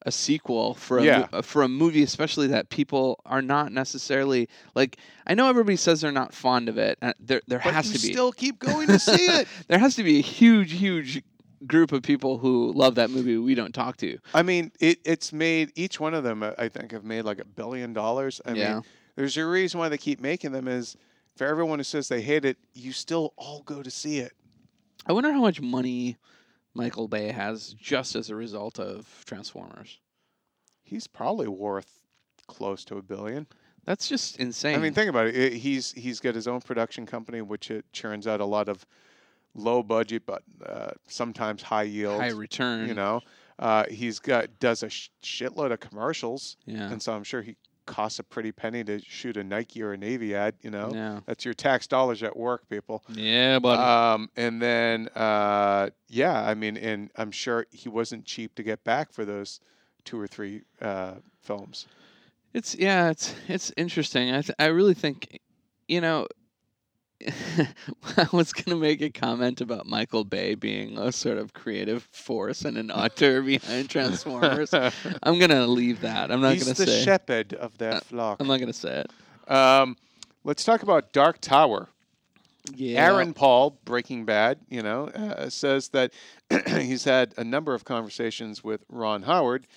a 0.08 0.12
sequel 0.12 0.76
for 0.76 1.00
a 1.00 1.04
Yeah. 1.04 1.28
uh, 1.34 1.42
for 1.42 1.64
a 1.64 1.68
movie, 1.68 2.04
especially 2.04 2.46
that 2.50 2.70
people 2.70 3.20
are 3.26 3.42
not 3.42 3.72
necessarily 3.72 4.48
like. 4.76 4.98
I 5.26 5.34
know 5.34 5.50
everybody 5.50 5.78
says 5.78 6.02
they're 6.02 6.12
not 6.12 6.32
fond 6.32 6.70
of 6.70 6.78
it. 6.78 7.00
There 7.20 7.42
there 7.48 7.60
but 7.64 7.74
has 7.74 7.88
to 7.92 7.94
be 7.94 8.12
still 8.14 8.32
keep 8.32 8.60
going 8.60 8.86
to 8.88 9.00
see 9.00 9.14
it. 9.40 9.48
there 9.68 9.80
has 9.80 9.96
to 9.96 10.04
be 10.04 10.20
a 10.20 10.22
huge 10.22 10.74
huge 10.74 11.24
group 11.68 11.92
of 11.92 12.02
people 12.04 12.38
who 12.38 12.72
love 12.74 12.96
that 12.96 13.10
movie 13.10 13.38
we 13.38 13.56
don't 13.56 13.74
talk 13.74 13.98
to. 13.98 14.18
I 14.34 14.42
mean, 14.44 14.72
it, 14.80 15.00
it's 15.06 15.32
made 15.34 15.72
each 15.76 16.00
one 16.00 16.14
of 16.14 16.24
them. 16.24 16.44
uh, 16.44 16.52
I 16.58 16.68
think 16.70 16.92
have 16.92 17.04
made 17.04 17.24
like 17.24 17.40
a 17.40 17.46
billion 17.46 17.94
dollars. 17.94 18.42
I 18.46 18.54
Yeah. 18.54 18.74
mean, 18.76 18.84
there's 19.16 19.38
a 19.38 19.46
reason 19.46 19.80
why 19.80 19.90
they 19.90 19.98
keep 19.98 20.20
making 20.20 20.52
them. 20.52 20.68
Is 20.68 20.96
for 21.36 21.46
everyone 21.48 21.80
who 21.80 21.84
says 21.84 22.08
they 22.08 22.22
hate 22.22 22.46
it, 22.46 22.58
you 22.74 22.92
still 22.92 23.34
all 23.38 23.62
go 23.64 23.82
to 23.84 23.92
see 23.92 24.20
it. 24.20 24.34
I 25.06 25.14
wonder 25.14 25.32
how 25.32 25.42
much 25.42 25.62
money 25.62 26.18
Michael 26.74 27.08
Bay 27.08 27.32
has 27.32 27.74
just 27.80 28.16
as 28.16 28.30
a 28.30 28.36
result 28.36 28.80
of 28.80 29.24
Transformers. 29.26 30.00
He's 30.84 31.08
probably 31.08 31.48
worth 31.48 32.00
close 32.48 32.84
to 32.86 32.98
a 32.98 33.02
billion. 33.02 33.48
That's 33.86 34.08
just 34.08 34.38
insane. 34.38 34.76
I 34.76 34.80
mean, 34.80 34.94
think 34.94 35.10
about 35.10 35.28
it. 35.28 35.54
I- 35.54 35.56
He's 35.56 35.92
he's 35.94 36.20
got 36.20 36.36
his 36.36 36.48
own 36.48 36.62
production 36.62 37.06
company, 37.06 37.42
which 37.42 37.70
it 37.72 37.86
churns 37.94 38.28
out 38.28 38.42
a 38.42 38.46
lot 38.46 38.68
of 38.68 38.86
low 39.56 39.82
budget, 39.82 40.24
but 40.26 40.44
uh, 40.66 40.92
sometimes 41.08 41.62
high 41.64 41.84
yield. 41.84 42.22
high 42.22 42.30
return. 42.30 42.88
you 42.88 42.94
know, 42.94 43.22
Uh, 43.58 43.86
he's 43.90 44.20
got 44.20 44.60
does 44.60 44.84
a 44.84 44.90
sh- 44.90 45.10
shitload 45.24 45.72
of 45.72 45.80
commercials, 45.80 46.58
Yeah. 46.66 46.92
and 46.92 47.02
so 47.02 47.14
I'm 47.14 47.24
sure 47.24 47.42
he 47.42 47.56
costs 47.86 48.20
a 48.20 48.24
pretty 48.24 48.52
penny 48.52 48.84
to 48.84 49.00
shoot 49.00 49.38
a 49.38 49.44
Nike 49.44 49.82
or 49.82 49.94
a 49.94 49.98
Navy 49.98 50.36
ad. 50.36 50.56
You 50.62 50.72
know, 50.72 50.92
Yeah. 50.94 51.20
that's 51.26 51.46
your 51.46 51.54
tax 51.54 51.88
dollars 51.88 52.22
at 52.24 52.36
work, 52.36 52.68
people. 52.68 53.04
Yeah, 53.10 53.60
but 53.60 53.80
Um, 53.80 54.30
and 54.36 54.62
then, 54.62 55.08
uh, 55.16 55.90
yeah, 56.10 56.42
I 56.44 56.54
mean, 56.56 56.76
and 56.78 57.12
I'm 57.16 57.32
sure 57.32 57.66
he 57.72 57.88
wasn't 57.88 58.26
cheap 58.26 58.56
to 58.56 58.64
get 58.64 58.84
back 58.84 59.14
for 59.14 59.24
those 59.24 59.62
two 60.04 60.20
or 60.20 60.28
three 60.28 60.64
uh, 60.82 61.16
films. 61.42 61.88
It's 62.54 62.76
yeah, 62.76 63.10
it's 63.12 63.34
it's 63.48 63.72
interesting. 63.78 64.30
I 64.32 64.42
th- 64.42 64.56
I 64.60 64.66
really 64.66 64.94
think, 64.96 65.40
you 65.88 66.02
know, 66.02 66.28
I 68.18 68.28
was 68.32 68.52
gonna 68.54 68.78
make 68.78 69.02
a 69.02 69.10
comment 69.10 69.62
about 69.62 69.86
Michael 69.86 70.24
Bay 70.26 70.56
being 70.56 70.98
a 70.98 71.12
sort 71.12 71.38
of 71.38 71.54
creative 71.54 72.08
force 72.12 72.64
and 72.66 72.78
an 72.78 72.92
author 72.92 73.42
behind 73.44 73.90
Transformers. 73.90 74.74
I'm 74.74 75.40
gonna 75.40 75.66
leave 75.68 76.02
that. 76.02 76.32
I'm 76.32 76.42
not 76.42 76.54
He's 76.54 76.64
gonna 76.64 76.76
say. 76.76 76.86
He's 76.86 76.96
the 76.96 77.04
shepherd 77.04 77.54
of 77.54 77.78
their 77.78 77.96
Uh, 77.96 78.00
flock. 78.02 78.38
I'm 78.40 78.48
not 78.48 78.60
gonna 78.60 78.74
say 78.74 79.04
it. 79.06 79.52
Um, 79.52 79.96
let's 80.44 80.64
talk 80.64 80.84
about 80.84 81.14
Dark 81.14 81.40
Tower. 81.40 81.90
Yeah. 82.74 83.06
Aaron 83.06 83.34
Paul, 83.34 83.78
Breaking 83.86 84.26
Bad, 84.26 84.60
you 84.70 84.82
know, 84.82 85.08
uh, 85.10 85.50
says 85.50 85.90
that 85.90 86.12
he's 86.68 87.04
had 87.04 87.34
a 87.38 87.44
number 87.44 87.74
of 87.76 87.86
conversations 87.86 88.64
with 88.64 88.82
Ron 88.90 89.22
Howard 89.22 89.68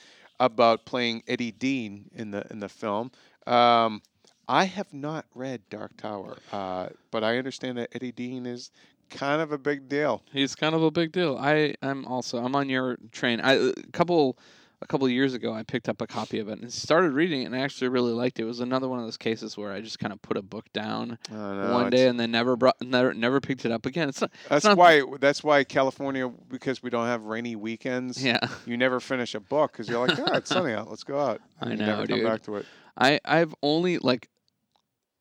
about 0.41 0.87
playing 0.87 1.23
Eddie 1.29 1.53
Dean 1.53 2.07
in 2.15 2.31
the 2.31 2.47
in 2.51 2.61
the 2.61 2.69
film. 2.69 3.11
Um, 3.47 4.03
I 4.49 4.65
have 4.65 4.93
not 4.95 5.27
read 5.35 5.61
Dark 5.69 5.97
Tower, 5.99 6.39
uh, 6.53 6.89
but 7.11 7.23
I 7.23 7.37
understand 7.39 7.77
that 7.79 7.91
Eddie 7.95 8.13
Dean 8.13 8.47
is 8.47 8.71
kind 9.11 9.43
of 9.43 9.53
a 9.53 9.59
big 9.59 9.89
deal. 9.89 10.23
He's 10.33 10.55
kind 10.55 10.75
of 10.75 10.83
a 10.83 10.91
big 10.91 11.13
deal. 11.13 11.37
I 11.39 11.75
I'm 11.83 12.05
also 12.07 12.43
I'm 12.43 12.57
on 12.57 12.69
your 12.69 12.97
train. 13.13 13.41
I 13.41 13.53
a 13.55 13.73
couple 13.93 14.39
a 14.81 14.87
couple 14.87 15.07
of 15.07 15.13
years 15.13 15.35
ago 15.35 15.53
I 15.53 15.65
picked 15.65 15.89
up 15.89 16.01
a 16.01 16.07
copy 16.07 16.39
of 16.39 16.49
it 16.49 16.61
and 16.61 16.73
started 16.73 17.13
reading 17.13 17.43
it 17.43 17.47
and 17.47 17.57
I 17.57 17.59
actually 17.61 17.89
really 17.89 18.13
liked 18.13 18.39
it. 18.39 18.43
It 18.43 18.47
was 18.47 18.61
another 18.61 18.89
one 18.89 19.01
of 19.01 19.05
those 19.05 19.17
cases 19.17 19.57
where 19.57 19.73
I 19.73 19.81
just 19.81 19.99
kind 19.99 20.13
of 20.13 20.23
put 20.23 20.37
a 20.37 20.43
book 20.43 20.73
down 20.73 21.19
I 21.31 21.35
know, 21.35 21.73
one 21.75 21.91
day 21.91 22.07
and 22.07 22.19
then 22.21 22.31
never 22.31 22.55
brought 22.57 22.77
never 22.81 23.13
never 23.13 23.41
picked 23.41 23.65
it 23.65 23.73
up 23.73 23.87
again. 23.87 24.09
It's 24.09 24.21
not, 24.21 24.31
That's 24.49 24.65
not- 24.65 24.77
why. 24.79 25.03
That's 25.21 25.43
why 25.43 25.65
California, 25.65 26.29
because 26.49 26.83
we 26.83 26.91
don't 26.91 27.07
have 27.07 27.25
rainy 27.25 27.57
weekends. 27.57 28.23
yeah. 28.25 28.39
You 28.67 28.77
never 28.77 29.01
finish 29.01 29.35
a 29.35 29.41
book 29.41 29.73
because 29.73 29.89
you're 29.89 30.07
like, 30.07 30.19
oh, 30.19 30.35
it's 30.37 30.49
sunny 30.51 30.73
out. 30.75 30.89
Let's 30.89 31.05
go 31.05 31.19
out. 31.19 31.41
I 31.61 31.71
And 31.71 31.81
you 31.81 31.87
know, 31.87 31.97
never 31.97 32.07
come 32.07 32.17
dude. 32.19 32.27
back 32.27 32.43
to 32.45 32.57
it. 32.57 32.67
I 32.97 33.19
I've 33.25 33.55
only 33.63 33.99
like 33.99 34.29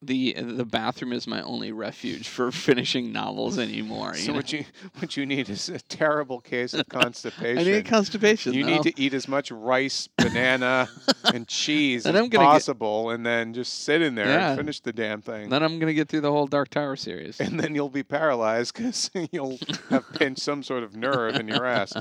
the 0.02 0.34
the 0.34 0.64
bathroom 0.66 1.12
is 1.12 1.26
my 1.26 1.42
only 1.42 1.72
refuge 1.72 2.28
for 2.28 2.52
finishing 2.52 3.12
novels 3.12 3.58
anymore. 3.58 4.14
So 4.16 4.22
you 4.22 4.28
know? 4.28 4.34
what 4.36 4.54
you 4.54 4.66
what 5.00 5.18
you 5.18 5.26
need 5.26 5.50
is 5.50 5.70
a 5.70 5.80
terrible 5.80 6.40
case 6.40 6.74
of 6.76 6.88
constipation. 6.88 7.58
I 7.60 7.64
need 7.64 7.86
constipation. 7.86 8.54
you 8.54 8.64
though. 8.64 8.70
need 8.74 8.84
to 8.84 9.02
eat 9.02 9.14
as 9.16 9.28
much 9.28 9.50
rice, 9.50 10.08
banana, 10.18 10.88
and 11.34 11.48
cheese 11.48 12.04
Then 12.04 12.16
as 12.16 12.20
gonna 12.22 12.30
get- 12.30 12.40
possible, 12.42 13.10
and 13.10 13.26
then 13.26 13.54
just 13.56 13.84
sit 13.86 14.02
in 14.04 14.14
there 14.14 14.28
Yeah. 14.28 14.50
and 14.50 14.58
finish 14.60 14.80
the 14.82 14.94
damn 14.94 15.22
thing. 15.22 15.50
Then 15.50 15.64
I'm 15.64 15.80
gonna 15.80 15.94
get 15.96 16.10
through 16.10 16.22
the 16.22 16.32
whole 16.32 16.46
Dark 16.48 16.70
Tower 16.70 16.96
series. 16.96 17.40
and 17.42 17.60
then 17.60 17.74
you'll 17.74 17.90
be 17.90 18.04
paralyzed 18.04 18.76
because 18.76 19.10
you'll 19.32 19.58
have 19.90 20.06
pinched 20.14 20.42
some 20.44 20.62
sort 20.62 20.84
of 20.84 20.96
nerve 20.96 21.36
in 21.36 21.48
your 21.48 21.66
ass. 21.66 21.94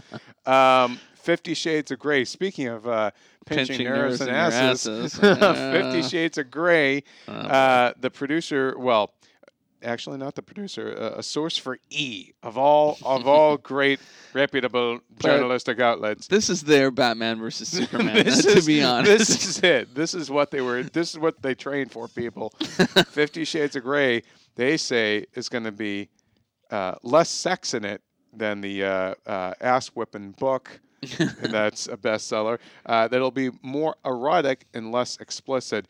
Um, 0.44 1.00
Fifty 1.26 1.54
Shades 1.54 1.90
of 1.90 1.98
Grey. 1.98 2.24
Speaking 2.24 2.68
of 2.68 2.86
uh, 2.86 3.10
pinching, 3.46 3.84
nerves, 3.84 4.20
and 4.20 4.30
asses, 4.30 5.18
asses. 5.18 5.18
Fifty 5.18 6.02
Shades 6.02 6.38
of 6.38 6.50
Grey. 6.52 7.02
uh, 7.26 7.32
Uh, 7.32 7.92
the 8.00 8.10
producer, 8.10 8.74
well, 8.78 9.10
actually 9.82 10.18
not 10.18 10.34
the 10.36 10.42
producer, 10.42 10.96
uh, 10.98 11.18
a 11.18 11.22
source 11.22 11.56
for 11.58 11.78
E 11.90 12.30
of 12.44 12.56
all 12.56 12.96
of 13.04 13.26
all 13.26 13.56
great 13.74 13.98
reputable 14.34 15.00
journalistic 15.18 15.80
outlets. 15.80 16.28
this 16.28 16.48
is 16.48 16.62
their 16.62 16.90
Batman 16.92 17.38
versus 17.40 17.68
Superman. 17.78 18.24
This 18.24 18.44
to 18.44 18.50
is- 18.58 18.66
be 18.66 18.82
honest, 18.84 19.18
this 19.18 19.48
is 19.48 19.58
it. 19.64 19.94
This 19.96 20.14
is 20.14 20.30
what 20.30 20.50
they 20.52 20.60
were. 20.60 20.84
This 20.84 21.10
is 21.12 21.18
what 21.18 21.42
they 21.42 21.54
trained 21.56 21.90
for. 21.90 22.06
People, 22.08 22.50
Fifty 23.10 23.44
Shades 23.44 23.74
of 23.74 23.82
Grey. 23.82 24.22
They 24.54 24.76
say 24.76 25.26
is 25.34 25.48
going 25.48 25.64
to 25.64 25.72
be 25.72 26.08
uh, 26.70 26.94
less 27.02 27.28
sex 27.30 27.74
in 27.74 27.84
it 27.84 28.00
than 28.32 28.60
the 28.60 28.84
uh, 28.84 29.14
uh, 29.26 29.54
ass 29.60 29.88
whipping 29.88 30.32
book, 30.32 30.80
and 31.18 31.52
that's 31.52 31.86
a 31.86 31.96
bestseller. 31.96 32.58
Uh, 32.84 33.08
that'll 33.08 33.30
be 33.30 33.50
more 33.62 33.96
erotic 34.04 34.66
and 34.74 34.92
less 34.92 35.16
explicit. 35.18 35.88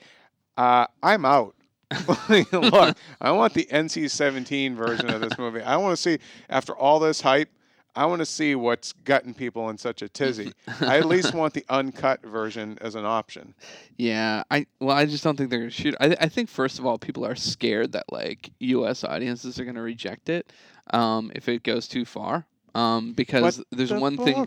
Uh, 0.57 0.87
I'm 1.03 1.25
out. 1.25 1.55
Look, 2.29 2.97
I 3.21 3.31
want 3.31 3.55
the 3.55 3.65
NC-17 3.71 4.75
version 4.75 5.11
of 5.11 5.21
this 5.21 5.39
movie. 5.39 5.63
I 5.63 5.77
want 5.77 5.97
to 5.97 6.03
see 6.03 6.19
after 6.49 6.75
all 6.75 6.99
this 6.99 7.21
hype. 7.21 7.51
I 7.95 8.05
want 8.05 8.19
to 8.19 8.27
see 8.27 8.55
what's 8.55 8.93
gotten 8.93 9.33
people 9.33 9.71
in 9.71 9.79
such 9.79 10.03
a 10.03 10.09
tizzy. 10.09 10.53
I 10.83 10.99
at 10.99 11.07
least 11.07 11.33
want 11.33 11.55
the 11.55 11.65
uncut 11.71 12.23
version 12.23 12.77
as 12.83 12.95
an 12.95 13.07
option. 13.07 13.55
Yeah, 13.97 14.43
I 14.51 14.67
well, 14.81 14.95
I 14.95 15.07
just 15.07 15.25
don't 15.25 15.35
think 15.37 15.49
they're 15.49 15.61
gonna 15.61 15.71
shoot. 15.71 15.95
I 15.99 16.15
I 16.21 16.29
think 16.29 16.51
first 16.51 16.79
of 16.79 16.85
all, 16.85 16.99
people 16.99 17.25
are 17.25 17.35
scared 17.35 17.93
that 17.93 18.05
like 18.13 18.51
U.S. 18.59 19.03
audiences 19.03 19.59
are 19.59 19.65
gonna 19.65 19.81
reject 19.81 20.29
it 20.29 20.53
um, 20.91 21.33
if 21.35 21.49
it 21.49 21.63
goes 21.63 21.89
too 21.89 22.05
far. 22.05 22.45
Um, 22.77 23.13
because 23.15 23.63
there's 23.73 23.89
The 23.91 23.99
one 24.01 24.17
thing. 24.19 24.47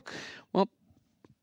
Well, 0.54 0.68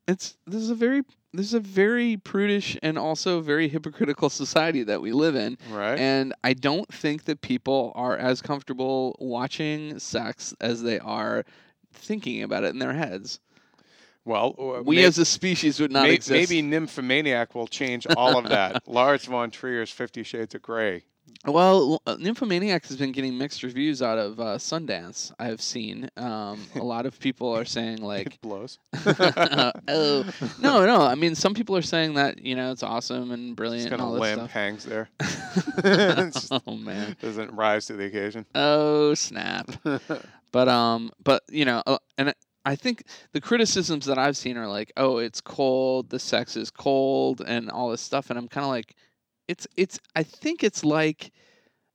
It's 0.09 0.37
this 0.46 0.62
is 0.62 0.70
a 0.70 0.75
very 0.75 1.03
this 1.33 1.46
is 1.46 1.55
a 1.55 1.61
very 1.61 2.16
prudish 2.16 2.79
and 2.83 2.96
also 2.96 3.40
very 3.40 3.68
hypocritical 3.68 4.31
society 4.31 4.83
that 4.85 5.03
we 5.03 5.12
live 5.12 5.35
in, 5.37 5.59
right? 5.70 5.99
and 5.99 6.33
I 6.44 6.55
don't 6.55 6.90
think 6.94 7.25
that 7.25 7.40
people 7.42 7.92
are 7.94 8.16
as 8.16 8.40
comfortable 8.40 9.16
watching 9.18 9.99
sex 9.99 10.55
as 10.61 10.83
they 10.83 10.99
are 11.01 11.44
thinking 11.92 12.42
about 12.42 12.64
it 12.64 12.68
in 12.68 12.79
their 12.79 12.94
heads. 12.94 13.40
well, 14.25 14.55
uh, 14.59 14.83
We 14.83 14.96
may- 14.96 15.05
as 15.05 15.18
a 15.18 15.25
species 15.25 15.79
would 15.81 15.90
not 15.92 16.05
may- 16.05 16.14
exist. 16.14 16.51
maybe 16.51 16.62
Nymphomaniac 16.62 17.55
will 17.55 17.66
change 17.68 18.07
all 18.16 18.38
of 18.38 18.49
that. 18.49 18.83
Lars 18.88 19.25
von 19.27 19.51
Trier's 19.51 19.90
Fifty 19.90 20.22
Shades 20.22 20.55
of 20.55 20.62
Grey. 20.62 21.05
Well, 21.44 22.03
uh, 22.07 22.16
Nymphomaniac 22.18 22.87
has 22.87 22.96
been 22.96 23.12
getting 23.12 23.37
mixed 23.37 23.62
reviews 23.62 24.03
out 24.03 24.18
of 24.18 24.40
uh, 24.40 24.57
Sundance. 24.57 25.33
I've 25.38 25.61
seen 25.61 26.11
um, 26.16 26.61
a 26.75 26.83
lot 26.83 27.07
of 27.07 27.18
people 27.18 27.55
are 27.57 27.64
saying 27.64 27.99
like, 28.03 28.27
it 28.27 28.40
blows. 28.40 28.79
oh 29.07 30.25
no, 30.61 30.87
no. 30.87 31.03
I 31.03 31.14
mean, 31.14 31.35
some 31.35 31.55
people 31.55 31.77
are 31.77 31.83
saying 31.83 32.14
that 32.14 32.42
you 32.42 32.55
know 32.55 32.72
it's 32.72 32.83
awesome 32.83 33.31
and 33.31 33.55
brilliant 33.55 33.90
kind 33.90 34.03
of 34.03 34.11
lamp 34.11 34.40
stuff. 34.40 34.51
hangs 34.51 34.85
there. 34.85 35.09
It's 35.79 36.49
oh 36.51 36.77
man. 36.77 37.16
Doesn't 37.20 37.53
rise 37.53 37.87
to 37.87 37.94
the 37.94 38.07
occasion. 38.07 38.46
Oh 38.55 39.14
snap. 39.14 39.70
But 40.53 40.68
um, 40.68 41.11
but 41.22 41.42
you 41.51 41.64
know, 41.64 41.83
uh, 41.87 41.99
and 42.16 42.35
I 42.64 42.75
think 42.75 43.05
the 43.33 43.40
criticisms 43.40 44.07
that 44.07 44.18
I've 44.18 44.37
seen 44.37 44.57
are 44.57 44.66
like, 44.66 44.92
oh, 44.96 45.18
it's 45.18 45.40
cold, 45.40 46.11
the 46.11 46.18
sex 46.18 46.57
is 46.57 46.70
cold, 46.70 47.42
and 47.46 47.70
all 47.70 47.90
this 47.90 48.01
stuff, 48.01 48.29
and 48.31 48.38
I'm 48.38 48.49
kind 48.49 48.64
of 48.64 48.70
like, 48.70 48.96
it's 49.48 49.66
it's. 49.76 49.98
I 50.14 50.22
think 50.22 50.62
it's 50.64 50.85
like 50.85 51.32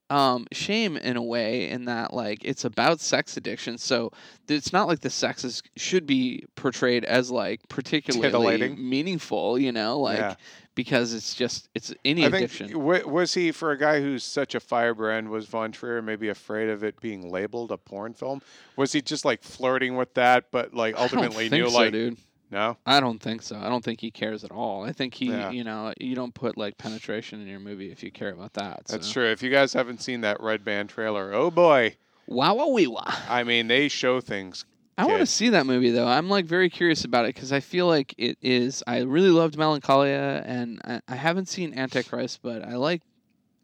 um 0.09 0.45
shame 0.51 0.97
in 0.97 1.15
a 1.15 1.21
way 1.23 1.69
in 1.69 1.85
that 1.85 2.13
like 2.13 2.43
it's 2.43 2.65
about 2.65 2.99
sex 2.99 3.37
addiction 3.37 3.77
so 3.77 4.11
it's 4.49 4.73
not 4.73 4.85
like 4.85 4.99
the 4.99 5.09
sex 5.09 5.45
is 5.45 5.63
should 5.77 6.05
be 6.05 6.43
portrayed 6.57 7.05
as 7.05 7.31
like 7.31 7.61
particularly 7.69 8.27
Titillating. 8.27 8.89
meaningful 8.89 9.57
you 9.57 9.71
know 9.71 9.97
like 10.01 10.17
Yeah. 10.19 10.35
because 10.75 11.13
it's 11.13 11.33
just 11.33 11.69
it's 11.75 11.93
any 12.03 12.25
I 12.25 12.29
think 12.29 12.43
addiction 12.51 12.83
was 12.83 13.33
he 13.35 13.53
for 13.53 13.71
a 13.71 13.77
guy 13.77 14.01
who's 14.01 14.25
such 14.25 14.53
a 14.53 14.59
firebrand? 14.59 15.29
Was 15.29 15.45
Von 15.45 15.71
Trier 15.71 16.01
maybe 16.01 16.27
afraid 16.27 16.67
of 16.67 16.83
it 16.83 16.99
being 16.99 17.31
labeled 17.31 17.71
a 17.71 17.77
porn 17.77 18.13
film? 18.13 18.41
Was 18.75 18.91
he 18.91 19.01
just 19.01 19.23
like 19.23 19.41
flirting 19.43 19.95
with 19.95 20.13
that, 20.15 20.51
but 20.51 20.73
like 20.73 20.99
ultimately 20.99 21.47
think 21.47 21.63
knew 21.63 21.69
so, 21.69 21.77
like 21.77 21.93
dude 21.93 22.17
no? 22.51 22.77
I 22.85 22.99
don't 22.99 23.19
think 23.21 23.41
so. 23.41 23.57
I 23.57 23.69
don't 23.69 23.83
think 23.83 24.01
he 24.01 24.11
cares 24.11 24.43
at 24.43 24.51
all. 24.51 24.83
I 24.83 24.91
think 24.91 25.13
he, 25.13 25.27
Yeah. 25.27 25.49
you 25.51 25.63
know, 25.63 25.93
you 25.99 26.13
don't 26.15 26.33
put 26.33 26.57
like 26.57 26.77
penetration 26.77 27.41
in 27.41 27.47
your 27.47 27.59
movie 27.59 27.91
if 27.91 28.03
you 28.03 28.11
care 28.11 28.29
about 28.31 28.53
that. 28.53 28.83
That's 28.87 29.07
so. 29.07 29.13
true. 29.13 29.25
If 29.31 29.41
you 29.41 29.49
guys 29.49 29.73
haven't 29.73 30.01
seen 30.01 30.21
that 30.21 30.39
Red 30.41 30.63
Band 30.63 30.89
trailer, 30.89 31.33
oh 31.33 31.49
boy! 31.49 31.95
Wow, 32.27 32.55
wow, 32.55 32.67
wee, 32.67 32.87
wow. 32.87 33.03
I 33.29 33.43
mean, 33.43 33.67
they 33.67 33.87
show 33.87 34.21
things. 34.21 34.65
I 34.97 35.05
want 35.05 35.21
to 35.21 35.25
see 35.25 35.49
that 35.49 35.65
movie 35.65 35.89
though. 35.89 36.07
I'm 36.07 36.29
like 36.29 36.45
very 36.45 36.69
curious 36.69 37.05
about 37.05 37.25
it 37.25 37.33
because 37.33 37.51
I 37.51 37.59
feel 37.59 37.87
like 37.87 38.13
it 38.19 38.37
is. 38.41 38.83
I 38.85 38.99
really 38.99 39.29
loved 39.29 39.57
Melancholia, 39.57 40.43
and 40.45 40.79
I, 40.85 41.01
I 41.07 41.15
haven't 41.15 41.47
seen 41.47 41.73
Antichrist, 41.77 42.39
but 42.43 42.63
I 42.63 42.75
like. 42.75 43.01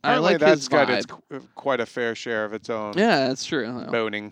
I 0.04 0.10
Apparently 0.12 0.32
like 0.34 0.40
that's 0.40 0.62
his 0.62 0.68
got 0.70 0.88
vibe. 0.88 0.98
its 0.98 1.06
qu- 1.06 1.48
quite 1.56 1.80
a 1.80 1.86
fair 1.86 2.16
share 2.16 2.46
of 2.46 2.54
its 2.54 2.70
own 2.70 2.94
yeah, 2.98 3.28
that's 3.28 3.46
true. 3.46 3.84
boning. 3.92 4.32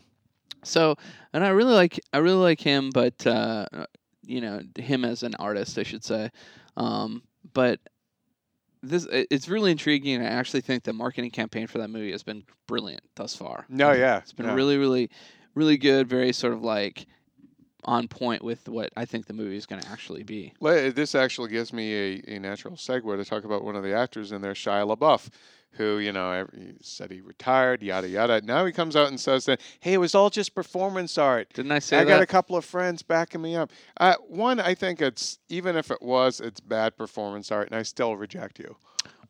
So, 0.63 0.95
and 1.33 1.43
I 1.43 1.49
really 1.49 1.73
like 1.73 1.99
I 2.13 2.19
really 2.19 2.37
like 2.41 2.61
him, 2.61 2.89
but 2.91 3.25
uh, 3.27 3.65
you 4.25 4.41
know 4.41 4.61
him 4.77 5.05
as 5.05 5.23
an 5.23 5.35
artist, 5.35 5.77
I 5.77 5.83
should 5.83 6.03
say. 6.03 6.29
Um, 6.77 7.23
but 7.53 7.79
this 8.81 9.07
it's 9.11 9.47
really 9.47 9.71
intriguing. 9.71 10.21
I 10.21 10.29
actually 10.29 10.61
think 10.61 10.83
the 10.83 10.93
marketing 10.93 11.31
campaign 11.31 11.67
for 11.67 11.79
that 11.79 11.89
movie 11.89 12.11
has 12.11 12.23
been 12.23 12.43
brilliant 12.67 13.03
thus 13.15 13.35
far. 13.35 13.65
No, 13.69 13.91
yeah, 13.91 14.17
it's 14.19 14.33
been 14.33 14.45
yeah. 14.45 14.53
really, 14.53 14.77
really, 14.77 15.09
really 15.53 15.77
good. 15.77 16.07
Very 16.07 16.33
sort 16.33 16.53
of 16.53 16.63
like 16.63 17.07
on 17.85 18.07
point 18.07 18.43
with 18.43 18.67
what 18.67 18.91
I 18.97 19.05
think 19.05 19.27
the 19.27 19.33
movie 19.33 19.55
is 19.55 19.65
going 19.65 19.81
to 19.81 19.87
actually 19.89 20.23
be. 20.23 20.53
This 20.59 21.15
actually 21.15 21.49
gives 21.49 21.71
me 21.71 21.93
a, 21.93 22.35
a 22.35 22.39
natural 22.39 22.75
segue 22.75 23.15
to 23.15 23.25
talk 23.25 23.43
about 23.43 23.63
one 23.63 23.75
of 23.75 23.83
the 23.83 23.93
actors 23.95 24.31
in 24.31 24.41
there, 24.41 24.53
Shia 24.53 24.95
LaBeouf, 24.95 25.29
who, 25.75 25.99
you 25.99 26.11
know, 26.11 26.47
he 26.55 26.73
said 26.81 27.11
he 27.11 27.21
retired, 27.21 27.83
yada, 27.83 28.07
yada. 28.07 28.41
Now 28.41 28.65
he 28.65 28.71
comes 28.71 28.95
out 28.95 29.07
and 29.07 29.19
says 29.19 29.45
that, 29.45 29.61
hey, 29.79 29.93
it 29.93 29.97
was 29.97 30.15
all 30.15 30.29
just 30.29 30.55
performance 30.55 31.17
art. 31.17 31.53
Didn't 31.53 31.71
I 31.71 31.79
say 31.79 31.97
I 31.97 32.03
that? 32.03 32.09
got 32.09 32.21
a 32.21 32.25
couple 32.27 32.55
of 32.55 32.65
friends 32.65 33.03
backing 33.03 33.41
me 33.41 33.55
up. 33.55 33.71
Uh, 33.97 34.15
one, 34.27 34.59
I 34.59 34.73
think 34.73 35.01
it's, 35.01 35.39
even 35.49 35.75
if 35.75 35.91
it 35.91 36.01
was, 36.01 36.39
it's 36.39 36.59
bad 36.59 36.97
performance 36.97 37.51
art, 37.51 37.67
and 37.67 37.75
I 37.75 37.83
still 37.83 38.15
reject 38.15 38.59
you. 38.59 38.75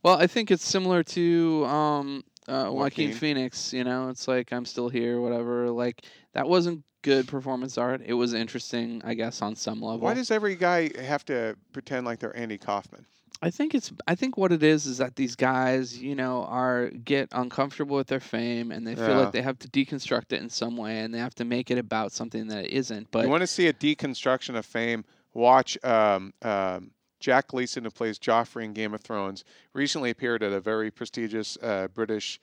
Well, 0.03 0.17
I 0.17 0.27
think 0.27 0.51
it's 0.51 0.63
similar 0.65 1.01
to 1.03 1.65
um, 1.65 2.23
uh, 2.47 2.69
Joaquin 2.69 3.09
Joaquin. 3.09 3.13
Phoenix. 3.13 3.73
You 3.73 3.83
know, 3.83 4.09
it's 4.09 4.27
like 4.27 4.53
I'm 4.53 4.65
still 4.65 4.87
here, 4.87 5.19
whatever. 5.19 5.71
Like 5.71 6.05
that 6.33 6.47
wasn't 6.47 6.83
good 7.05 7.27
performance 7.27 7.77
art. 7.77 8.01
It 8.03 8.15
was 8.15 8.33
interesting, 8.33 8.99
I 9.05 9.13
guess, 9.13 9.41
on 9.43 9.55
some 9.55 9.79
level. 9.79 9.99
Why 9.99 10.15
does 10.15 10.31
every 10.31 10.55
guy 10.55 10.89
have 11.01 11.23
to 11.25 11.55
pretend 11.71 12.05
like 12.05 12.17
they're 12.19 12.35
Andy 12.35 12.57
Kaufman? 12.57 13.05
I 13.43 13.51
think 13.51 13.75
it's 13.75 13.91
I 14.07 14.15
think 14.15 14.37
what 14.37 14.51
it 14.51 14.63
is 14.63 14.87
is 14.87 14.97
that 14.97 15.15
these 15.15 15.35
guys, 15.35 16.01
you 16.01 16.15
know, 16.15 16.45
are 16.45 16.87
get 16.89 17.29
uncomfortable 17.31 17.95
with 17.95 18.07
their 18.07 18.19
fame 18.19 18.71
and 18.71 18.87
they 18.87 18.95
feel 18.95 19.09
Yeah. 19.09 19.17
like 19.17 19.33
they 19.33 19.43
have 19.43 19.59
to 19.59 19.67
deconstruct 19.67 20.31
it 20.31 20.41
in 20.41 20.49
some 20.49 20.77
way 20.77 20.99
and 20.99 21.13
they 21.13 21.19
have 21.19 21.35
to 21.35 21.45
make 21.45 21.69
it 21.69 21.77
about 21.77 22.11
something 22.11 22.47
that 22.47 22.65
it 22.65 22.71
isn't. 22.71 23.11
But 23.11 23.25
you 23.25 23.29
want 23.29 23.41
to 23.41 23.47
see 23.47 23.67
a 23.67 23.73
deconstruction 23.73 24.55
of 24.55 24.65
fame? 24.65 25.05
Watch 25.33 25.77
um, 25.83 26.33
um, 26.41 26.91
Jack 27.19 27.49
Gleeson, 27.49 27.83
who 27.83 27.91
plays 27.91 28.17
Joffrey 28.17 28.63
in 28.63 28.73
Game 28.73 28.93
of 28.95 29.01
Thrones, 29.01 29.43
recently 29.73 30.09
appeared 30.09 30.41
at 30.41 30.53
a 30.53 30.61
very 30.61 30.89
prestigious 30.89 31.57
uh, 31.61 31.87
British 31.93 32.39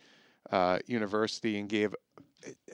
uh, 0.50 0.78
university 0.86 1.58
and 1.58 1.68
gave 1.68 1.94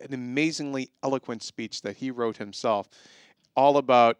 an 0.00 0.14
amazingly 0.14 0.90
eloquent 1.02 1.42
speech 1.42 1.82
that 1.82 1.96
he 1.96 2.10
wrote 2.10 2.36
himself, 2.36 2.88
all 3.56 3.76
about 3.76 4.18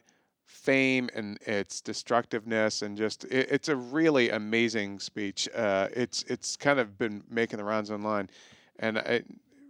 fame 0.48 1.10
and 1.14 1.38
its 1.42 1.82
destructiveness 1.82 2.80
and 2.80 2.96
just 2.96 3.24
it, 3.24 3.50
it's 3.50 3.68
a 3.68 3.76
really 3.76 4.30
amazing 4.30 4.98
speech. 4.98 5.48
Uh, 5.54 5.88
it's 5.94 6.22
it's 6.24 6.56
kind 6.56 6.80
of 6.80 6.96
been 6.98 7.22
making 7.28 7.58
the 7.58 7.64
rounds 7.64 7.90
online, 7.90 8.30
and 8.78 8.98
I, 8.98 9.22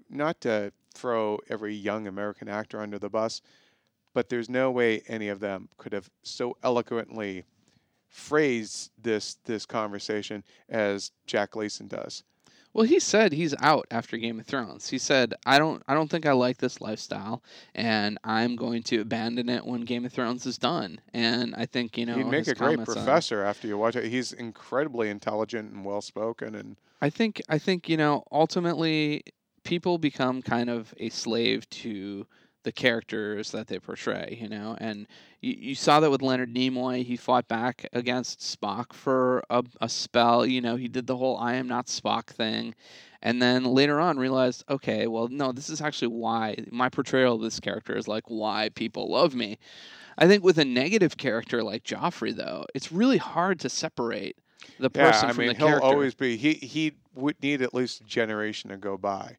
not 0.09 0.41
to 0.43 0.72
throw 0.95 1.39
every 1.49 1.74
young 1.74 2.07
American 2.07 2.49
actor 2.49 2.81
under 2.81 2.99
the 2.99 3.09
bus, 3.09 3.43
but 4.14 4.29
there's 4.29 4.49
no 4.49 4.70
way 4.70 5.03
any 5.09 5.29
of 5.29 5.41
them 5.41 5.68
could 5.79 5.93
have 5.93 6.09
so 6.22 6.57
eloquently 6.62 7.45
phrased 8.09 8.91
this 9.03 9.37
this 9.45 9.66
conversation 9.66 10.43
as 10.68 11.12
Jack 11.26 11.53
Gleeson 11.53 11.89
does. 11.89 12.22
Well, 12.79 12.87
he 12.87 13.01
said 13.01 13.33
he's 13.33 13.57
out 13.61 13.89
after 13.91 14.16
Game 14.16 14.39
of 14.39 14.47
Thrones. 14.47 14.89
He 14.89 14.99
said, 14.99 15.35
"I 15.45 15.59
don't, 15.59 15.83
I 15.89 15.95
don't 15.95 16.09
think 16.09 16.26
I 16.26 16.31
like 16.31 16.59
this 16.59 16.81
lifestyle, 16.81 17.43
and 17.74 18.18
I'm 18.22 18.55
going 18.55 18.85
to 18.85 19.01
abandon 19.01 19.49
it 19.49 19.66
when 19.66 19.81
Game 19.81 20.05
of 20.05 20.12
Thrones 20.12 20.47
is 20.47 20.59
done." 20.59 21.01
And 21.12 21.57
I 21.57 21.66
think 21.66 21.99
you 21.99 22.07
know 22.07 22.14
He'd 22.14 22.29
make 22.29 22.47
a 22.47 22.55
great 22.55 22.76
comments 22.76 22.91
on- 22.91 22.95
professor 23.05 23.43
after 23.43 23.66
you 23.66 23.76
watch 23.76 23.97
it. 23.97 24.05
He's 24.05 24.33
incredibly 24.33 25.11
intelligent 25.11 25.72
and 25.72 25.85
well 25.85 26.01
spoken, 26.01 26.55
and 26.55 26.76
I 27.03 27.11
think, 27.11 27.43
I 27.49 27.59
think 27.59 27.89
you 27.89 27.97
know, 27.97 28.22
ultimately, 28.31 29.24
people 29.64 29.99
become 29.99 30.41
kind 30.41 30.70
of 30.70 30.95
a 30.99 31.09
slave 31.09 31.68
to 31.70 32.29
the 32.69 32.73
characters 32.73 33.51
that 33.53 33.66
they 33.66 33.79
portray. 33.79 34.37
You 34.39 34.51
know, 34.51 34.77
and 34.79 35.07
you, 35.41 35.57
you 35.59 35.75
saw 35.75 36.01
that 36.01 36.11
with 36.11 36.21
Leonard 36.21 36.55
Nimoy. 36.55 37.03
He 37.03 37.16
fought 37.16 37.49
back 37.49 37.89
against 37.95 38.41
Spock 38.41 38.93
for 38.93 39.43
a, 39.49 39.64
a 39.81 39.89
spell. 39.89 40.45
You 40.45 40.61
know, 40.61 40.77
he 40.77 40.87
did 40.87 41.07
the 41.07 41.16
whole 41.16 41.39
"I 41.39 41.55
am 41.55 41.66
not 41.66 41.87
Spock" 41.87 42.27
thing. 42.27 42.75
And 43.23 43.41
then 43.43 43.64
later 43.64 43.99
on 43.99 44.19
realized, 44.19 44.62
okay, 44.71 45.07
well, 45.09 45.27
no, 45.29 45.51
this 45.51 45.69
is 45.71 45.81
actually 45.81 46.09
why 46.09 46.57
my 46.71 46.89
portrayal 46.89 47.35
of 47.37 47.41
this 47.41 47.59
character 47.59 47.97
is 47.97 48.07
like 48.07 48.25
why 48.29 48.69
people 48.75 49.11
love 49.11 49.35
me. 49.35 49.59
I 50.19 50.29
think 50.29 50.45
with 50.45 50.59
a 50.59 50.64
negative 50.64 51.16
character 51.16 51.62
like 51.62 51.83
Joffrey, 51.85 52.37
though, 52.37 52.66
it's 52.75 52.93
really 52.93 53.16
hard 53.16 53.59
to 53.61 53.69
separate 53.71 54.37
the 54.79 54.91
yeah, 54.95 55.11
person 55.11 55.31
I 55.31 55.33
from 55.33 55.47
mean 55.47 55.49
the 55.49 55.55
he'll 55.55 55.66
character. 55.69 55.87
always 55.87 56.14
be 56.14 56.37
he 56.37 56.55
he 56.55 56.93
would 57.14 57.43
need 57.43 57.62
at 57.62 57.75
least 57.75 58.03
a 58.03 58.05
generation 58.05 58.71
to 58.71 58.77
go 58.77 58.97
by. 58.99 59.39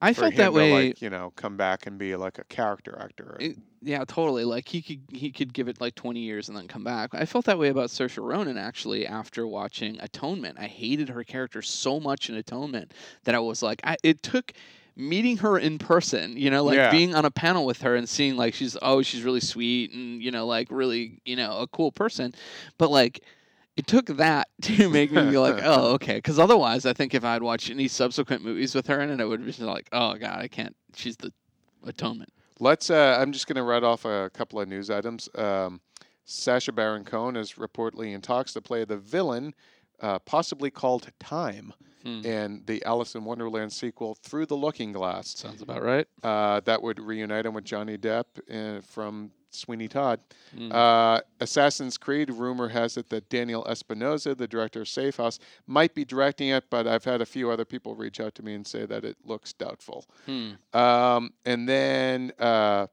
I 0.00 0.12
felt 0.12 0.34
that 0.36 0.52
way. 0.52 0.88
like, 0.88 1.00
you 1.02 1.08
know, 1.10 1.32
come 1.36 1.56
back 1.56 1.86
and 1.86 1.98
be 1.98 2.14
like 2.16 2.38
a 2.38 2.44
character 2.44 2.98
actor. 3.00 3.36
It- 3.40 3.56
yeah, 3.82 4.04
totally. 4.04 4.44
Like 4.44 4.68
he 4.68 4.82
could 4.82 5.00
he 5.16 5.30
could 5.30 5.52
give 5.54 5.68
it 5.68 5.80
like 5.80 5.94
twenty 5.94 6.20
years 6.20 6.48
and 6.48 6.56
then 6.56 6.66
come 6.66 6.82
back. 6.82 7.10
I 7.14 7.24
felt 7.24 7.44
that 7.44 7.58
way 7.58 7.68
about 7.68 7.88
Saoirse 7.90 8.20
Ronan 8.20 8.58
actually 8.58 9.06
after 9.06 9.46
watching 9.46 10.00
Atonement. 10.00 10.58
I 10.58 10.66
hated 10.66 11.08
her 11.10 11.22
character 11.22 11.62
so 11.62 12.00
much 12.00 12.28
in 12.28 12.34
Atonement 12.34 12.92
that 13.24 13.34
I 13.36 13.38
was 13.38 13.62
like, 13.62 13.80
I, 13.84 13.96
it 14.02 14.22
took 14.24 14.52
meeting 14.96 15.36
her 15.36 15.56
in 15.58 15.78
person, 15.78 16.36
you 16.36 16.50
know, 16.50 16.64
like 16.64 16.76
Yeah. 16.76 16.90
being 16.90 17.14
on 17.14 17.24
a 17.24 17.30
panel 17.30 17.64
with 17.64 17.82
her 17.82 17.94
and 17.94 18.08
seeing 18.08 18.36
like 18.36 18.54
she's 18.54 18.76
oh 18.82 19.02
she's 19.02 19.22
really 19.22 19.40
sweet 19.40 19.92
and 19.92 20.20
you 20.22 20.30
know 20.32 20.46
like 20.46 20.68
really 20.70 21.20
you 21.24 21.36
know 21.36 21.58
a 21.58 21.66
cool 21.68 21.92
person, 21.92 22.34
but 22.78 22.90
like. 22.90 23.20
It 23.76 23.86
took 23.86 24.06
that 24.06 24.48
to 24.62 24.88
make 24.88 25.12
me 25.12 25.30
be 25.30 25.38
like, 25.38 25.60
oh, 25.64 25.92
okay. 25.94 26.14
Because 26.16 26.38
otherwise, 26.38 26.86
I 26.86 26.92
think 26.92 27.14
if 27.14 27.24
I'd 27.24 27.42
watched 27.42 27.70
any 27.70 27.88
subsequent 27.88 28.42
movies 28.44 28.74
with 28.74 28.86
her 28.86 29.00
in 29.00 29.10
it, 29.10 29.20
I 29.20 29.24
would 29.24 29.40
be 29.40 29.46
just 29.46 29.60
like, 29.60 29.88
oh 29.92 30.14
god, 30.14 30.40
I 30.40 30.48
can't. 30.48 30.74
She's 30.94 31.16
the 31.16 31.32
atonement. 31.84 32.32
Let's. 32.58 32.88
Uh, 32.90 33.18
I'm 33.20 33.32
just 33.32 33.46
going 33.46 33.56
to 33.56 33.62
read 33.62 33.84
off 33.84 34.04
a 34.04 34.30
couple 34.32 34.60
of 34.60 34.68
news 34.68 34.88
items. 34.90 35.28
Um, 35.34 35.80
Sacha 36.24 36.72
Baron 36.72 37.04
Cohen 37.04 37.36
is 37.36 37.52
reportedly 37.54 38.12
in 38.14 38.20
talks 38.22 38.52
to 38.54 38.60
play 38.62 38.84
the 38.84 38.96
villain, 38.96 39.54
uh, 40.00 40.18
possibly 40.20 40.70
called 40.70 41.08
Time, 41.20 41.72
Hmm. 42.02 42.24
in 42.24 42.62
the 42.66 42.84
Alice 42.84 43.14
in 43.16 43.24
Wonderland 43.24 43.72
sequel, 43.72 44.14
Through 44.22 44.46
the 44.46 44.56
Looking 44.56 44.92
Glass. 44.92 45.36
Sounds 45.36 45.60
about 45.60 45.82
right. 45.82 46.06
Uh, 46.22 46.60
that 46.60 46.80
would 46.80 47.00
reunite 47.00 47.44
him 47.46 47.52
with 47.54 47.64
Johnny 47.64 47.98
Depp 47.98 48.24
uh, 48.48 48.80
from 48.82 49.32
Sweeney 49.56 49.88
Todd. 49.88 50.20
Mm. 50.56 50.72
Uh, 50.72 51.20
Assassin's 51.40 51.98
Creed, 51.98 52.30
rumor 52.30 52.68
has 52.68 52.96
it 52.96 53.08
that 53.10 53.28
Daniel 53.28 53.66
Espinosa, 53.66 54.34
the 54.34 54.46
director 54.46 54.82
of 54.82 54.88
Safe 54.88 55.16
House, 55.16 55.38
might 55.66 55.94
be 55.94 56.04
directing 56.04 56.48
it, 56.48 56.64
but 56.70 56.86
I've 56.86 57.04
had 57.04 57.20
a 57.20 57.26
few 57.26 57.50
other 57.50 57.64
people 57.64 57.94
reach 57.94 58.20
out 58.20 58.34
to 58.36 58.42
me 58.42 58.54
and 58.54 58.66
say 58.66 58.86
that 58.86 59.04
it 59.04 59.16
looks 59.24 59.52
doubtful. 59.52 60.06
Hmm. 60.26 60.52
Um, 60.72 61.30
and 61.44 61.68
then 61.68 62.32
uh, 62.38 62.86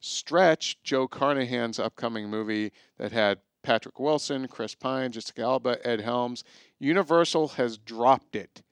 Stretch, 0.00 0.82
Joe 0.82 1.08
Carnahan's 1.08 1.78
upcoming 1.78 2.28
movie 2.28 2.72
that 2.98 3.12
had 3.12 3.38
Patrick 3.62 3.98
Wilson, 3.98 4.48
Chris 4.48 4.74
Pine, 4.74 5.12
Jessica 5.12 5.42
Alba, 5.42 5.78
Ed 5.86 6.00
Helms. 6.00 6.44
Universal 6.78 7.48
has 7.48 7.76
dropped 7.78 8.36
it 8.36 8.62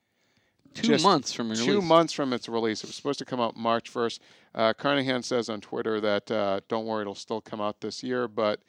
Two 0.76 0.88
just 0.88 1.05
months 1.05 1.32
from 1.32 1.49
release. 1.51 1.64
two 1.64 1.80
months 1.80 2.12
from 2.12 2.32
its 2.32 2.49
release. 2.49 2.84
It 2.84 2.88
was 2.88 2.97
supposed 2.97 3.18
to 3.20 3.24
come 3.24 3.40
out 3.40 3.57
March 3.57 3.92
1st. 3.92 4.18
Uh, 4.57 4.72
Carnahan 4.72 5.22
says 5.22 5.48
on 5.50 5.61
Twitter 5.61 6.00
that 6.00 6.30
uh, 6.30 6.61
don't 6.68 6.86
worry, 6.86 7.02
it'll 7.02 7.14
still 7.14 7.40
come 7.42 7.61
out 7.61 7.80
this 7.80 8.02
year. 8.02 8.26
But 8.26 8.61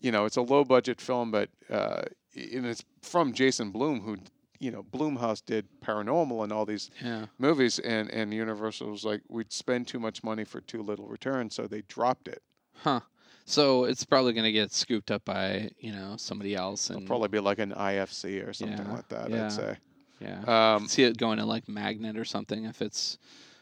you 0.00 0.10
know, 0.10 0.24
it's 0.24 0.36
a 0.36 0.42
low 0.42 0.64
budget 0.64 1.00
film, 1.00 1.30
but 1.30 1.48
uh, 1.70 2.02
and 2.34 2.66
it's 2.66 2.84
from 3.02 3.32
Jason 3.32 3.70
Blum, 3.70 4.00
who 4.00 4.16
you 4.58 4.70
know 4.70 4.82
Blumhouse 4.82 5.42
did 5.44 5.66
Paranormal 5.80 6.42
and 6.42 6.52
all 6.52 6.66
these 6.66 6.90
Yeah. 7.02 7.26
movies, 7.38 7.78
and 7.78 8.10
and 8.10 8.34
Universal 8.34 8.90
was 8.90 9.04
like, 9.04 9.22
we'd 9.28 9.52
spend 9.52 9.86
too 9.86 10.00
much 10.00 10.24
money 10.24 10.44
for 10.44 10.60
too 10.60 10.82
little 10.82 11.06
return, 11.06 11.48
so 11.50 11.66
they 11.66 11.82
dropped 11.82 12.26
it. 12.28 12.42
Huh. 12.82 13.00
So 13.46 13.84
it's 13.84 14.04
probably 14.04 14.32
going 14.32 14.44
to 14.44 14.52
get 14.52 14.72
scooped 14.72 15.10
up 15.10 15.24
by 15.24 15.70
you 15.78 15.92
know 15.92 16.16
somebody 16.16 16.54
else, 16.56 16.90
It'll 16.90 16.98
and 17.00 17.06
probably 17.06 17.28
be 17.28 17.40
like 17.40 17.58
an 17.58 17.72
IFC 17.72 18.46
or 18.48 18.52
something 18.52 18.86
Yeah, 18.86 18.92
like 18.92 19.08
that. 19.08 19.30
yeah. 19.30 19.46
I'd 19.46 19.52
say. 19.52 19.76
yeah, 20.20 20.74
Um, 20.74 20.88
see 20.88 21.04
it 21.04 21.16
going 21.18 21.38
to 21.38 21.44
like 21.44 21.68
Magnet 21.68 22.16
or 22.16 22.24
something 22.24 22.64
if 22.64 22.82
it's. 22.82 23.18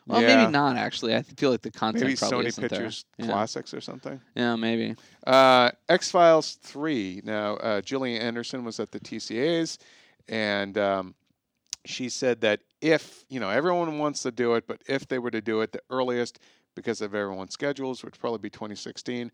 Well, 0.08 0.22
Yeah. 0.22 0.36
maybe 0.38 0.52
not 0.52 0.76
actually. 0.76 1.14
I 1.14 1.22
feel 1.22 1.50
like 1.50 1.60
the 1.62 1.70
content 1.70 2.04
maybe 2.04 2.16
probably 2.16 2.46
Sony 2.46 2.60
Pictures 2.62 3.04
there. 3.18 3.26
Yeah. 3.26 3.32
Classics 3.32 3.74
or 3.74 3.80
something. 3.80 4.20
Yeah, 4.34 4.56
maybe. 4.56 4.96
Uh, 5.26 5.70
X 5.88 6.10
Files 6.10 6.54
3. 6.62 7.20
Now, 7.24 7.56
uh, 7.56 7.80
Gillian 7.82 8.22
Anderson 8.22 8.64
was 8.64 8.80
at 8.80 8.90
the 8.90 8.98
TCAs, 9.00 9.76
and 10.28 10.78
um, 10.78 11.14
she 11.84 12.08
said 12.08 12.40
that 12.40 12.60
if, 12.80 13.24
you 13.28 13.38
know, 13.38 13.50
everyone 13.50 13.98
wants 13.98 14.22
to 14.22 14.30
do 14.30 14.54
it, 14.54 14.66
but 14.66 14.80
if 14.88 15.06
they 15.06 15.18
were 15.18 15.30
to 15.30 15.42
do 15.42 15.60
it, 15.60 15.72
the 15.72 15.82
earliest, 15.90 16.38
because 16.74 17.02
of 17.02 17.14
everyone's 17.14 17.52
schedules, 17.52 18.02
would 18.02 18.18
probably 18.18 18.38
be 18.38 18.50
2016, 18.50 19.30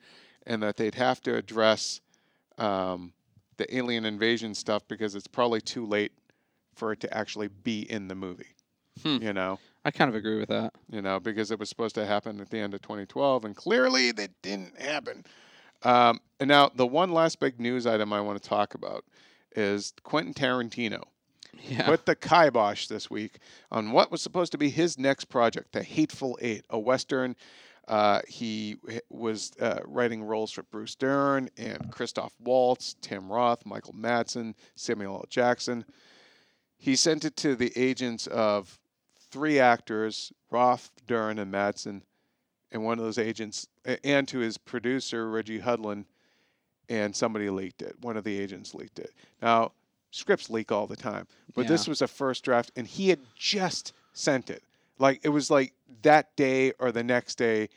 and 0.46 0.62
that 0.62 0.76
they'd 0.76 0.94
have 0.96 1.20
to 1.22 1.36
address 1.36 2.00
um, 2.58 3.12
the 3.58 3.76
alien 3.76 4.04
invasion 4.04 4.54
stuff 4.54 4.86
because 4.88 5.14
it's 5.14 5.28
probably 5.28 5.60
too 5.60 5.86
late 5.86 6.12
for 6.74 6.90
it 6.90 6.98
to 7.00 7.16
actually 7.16 7.48
be 7.48 7.82
in 7.90 8.08
the 8.08 8.14
movie. 8.16 8.56
Hmm. 9.02 9.18
You 9.22 9.32
know, 9.32 9.58
I 9.84 9.90
kind 9.90 10.08
of 10.08 10.14
agree 10.14 10.38
with 10.38 10.48
that. 10.48 10.72
you 10.90 11.02
know, 11.02 11.20
because 11.20 11.50
it 11.50 11.58
was 11.58 11.68
supposed 11.68 11.94
to 11.96 12.06
happen 12.06 12.40
at 12.40 12.50
the 12.50 12.58
end 12.58 12.74
of 12.74 12.80
2012, 12.82 13.44
and 13.44 13.54
clearly 13.54 14.12
that 14.12 14.30
didn't 14.42 14.80
happen. 14.80 15.24
Um, 15.82 16.20
and 16.40 16.48
now, 16.48 16.70
the 16.74 16.86
one 16.86 17.12
last 17.12 17.38
big 17.40 17.60
news 17.60 17.86
item 17.86 18.12
I 18.12 18.20
want 18.22 18.42
to 18.42 18.48
talk 18.48 18.74
about 18.74 19.04
is 19.54 19.92
Quentin 20.02 20.32
Tarantino 20.32 21.02
Yeah. 21.62 21.84
put 21.86 22.06
the 22.06 22.16
kibosh 22.16 22.86
this 22.86 23.10
week 23.10 23.38
on 23.70 23.92
what 23.92 24.10
was 24.10 24.22
supposed 24.22 24.52
to 24.52 24.58
be 24.58 24.70
his 24.70 24.98
next 24.98 25.26
project, 25.26 25.72
The 25.72 25.82
Hateful 25.82 26.38
Eight, 26.40 26.64
a 26.70 26.78
Western. 26.78 27.36
Uh, 27.86 28.22
he 28.26 28.76
was 29.10 29.52
uh, 29.60 29.80
writing 29.84 30.22
roles 30.24 30.50
for 30.50 30.62
Bruce 30.62 30.94
Dern 30.94 31.50
and 31.58 31.92
Christoph 31.92 32.32
Waltz, 32.40 32.96
Tim 33.02 33.30
Roth, 33.30 33.66
Michael 33.66 33.92
Madsen, 33.92 34.54
Samuel 34.74 35.16
L. 35.16 35.24
Jackson. 35.28 35.84
He 36.78 36.96
sent 36.96 37.26
it 37.26 37.36
to 37.36 37.54
the 37.54 37.72
agents 37.76 38.26
of 38.28 38.78
three 39.34 39.58
actors, 39.58 40.32
Roth, 40.48 40.92
Dern, 41.08 41.40
and 41.40 41.52
Madsen, 41.52 42.02
and 42.70 42.84
one 42.84 43.00
of 43.00 43.04
those 43.04 43.18
agents, 43.18 43.66
and 44.04 44.28
to 44.28 44.38
his 44.38 44.56
producer 44.56 45.28
Reggie 45.28 45.58
Hudlin, 45.58 46.04
and 46.88 47.16
somebody 47.16 47.50
leaked 47.50 47.82
it. 47.82 47.96
One 48.00 48.16
of 48.16 48.22
the 48.22 48.38
agents 48.38 48.76
leaked 48.76 49.00
it. 49.00 49.12
Now 49.42 49.72
scripts 50.12 50.50
leak 50.50 50.70
all 50.70 50.86
the 50.86 50.94
time, 50.94 51.26
but 51.56 51.66
this 51.66 51.88
was 51.88 52.00
a 52.00 52.06
first 52.06 52.44
draft, 52.44 52.70
and 52.76 52.86
he 52.86 53.08
had 53.08 53.18
just 53.34 53.92
sent 54.12 54.50
it. 54.50 54.62
Like 55.00 55.18
it 55.24 55.30
was 55.30 55.50
like 55.50 55.72
that 56.02 56.36
day 56.36 56.70
or 56.78 56.92
the 56.92 57.02
next 57.02 57.34
day. 57.34 57.70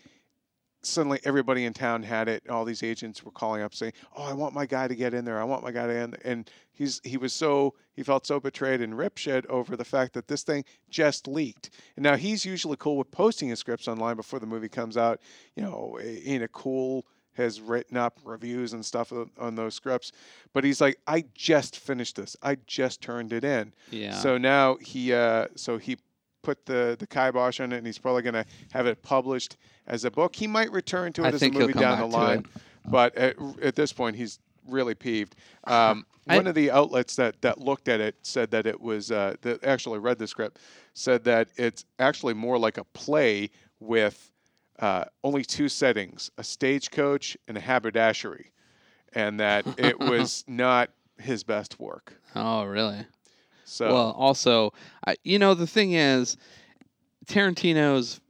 Suddenly, 0.83 1.19
everybody 1.25 1.65
in 1.65 1.73
town 1.73 2.03
had 2.03 2.29
it. 2.29 2.47
All 2.49 2.63
these 2.63 2.83
agents 2.83 3.23
were 3.23 3.31
calling 3.31 3.61
up 3.61 3.73
saying, 3.73 3.93
"Oh, 4.15 4.23
I 4.23 4.33
want 4.33 4.53
my 4.53 4.65
guy 4.65 4.87
to 4.87 4.95
get 4.95 5.13
in 5.13 5.25
there. 5.25 5.39
I 5.39 5.43
want 5.43 5.63
my 5.63 5.71
guy 5.71 5.87
to 5.87 5.93
in." 5.95 6.11
there." 6.11 6.21
And 6.23 6.49
he's 6.71 7.01
he 7.03 7.17
was 7.17 7.33
so 7.33 7.73
he 7.93 8.03
felt 8.03 8.25
so 8.27 8.39
betrayed 8.39 8.79
and 8.81 8.93
ripshit 8.93 9.45
over 9.47 9.75
the 9.75 9.83
fact 9.83 10.13
that 10.13 10.27
this 10.27 10.43
thing 10.43 10.63
just 10.89 11.27
leaked. 11.27 11.71
And 11.95 12.03
now 12.03 12.15
he's 12.15 12.45
usually 12.45 12.77
cool 12.77 12.95
with 12.97 13.11
posting 13.11 13.49
his 13.49 13.59
scripts 13.59 13.87
online 13.87 14.15
before 14.15 14.39
the 14.39 14.45
movie 14.45 14.69
comes 14.69 14.95
out. 14.97 15.19
You 15.55 15.63
know, 15.63 15.97
in 15.99 16.43
a 16.43 16.47
cool 16.47 17.05
has 17.33 17.59
written 17.61 17.97
up 17.97 18.19
reviews 18.23 18.73
and 18.73 18.83
stuff 18.83 19.11
on- 19.11 19.29
on 19.37 19.53
those 19.55 19.75
scripts. 19.75 20.11
But 20.53 20.63
he's 20.63 20.81
like, 20.81 20.97
I 21.05 21.25
just 21.35 21.77
finished 21.77 22.15
this. 22.15 22.35
I 22.41 22.55
just 22.65 22.99
turned 23.01 23.31
it 23.31 23.43
in. 23.43 23.73
Yeah. 23.91 24.13
So 24.13 24.37
now 24.39 24.77
he 24.77 25.13
uh, 25.13 25.47
so 25.55 25.77
he 25.77 25.97
put 26.43 26.65
the 26.65 26.95
the 26.99 27.07
kibosh 27.07 27.59
on 27.59 27.71
it, 27.73 27.77
and 27.77 27.85
he's 27.85 27.97
probably 27.97 28.21
going 28.21 28.33
to 28.33 28.45
have 28.71 28.87
it 28.87 29.01
published 29.03 29.57
as 29.87 30.05
a 30.05 30.11
book. 30.11 30.35
He 30.35 30.47
might 30.47 30.71
return 30.71 31.13
to 31.13 31.23
it 31.23 31.25
I 31.25 31.29
as 31.29 31.41
a 31.43 31.49
movie 31.51 31.73
down 31.73 31.99
the 31.99 32.05
line, 32.05 32.45
but 32.85 33.15
at, 33.15 33.35
at 33.61 33.75
this 33.75 33.91
point, 33.93 34.15
he's 34.15 34.39
really 34.67 34.95
peeved. 34.95 35.35
Um, 35.65 36.05
I- 36.29 36.35
one 36.35 36.47
of 36.47 36.55
the 36.55 36.71
outlets 36.71 37.15
that 37.15 37.41
that 37.41 37.59
looked 37.59 37.87
at 37.87 37.99
it 38.01 38.15
said 38.21 38.51
that 38.51 38.65
it 38.67 38.79
was 38.81 39.11
uh, 39.11 39.35
that 39.41 39.63
actually 39.63 39.99
read 39.99 40.17
the 40.19 40.27
script 40.27 40.59
said 40.93 41.23
that 41.23 41.47
it's 41.55 41.85
actually 41.99 42.33
more 42.33 42.57
like 42.57 42.77
a 42.77 42.83
play 42.83 43.49
with 43.79 44.31
uh, 44.79 45.05
only 45.23 45.43
two 45.43 45.69
settings: 45.69 46.29
a 46.37 46.43
stagecoach 46.43 47.37
and 47.47 47.57
a 47.57 47.61
haberdashery, 47.61 48.51
and 49.13 49.39
that 49.39 49.65
it 49.77 49.97
was 50.01 50.43
not 50.47 50.89
his 51.17 51.43
best 51.43 51.79
work. 51.79 52.13
oh, 52.35 52.63
really? 52.65 53.05
So 53.67 53.91
Well, 53.91 54.11
also, 54.17 54.73
I, 55.05 55.17
you 55.23 55.37
know, 55.37 55.53
the 55.53 55.67
thing 55.67 55.91
is, 55.91 56.37
Tarantino's 57.25 58.21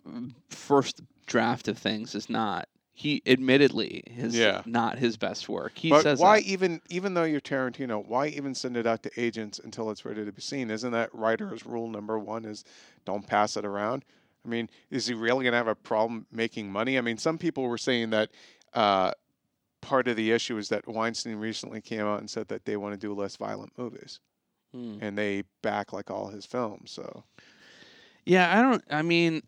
first 0.49 1.01
draft 1.27 1.67
of 1.67 1.77
things 1.77 2.15
is 2.15 2.29
not. 2.29 2.67
He 2.93 3.21
admittedly 3.27 4.01
is 4.07 4.35
Yeah. 4.35 4.63
not 4.65 4.97
his 4.97 5.17
best 5.17 5.47
work. 5.47 5.77
He 5.77 5.91
but 5.91 6.01
says 6.01 6.19
why 6.19 6.39
that. 6.39 6.47
even 6.47 6.81
even 6.89 7.13
though 7.13 7.23
you're 7.23 7.39
Tarantino, 7.39 8.03
why 8.03 8.27
even 8.27 8.55
send 8.55 8.75
it 8.75 8.87
out 8.87 9.03
to 9.03 9.11
agents 9.15 9.59
until 9.63 9.91
it's 9.91 10.03
ready 10.03 10.25
to 10.25 10.31
be 10.31 10.41
seen? 10.41 10.71
Isn't 10.71 10.91
that 10.93 11.13
writer's 11.13 11.63
rule 11.65 11.87
number 11.87 12.17
one? 12.17 12.43
Is 12.43 12.63
don't 13.05 13.27
pass 13.27 13.55
it 13.55 13.65
around. 13.65 14.03
I 14.43 14.49
mean, 14.49 14.69
is 14.89 15.05
he 15.05 15.13
really 15.13 15.45
gonna 15.45 15.57
have 15.57 15.67
a 15.67 15.75
problem 15.75 16.25
making 16.31 16.71
money? 16.71 16.97
I 16.97 17.01
mean, 17.01 17.17
some 17.19 17.37
people 17.37 17.63
were 17.67 17.77
saying 17.77 18.09
that 18.09 18.31
uh, 18.73 19.11
part 19.81 20.07
of 20.07 20.15
the 20.15 20.31
issue 20.31 20.57
is 20.57 20.69
that 20.69 20.87
Weinstein 20.87 21.35
recently 21.35 21.81
came 21.81 22.01
out 22.01 22.19
and 22.19 22.29
said 22.29 22.47
that 22.47 22.65
they 22.65 22.77
want 22.77 22.93
to 22.93 22.97
do 22.99 23.13
less 23.13 23.35
violent 23.35 23.77
movies, 23.77 24.19
Hmm. 24.77 24.97
and 25.01 25.17
they 25.17 25.43
back 25.63 25.91
like 25.91 26.11
all 26.11 26.27
his 26.27 26.45
films. 26.45 26.91
So 26.91 27.23
Yeah, 28.25 28.57
I 28.57 28.61
don't. 28.61 28.83
I 28.91 29.01
mean, 29.03 29.41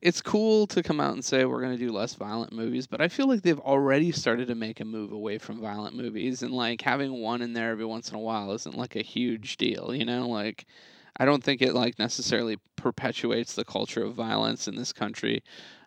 it's 0.00 0.22
cool 0.22 0.66
to 0.68 0.82
come 0.82 0.98
out 0.98 1.12
and 1.12 1.22
say 1.24 1.44
we're 1.44 1.60
going 1.60 1.76
to 1.78 1.84
do 1.86 1.92
less 1.92 2.14
violent 2.14 2.52
movies, 2.54 2.86
but 2.86 3.02
I 3.02 3.08
feel 3.08 3.28
like 3.28 3.42
they've 3.42 3.60
already 3.60 4.12
started 4.12 4.48
to 4.48 4.54
make 4.54 4.80
a 4.80 4.84
move 4.84 5.12
away 5.12 5.36
from 5.36 5.60
violent 5.60 5.94
movies, 5.94 6.42
and 6.42 6.52
like 6.52 6.80
having 6.80 7.20
one 7.20 7.42
in 7.42 7.52
there 7.52 7.70
every 7.70 7.84
once 7.84 8.08
in 8.08 8.16
a 8.16 8.20
while 8.20 8.52
isn't 8.52 8.76
like 8.78 8.96
a 8.96 9.02
huge 9.02 9.58
deal, 9.58 9.94
you 9.94 10.06
know? 10.06 10.26
Like, 10.26 10.64
I 11.18 11.26
don't 11.26 11.44
think 11.44 11.60
it 11.60 11.74
like 11.74 11.98
necessarily 11.98 12.56
perpetuates 12.76 13.54
the 13.54 13.64
culture 13.64 14.02
of 14.02 14.14
violence 14.14 14.66
in 14.68 14.74
this 14.76 14.92
country. 14.92 15.42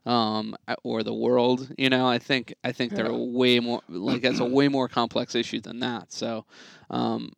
Um, 0.06 0.56
or 0.86 1.04
the 1.04 1.14
world, 1.14 1.70
you 1.78 1.90
know. 1.90 2.08
I 2.08 2.18
think 2.18 2.54
I 2.64 2.72
think 2.72 2.94
they're 2.94 3.12
Yeah. 3.12 3.18
way 3.18 3.60
more 3.60 3.82
like 3.90 4.24
it's 4.24 4.40
a 4.40 4.46
way 4.46 4.70
more 4.70 4.88
complex 4.88 5.36
issue 5.36 5.60
than 5.60 5.80
that. 5.82 6.14
So, 6.14 6.46
um, 6.90 7.34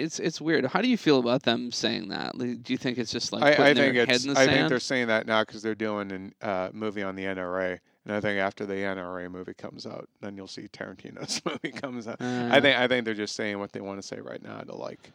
it's 0.00 0.18
it's 0.18 0.40
weird. 0.40 0.66
How 0.66 0.80
do 0.82 0.88
you 0.88 0.96
feel 0.96 1.18
about 1.18 1.42
them 1.44 1.70
saying 1.70 2.08
that? 2.08 2.36
Like, 2.38 2.62
do 2.62 2.72
you 2.72 2.76
think 2.78 2.98
it's 2.98 3.12
just 3.12 3.32
like 3.32 3.42
I, 3.42 3.50
putting 3.54 3.64
I 3.64 3.72
their 3.74 3.84
think 3.92 3.96
head 4.08 4.08
it's 4.16 4.24
in 4.24 4.34
the 4.34 4.40
I 4.40 4.46
think 4.46 4.68
they're 4.68 4.80
saying 4.80 5.06
that 5.08 5.26
now 5.26 5.42
because 5.42 5.62
they're 5.62 5.74
doing 5.74 6.32
a 6.40 6.46
uh, 6.46 6.70
movie 6.72 7.02
on 7.02 7.14
the 7.16 7.24
NRA, 7.24 7.78
and 8.04 8.14
I 8.14 8.20
think 8.20 8.38
after 8.38 8.66
the 8.66 8.74
NRA 8.74 9.30
movie 9.30 9.54
comes 9.54 9.86
out, 9.86 10.08
then 10.20 10.36
you'll 10.36 10.46
see 10.48 10.68
Tarantino's 10.68 11.40
movie 11.46 11.72
comes 11.72 12.08
out. 12.08 12.20
I 12.20 12.58
Uh, 12.58 12.60
think 12.60 12.78
I 12.78 12.88
think 12.88 13.04
they're 13.04 13.14
just 13.14 13.36
saying 13.36 13.58
what 13.58 13.72
they 13.72 13.80
want 13.80 14.00
to 14.00 14.06
say 14.06 14.20
right 14.20 14.42
now 14.42 14.60
to 14.60 14.74
like 14.74 15.10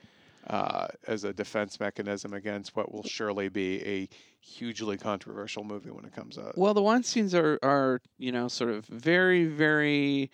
uh, 0.47 0.87
as 1.07 1.23
a 1.23 1.33
defense 1.33 1.79
mechanism 1.79 2.33
against 2.33 2.75
what 2.75 2.91
will 2.93 3.03
surely 3.03 3.49
be 3.49 3.83
a 3.83 4.09
hugely 4.39 4.95
controversial 4.95 5.63
movie 5.63 5.89
when 5.89 6.05
it 6.05 6.13
comes 6.15 6.37
out. 6.37 6.55
Well, 6.57 6.73
the 6.75 6.81
Weinsteins 6.81 7.33
are 7.33 7.57
are 7.63 8.01
you 8.17 8.31
know 8.31 8.47
sort 8.47 8.69
of 8.71 8.85
very 8.85 9.45
very 9.45 10.29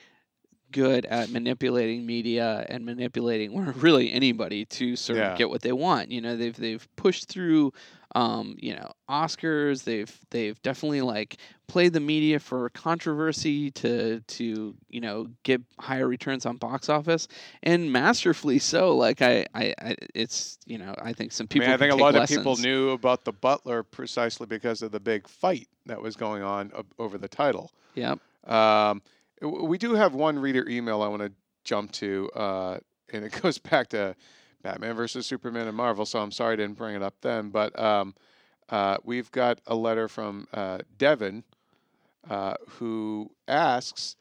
good 0.71 1.05
at 1.05 1.29
manipulating 1.29 2.05
media 2.05 2.65
and 2.69 2.85
manipulating 2.85 3.51
or 3.51 3.71
really 3.77 4.11
anybody 4.11 4.65
to 4.65 4.95
sort 4.95 5.19
Yeah. 5.19 5.31
of 5.33 5.37
get 5.37 5.49
what 5.49 5.61
they 5.61 5.71
want. 5.73 6.11
You 6.11 6.21
know, 6.21 6.35
they've 6.35 6.55
they've 6.55 6.87
pushed 6.95 7.27
through 7.27 7.73
um, 8.13 8.57
you 8.59 8.75
know, 8.75 8.91
Oscars. 9.09 9.85
They've 9.85 10.13
they've 10.31 10.61
definitely 10.63 10.99
like 11.01 11.37
played 11.67 11.93
the 11.93 12.01
media 12.01 12.39
for 12.39 12.67
controversy 12.71 13.71
to 13.71 14.19
to 14.19 14.75
you 14.89 14.99
know 15.01 15.27
get 15.43 15.61
higher 15.79 16.07
returns 16.07 16.45
on 16.45 16.57
box 16.57 16.89
office 16.89 17.29
and 17.63 17.89
masterfully 17.91 18.59
so. 18.59 18.97
Like 18.97 19.21
I 19.21 19.45
I, 19.55 19.73
I 19.81 19.95
it's 20.13 20.57
you 20.65 20.77
know 20.77 20.93
I 21.01 21.13
think 21.13 21.31
some 21.31 21.45
I 21.45 21.47
people. 21.47 21.67
mean, 21.67 21.73
I 21.73 21.77
think 21.77 21.93
a 21.93 21.95
lot 21.95 22.15
of 22.15 22.27
people 22.27 22.57
knew 22.57 22.89
about 22.89 23.23
the 23.23 23.31
Butler 23.31 23.81
precisely 23.83 24.45
because 24.45 24.81
of 24.81 24.91
the 24.91 24.99
big 24.99 25.25
fight 25.27 25.69
that 25.85 26.01
was 26.01 26.17
going 26.17 26.43
on 26.43 26.71
o- 26.75 26.83
over 26.99 27.17
the 27.17 27.29
title. 27.29 27.71
Yep. 27.95 28.19
Um, 28.45 29.01
we 29.41 29.77
do 29.77 29.95
have 29.95 30.13
one 30.13 30.37
reader 30.39 30.67
email 30.69 31.01
I 31.01 31.07
want 31.07 31.21
to 31.23 31.31
jump 31.63 31.91
to, 31.93 32.29
uh, 32.35 32.77
and 33.11 33.25
it 33.25 33.31
goes 33.41 33.57
back 33.57 33.89
to 33.89 34.15
Batman 34.61 34.95
versus 34.95 35.25
Superman 35.25 35.67
and 35.67 35.75
Marvel. 35.75 36.05
So 36.05 36.19
I'm 36.19 36.31
sorry 36.31 36.53
I 36.53 36.57
didn't 36.57 36.77
bring 36.77 36.95
it 36.95 37.01
up 37.01 37.15
then, 37.21 37.49
but 37.49 37.77
um, 37.79 38.13
uh, 38.69 38.97
we've 39.03 39.31
got 39.31 39.59
a 39.67 39.75
letter 39.75 40.07
from 40.07 40.47
uh, 40.53 40.79
Devin 40.97 41.43
uh, 42.29 42.55
who 42.69 43.31
asks. 43.47 44.15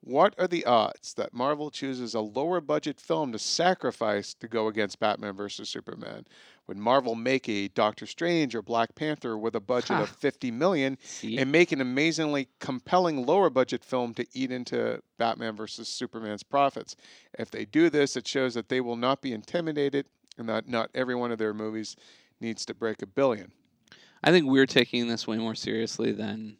What 0.00 0.34
are 0.38 0.46
the 0.46 0.64
odds 0.66 1.14
that 1.14 1.34
Marvel 1.34 1.68
chooses 1.68 2.14
a 2.14 2.20
lower 2.20 2.60
budget 2.60 3.00
film 3.00 3.32
to 3.32 3.40
sacrifice 3.40 4.34
to 4.34 4.46
go 4.46 4.68
against 4.68 5.00
Batman 5.00 5.34
versus 5.34 5.68
Superman? 5.68 6.26
Would 6.66 6.76
Marvel 6.78 7.14
make 7.14 7.48
a 7.48 7.68
Doctor 7.68 8.06
Strange 8.06 8.54
or 8.54 8.62
Black 8.62 8.94
Panther 8.94 9.38
with 9.38 9.54
a 9.54 9.60
budget 9.60 9.96
Ha. 9.96 10.02
of 10.02 10.08
50 10.08 10.50
million 10.50 10.98
See? 11.02 11.38
and 11.38 11.52
make 11.52 11.70
an 11.70 11.80
amazingly 11.80 12.48
compelling 12.58 13.24
lower 13.24 13.50
budget 13.50 13.84
film 13.84 14.14
to 14.14 14.26
eat 14.32 14.50
into 14.50 15.00
Batman 15.16 15.54
versus 15.54 15.88
Superman's 15.88 16.42
profits. 16.42 16.96
If 17.38 17.50
they 17.50 17.64
do 17.64 17.88
this, 17.88 18.16
it 18.16 18.26
shows 18.26 18.54
that 18.54 18.68
they 18.68 18.80
will 18.80 18.96
not 18.96 19.22
be 19.22 19.32
intimidated 19.32 20.06
and 20.38 20.48
that 20.48 20.68
not 20.68 20.90
every 20.94 21.14
one 21.14 21.30
of 21.30 21.38
their 21.38 21.54
movies 21.54 21.96
needs 22.40 22.66
to 22.66 22.74
break 22.74 23.00
a 23.00 23.06
billion. 23.06 23.52
I 24.24 24.30
think 24.32 24.46
we're 24.46 24.66
taking 24.66 25.06
this 25.06 25.26
way 25.26 25.36
more 25.38 25.54
seriously 25.54 26.12
than 26.12 26.56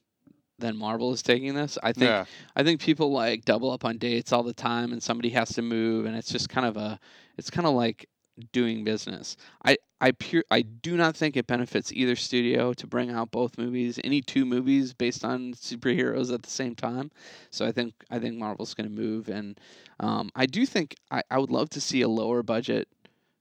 than 0.59 0.75
Marvel 0.75 1.13
is 1.13 1.21
taking 1.21 1.55
this. 1.55 1.77
I 1.83 1.93
think 1.93 2.09
yeah, 2.09 2.25
I 2.55 2.63
think 2.63 2.81
people 2.81 3.13
like 3.13 3.45
double 3.45 3.71
up 3.71 3.85
on 3.85 3.99
dates 3.99 4.33
all 4.33 4.43
the 4.43 4.55
time 4.55 4.93
and 4.93 5.03
somebody 5.03 5.29
has 5.31 5.51
to 5.51 5.63
move 5.63 6.07
and 6.07 6.17
it's 6.17 6.31
just 6.31 6.49
kind 6.49 6.67
of 6.67 6.79
a 6.79 6.99
it's 7.37 7.51
kind 7.51 7.67
of 7.67 7.75
like 7.75 8.09
doing 8.53 8.85
business. 8.85 9.37
I 9.65 9.77
I 10.01 10.13
pure 10.13 10.45
I 10.51 10.63
do 10.63 10.97
not 10.97 11.17
think 11.17 11.37
it 11.37 11.47
benefits 11.47 11.93
either 11.93 12.17
studio 12.17 12.73
to 12.75 12.87
bring 12.87 13.11
out 13.11 13.31
both 13.31 13.59
movies, 13.59 13.99
any 14.05 14.21
two 14.21 14.45
movies 14.45 14.93
based 14.93 15.25
on 15.25 15.55
superheroes 15.55 16.33
at 16.33 16.43
the 16.43 16.51
same 16.51 16.75
time. 16.75 17.11
So 17.51 17.67
I 17.67 17.73
think 17.73 17.95
I 18.11 18.19
think 18.19 18.37
Marvel's 18.37 18.75
going 18.75 18.89
to 18.89 18.95
move 19.03 19.29
and 19.29 19.59
um, 20.01 20.31
I 20.35 20.47
do 20.47 20.67
think 20.67 20.95
I, 21.11 21.23
I 21.31 21.39
would 21.39 21.51
love 21.51 21.71
to 21.71 21.81
see 21.81 22.03
a 22.03 22.09
lower 22.09 22.43
budget 22.43 22.89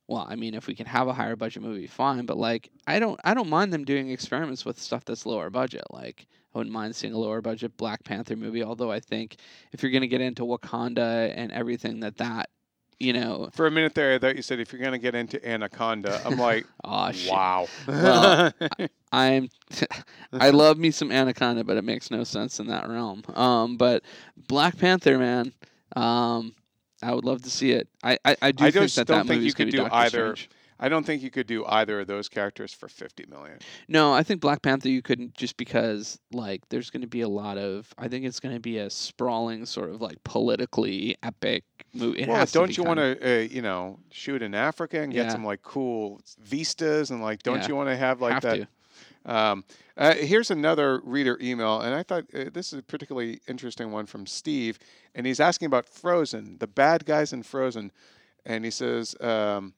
well, 0.07 0.25
I 0.29 0.35
mean, 0.35 0.53
if 0.53 0.67
we 0.67 0.75
can 0.75 0.85
have 0.85 1.07
a 1.07 1.13
higher 1.13 1.35
budget 1.35 1.63
movie, 1.63 1.87
fine. 1.87 2.25
But 2.25 2.37
like, 2.37 2.69
I 2.85 2.99
don't, 2.99 3.19
I 3.23 3.33
don't 3.33 3.49
mind 3.49 3.73
them 3.73 3.85
doing 3.85 4.09
experiments 4.09 4.63
with 4.63 4.79
stuff 4.79 5.03
that's 5.03 5.25
lower 5.25 5.49
budget. 5.49 5.83
Like, 5.89 6.27
I 6.53 6.59
wouldn't 6.59 6.73
mind 6.73 6.95
seeing 6.95 7.13
a 7.13 7.17
lower 7.17 7.41
budget 7.41 7.75
Black 7.75 8.03
Panther 8.03 8.35
movie. 8.35 8.63
Although 8.63 8.91
I 8.91 8.99
think 8.99 9.37
if 9.71 9.81
you're 9.81 9.91
gonna 9.91 10.07
get 10.07 10.21
into 10.21 10.43
Wakanda 10.43 11.33
and 11.35 11.51
everything 11.51 11.99
that 12.01 12.17
that, 12.17 12.49
you 12.99 13.13
know, 13.13 13.49
for 13.53 13.67
a 13.67 13.71
minute 13.71 13.93
there, 13.95 14.15
I 14.15 14.19
thought 14.19 14.35
you 14.35 14.41
said 14.41 14.59
if 14.59 14.71
you're 14.71 14.79
going 14.81 14.93
to 14.93 14.97
get 14.99 15.15
into 15.15 15.45
Anaconda, 15.47 16.21
I'm 16.25 16.37
like, 16.39 16.65
oh 16.83 17.11
shit. 17.11 17.31
wow. 17.31 17.67
Well, 17.87 18.53
I'm, 19.11 19.49
I 20.33 20.49
love 20.49 20.77
me 20.77 20.91
some 20.91 21.11
Anaconda, 21.11 21.63
but 21.63 21.77
it 21.77 21.83
makes 21.83 22.11
no 22.11 22.23
sense 22.23 22.59
in 22.59 22.67
that 22.67 22.87
realm. 22.89 23.23
Um, 23.33 23.77
but 23.77 24.03
Black 24.47 24.77
Panther, 24.77 25.17
man, 25.17 25.53
um, 25.95 26.53
I 27.03 27.13
would 27.13 27.25
love 27.25 27.41
to 27.43 27.49
see 27.49 27.71
it. 27.71 27.87
I, 28.03 28.17
I, 28.25 28.35
I 28.41 28.51
do 28.51 28.65
I 28.65 28.71
think 28.71 28.91
that 28.93 29.07
don't 29.07 29.27
that 29.27 29.37
you 29.37 29.53
could 29.53 29.69
do 29.69 29.77
Doctor 29.77 29.95
either- 29.95 30.35
Strange. 30.35 30.49
I 30.77 30.89
don't 30.89 31.05
think 31.05 31.23
you 31.23 31.31
could 31.31 31.47
do 31.47 31.65
either 31.65 32.01
of 32.01 32.07
those 32.07 32.27
characters 32.27 32.73
for 32.73 32.89
50 32.89 33.27
million. 33.29 33.59
No, 33.87 34.13
I 34.13 34.23
think 34.23 34.41
Black 34.41 34.61
Panther 34.61 34.89
you 34.89 35.01
couldn't 35.01 35.33
just 35.33 35.55
because 35.55 36.19
like 36.33 36.67
there's 36.67 36.89
going 36.89 37.01
to 37.01 37.07
be 37.07 37.21
a 37.21 37.29
lot 37.29 37.57
of 37.57 37.93
I 37.97 38.09
think 38.09 38.25
it's 38.25 38.41
going 38.41 38.55
to 38.55 38.59
be 38.59 38.77
a 38.79 38.89
sprawling 38.89 39.65
sort 39.65 39.89
of 39.89 40.01
like 40.01 40.21
politically 40.25 41.15
epic 41.23 41.63
movie. 41.95 42.21
It 42.21 42.27
well, 42.27 42.45
don't 42.47 42.77
you 42.77 42.83
want 42.83 42.99
to, 42.99 43.17
uh, 43.21 43.41
you 43.41 43.61
know, 43.61 43.99
shoot 44.11 44.41
in 44.41 44.53
Africa 44.53 45.01
and 45.01 45.13
get 45.13 45.27
Yeah. 45.27 45.31
some 45.33 45.45
like 45.45 45.61
cool 45.63 46.21
vistas 46.41 47.11
and 47.11 47.21
like, 47.21 47.43
don't 47.43 47.61
Yeah. 47.61 47.67
you 47.67 47.75
want 47.75 47.89
to 47.89 47.97
have 47.97 48.21
like 48.21 48.33
have 48.33 48.43
that? 48.43 48.55
to? 48.57 48.67
Um, 49.25 49.63
uh, 49.97 50.13
here's 50.13 50.51
another 50.51 50.99
reader 51.03 51.37
email, 51.41 51.81
and 51.81 51.95
I 51.95 52.03
thought 52.03 52.25
uh, 52.33 52.45
this 52.53 52.71
is 52.71 52.79
a 52.79 52.83
particularly 52.83 53.41
interesting 53.47 53.91
one 53.91 54.05
from 54.05 54.27
Steve, 54.27 54.77
and 55.15 55.25
he's 55.25 55.39
asking 55.39 55.65
about 55.65 55.87
Frozen, 55.87 56.59
the 56.59 56.67
bad 56.67 57.05
guys 57.05 57.33
in 57.33 57.41
Frozen, 57.41 57.91
and 58.45 58.63
he 58.63 58.69
says, 58.69 59.15
um, 59.21 59.73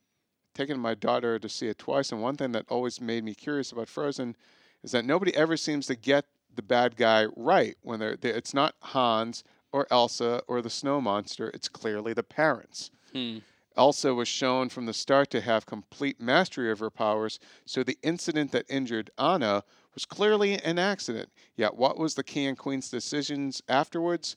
taking 0.54 0.78
my 0.80 0.96
daughter 0.96 1.40
to 1.40 1.48
see 1.48 1.68
it 1.68 1.78
twice, 1.78 2.12
and 2.12 2.22
one 2.22 2.36
thing 2.36 2.52
that 2.52 2.66
always 2.68 3.00
made 3.00 3.24
me 3.24 3.34
curious 3.34 3.72
about 3.72 3.88
Frozen 3.88 4.36
is 4.84 4.92
that 4.92 5.06
nobody 5.06 5.34
ever 5.36 5.56
seems 5.56 5.88
to 5.88 5.96
get 5.96 6.26
the 6.54 6.62
bad 6.62 6.98
guy 6.98 7.28
right 7.38 7.78
when 7.84 8.00
they're, 8.00 8.18
they, 8.18 8.30
it's 8.30 8.54
not 8.54 8.76
Hans 8.82 9.44
or 9.78 9.86
Elsa 9.92 10.42
or 10.48 10.62
the 10.64 10.72
snow 10.72 11.00
monster, 11.00 11.52
it's 11.54 11.70
clearly 11.70 12.12
the 12.12 12.24
parents. 12.24 12.90
Hmm. 13.14 13.38
Elsa 13.78 14.12
was 14.12 14.28
shown 14.28 14.70
from 14.70 14.88
the 14.88 14.94
start 14.94 15.30
to 15.30 15.40
have 15.40 15.68
complete 15.68 16.20
mastery 16.20 16.72
of 16.72 16.80
her 16.80 16.90
powers, 16.90 17.40
so 17.64 17.84
the 17.84 17.98
incident 18.02 18.52
that 18.52 18.66
injured 18.70 19.12
Anna 19.20 19.64
was 19.94 20.04
clearly 20.04 20.56
an 20.64 20.80
accident. 20.80 21.30
Yet, 21.56 21.76
what 21.76 22.00
was 22.00 22.16
the 22.16 22.24
king 22.24 22.48
and 22.48 22.58
queen's 22.58 22.90
decisions 22.90 23.62
afterwards? 23.70 24.36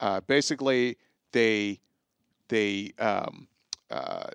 Uh, 0.00 0.20
basically, 0.22 0.96
they 1.32 1.80
they 2.48 2.92
um, 2.98 3.46
uh, 3.90 4.30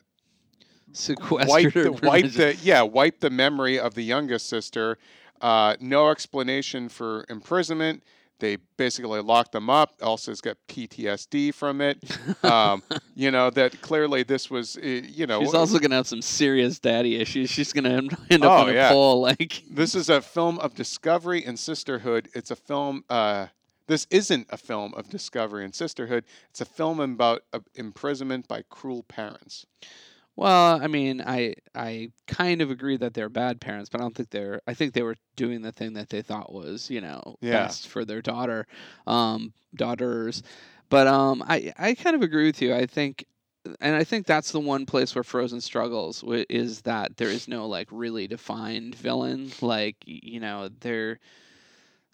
Sequestered 0.91 1.73
the, 1.73 2.07
wiped 2.07 2.37
the 2.37 2.55
yeah 2.61 2.83
wiped 2.83 3.21
the 3.21 3.31
memory 3.31 3.79
of 3.79 3.95
the 3.95 4.03
youngest 4.03 4.47
sister. 4.47 4.99
Uh, 5.41 5.75
no 5.79 6.11
explanation 6.11 6.89
for 6.89 7.25
imprisonment. 7.27 8.03
They 8.43 8.57
basically 8.75 9.21
locked 9.21 9.53
them 9.53 9.69
up. 9.69 9.93
Elsa's 10.01 10.41
got 10.41 10.57
PTSD 10.67 11.53
from 11.53 11.79
it. 11.79 11.97
Um, 12.43 12.83
you 13.15 13.31
know 13.31 13.49
that 13.51 13.81
clearly 13.81 14.23
this 14.23 14.49
was 14.49 14.75
uh, 14.75 14.81
you 14.81 15.25
know 15.25 15.39
She's 15.39 15.53
also 15.53 15.79
gonna 15.79 15.95
have 15.95 16.07
some 16.07 16.21
serious 16.21 16.77
daddy 16.77 17.15
issues. 17.15 17.49
She's 17.49 17.71
gonna 17.71 17.89
end 17.89 18.17
end 18.29 18.43
up 18.43 18.51
Oh, 18.51 18.63
on 18.63 18.69
a 18.69 18.73
yeah. 18.73 18.89
pole 18.89 19.21
like. 19.21 19.63
this 19.71 19.95
is 19.95 20.09
a 20.09 20.21
film 20.21 20.59
of 20.59 20.75
discovery 20.75 21.43
and 21.45 21.57
sisterhood. 21.57 22.27
It's 22.33 22.51
a 22.51 22.55
film. 22.57 23.05
Uh, 23.09 23.47
this 23.87 24.07
isn't 24.09 24.47
a 24.49 24.57
film 24.57 24.93
of 24.95 25.09
discovery 25.09 25.63
and 25.63 25.73
sisterhood. 25.73 26.25
It's 26.49 26.59
a 26.59 26.65
film 26.65 26.99
about 26.99 27.43
uh, 27.53 27.59
imprisonment 27.75 28.47
by 28.49 28.63
cruel 28.69 29.03
parents. 29.03 29.65
Well, 30.35 30.81
I 30.81 30.87
mean, 30.87 31.21
I 31.21 31.55
I 31.75 32.11
kind 32.27 32.61
of 32.61 32.71
agree 32.71 32.97
that 32.97 33.13
they're 33.13 33.29
bad 33.29 33.61
parents, 33.61 33.89
but 33.89 34.01
I 34.01 34.03
don't 34.03 34.15
think 34.15 34.31
they're. 34.31 34.61
I 34.67 34.73
think 34.73 34.93
they 34.93 35.03
were 35.03 35.15
doing 35.35 35.61
the 35.61 35.71
thing 35.71 35.93
that 35.93 36.09
they 36.09 36.21
thought 36.23 36.51
was, 36.51 36.89
you 36.89 37.01
know, 37.01 37.35
Yeah. 37.41 37.51
best 37.51 37.87
for 37.87 38.03
their 38.03 38.21
daughter, 38.21 38.65
um, 39.05 39.53
daughters. 39.75 40.41
But 40.89 41.07
um, 41.07 41.43
I 41.47 41.71
I 41.77 41.93
kind 41.93 42.15
of 42.15 42.23
agree 42.23 42.45
with 42.47 42.61
you. 42.61 42.73
I 42.73 42.85
think, 42.87 43.25
and 43.79 43.95
I 43.95 44.03
think 44.03 44.25
that's 44.25 44.51
the 44.51 44.59
one 44.59 44.85
place 44.87 45.13
where 45.13 45.23
Frozen 45.23 45.61
struggles 45.61 46.23
is 46.49 46.81
that 46.81 47.17
there 47.17 47.31
is 47.31 47.47
no 47.47 47.67
like 47.67 47.87
really 47.91 48.27
defined 48.27 48.95
villain. 48.95 49.51
Like 49.61 49.97
you 50.05 50.39
know, 50.39 50.69
they're 50.79 51.19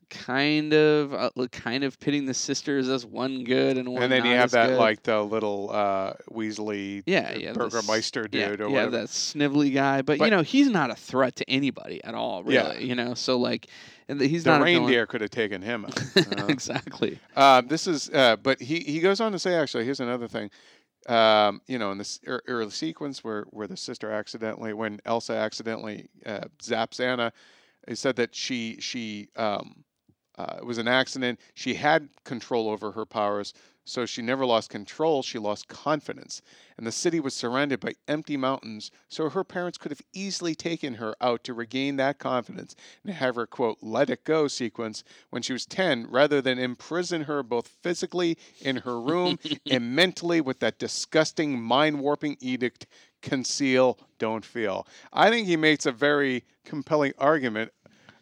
kind 0.10 0.74
of 0.74 1.14
uh, 1.14 1.30
like, 1.36 1.52
kind 1.52 1.84
of 1.84 2.00
pitting 2.00 2.26
the 2.26 2.34
sisters 2.34 2.90
as 2.90 3.06
one 3.06 3.44
good 3.44 3.78
and 3.78 3.88
one 3.90 4.04
and 4.04 4.12
then 4.12 4.26
you 4.26 4.32
have 4.36 4.52
that 4.52 4.70
good. 4.70 4.78
like 4.80 5.04
the 5.04 5.22
little 5.22 5.70
uh, 5.72 6.14
Weasley 6.32 7.04
Yeah, 7.06 7.34
yeah. 7.36 7.54
Burgermeister 7.54 8.28
yeah, 8.32 8.50
dude 8.50 8.62
or 8.62 8.66
yeah, 8.70 8.86
whatever. 8.86 8.92
that 8.92 9.08
snivelly 9.08 9.74
guy. 9.74 10.02
But, 10.02 10.18
But- 10.20 10.26
you 10.26 10.32
know, 10.32 10.42
he's 10.42 10.70
not 10.70 10.92
a 10.92 10.96
threat 10.96 11.36
to 11.38 11.50
anybody 11.50 12.04
at 12.04 12.14
all, 12.16 12.44
really. 12.44 12.54
Yeah. 12.56 12.80
You 12.80 12.96
know, 12.96 13.14
so 13.14 13.38
like, 13.38 13.68
and 14.08 14.20
the- 14.20 14.28
he's 14.28 14.44
the 14.44 14.52
not 14.52 14.62
reindeer 14.64 15.06
could 15.06 15.22
have 15.22 15.30
taken 15.32 15.62
him 15.62 15.86
out. 15.86 16.02
uh, 16.18 16.46
exactly. 16.50 17.20
Uh, 17.36 17.62
this 17.62 17.88
is, 17.88 18.10
uh, 18.10 18.36
but 18.38 18.60
he, 18.62 18.80
he 18.80 19.00
goes 19.00 19.22
on 19.22 19.32
to 19.32 19.40
say, 19.40 19.54
actually, 19.56 19.86
here's 19.86 20.00
another 20.00 20.28
thing. 20.28 20.50
Um, 21.08 21.62
you 21.66 21.80
know, 21.80 21.92
in 21.92 21.98
this 21.98 22.20
early 22.26 22.70
sequence 22.72 23.24
where, 23.24 23.44
where 23.50 23.68
the 23.68 23.78
sister 23.78 24.12
accidentally, 24.12 24.74
when 24.74 25.00
Elsa 25.06 25.34
accidentally 25.34 26.10
uh, 26.26 26.42
zaps 26.62 27.00
Anna, 27.00 27.32
he 27.88 27.96
said 27.96 28.18
that 28.18 28.36
she 28.36 28.78
she 28.80 29.30
um, 29.36 29.84
uh, 30.40 30.56
it 30.60 30.66
was 30.66 30.78
an 30.78 30.88
accident. 30.88 31.38
She 31.54 31.74
had 31.74 32.08
control 32.24 32.70
over 32.70 32.94
her 32.94 33.06
powers, 33.06 33.54
so 33.84 34.06
she 34.06 34.22
never 34.22 34.46
lost 34.46 34.70
control. 34.70 35.22
She 35.22 35.38
lost 35.38 35.68
confidence, 35.68 36.42
and 36.78 36.88
the 36.88 36.94
city 36.94 37.20
was 37.20 37.34
surrounded 37.34 37.82
by 37.82 37.96
empty 38.08 38.38
mountains. 38.38 38.90
So 39.10 39.30
her 39.30 39.44
parents 39.44 39.78
could 39.78 39.92
have 39.92 40.02
easily 40.14 40.56
taken 40.56 40.94
her 40.94 41.14
out 41.20 41.44
to 41.44 41.54
regain 41.54 41.98
that 41.98 42.20
confidence 42.20 42.74
and 43.04 43.14
have 43.14 43.36
her 43.36 43.48
quote 43.48 43.80
"let 43.82 44.10
it 44.10 44.24
go" 44.24 44.48
sequence 44.48 45.04
when 45.30 45.42
she 45.42 45.52
was 45.52 45.66
ten, 45.66 46.08
rather 46.10 46.42
than 46.42 46.58
imprison 46.58 47.24
her 47.24 47.44
both 47.44 47.68
physically 47.68 48.38
in 48.62 48.78
her 48.78 49.02
room 49.02 49.40
and 49.70 49.94
mentally 49.94 50.40
with 50.40 50.60
that 50.62 50.80
disgusting 50.80 51.62
mind 51.62 52.00
warping 52.00 52.38
edict 52.40 52.88
conceal, 53.22 54.00
don't 54.20 54.46
feel. 54.46 54.88
I 55.12 55.30
think 55.30 55.48
he 55.48 55.58
makes 55.58 55.86
a 55.86 55.92
very 55.92 56.46
compelling 56.64 57.12
argument 57.18 57.74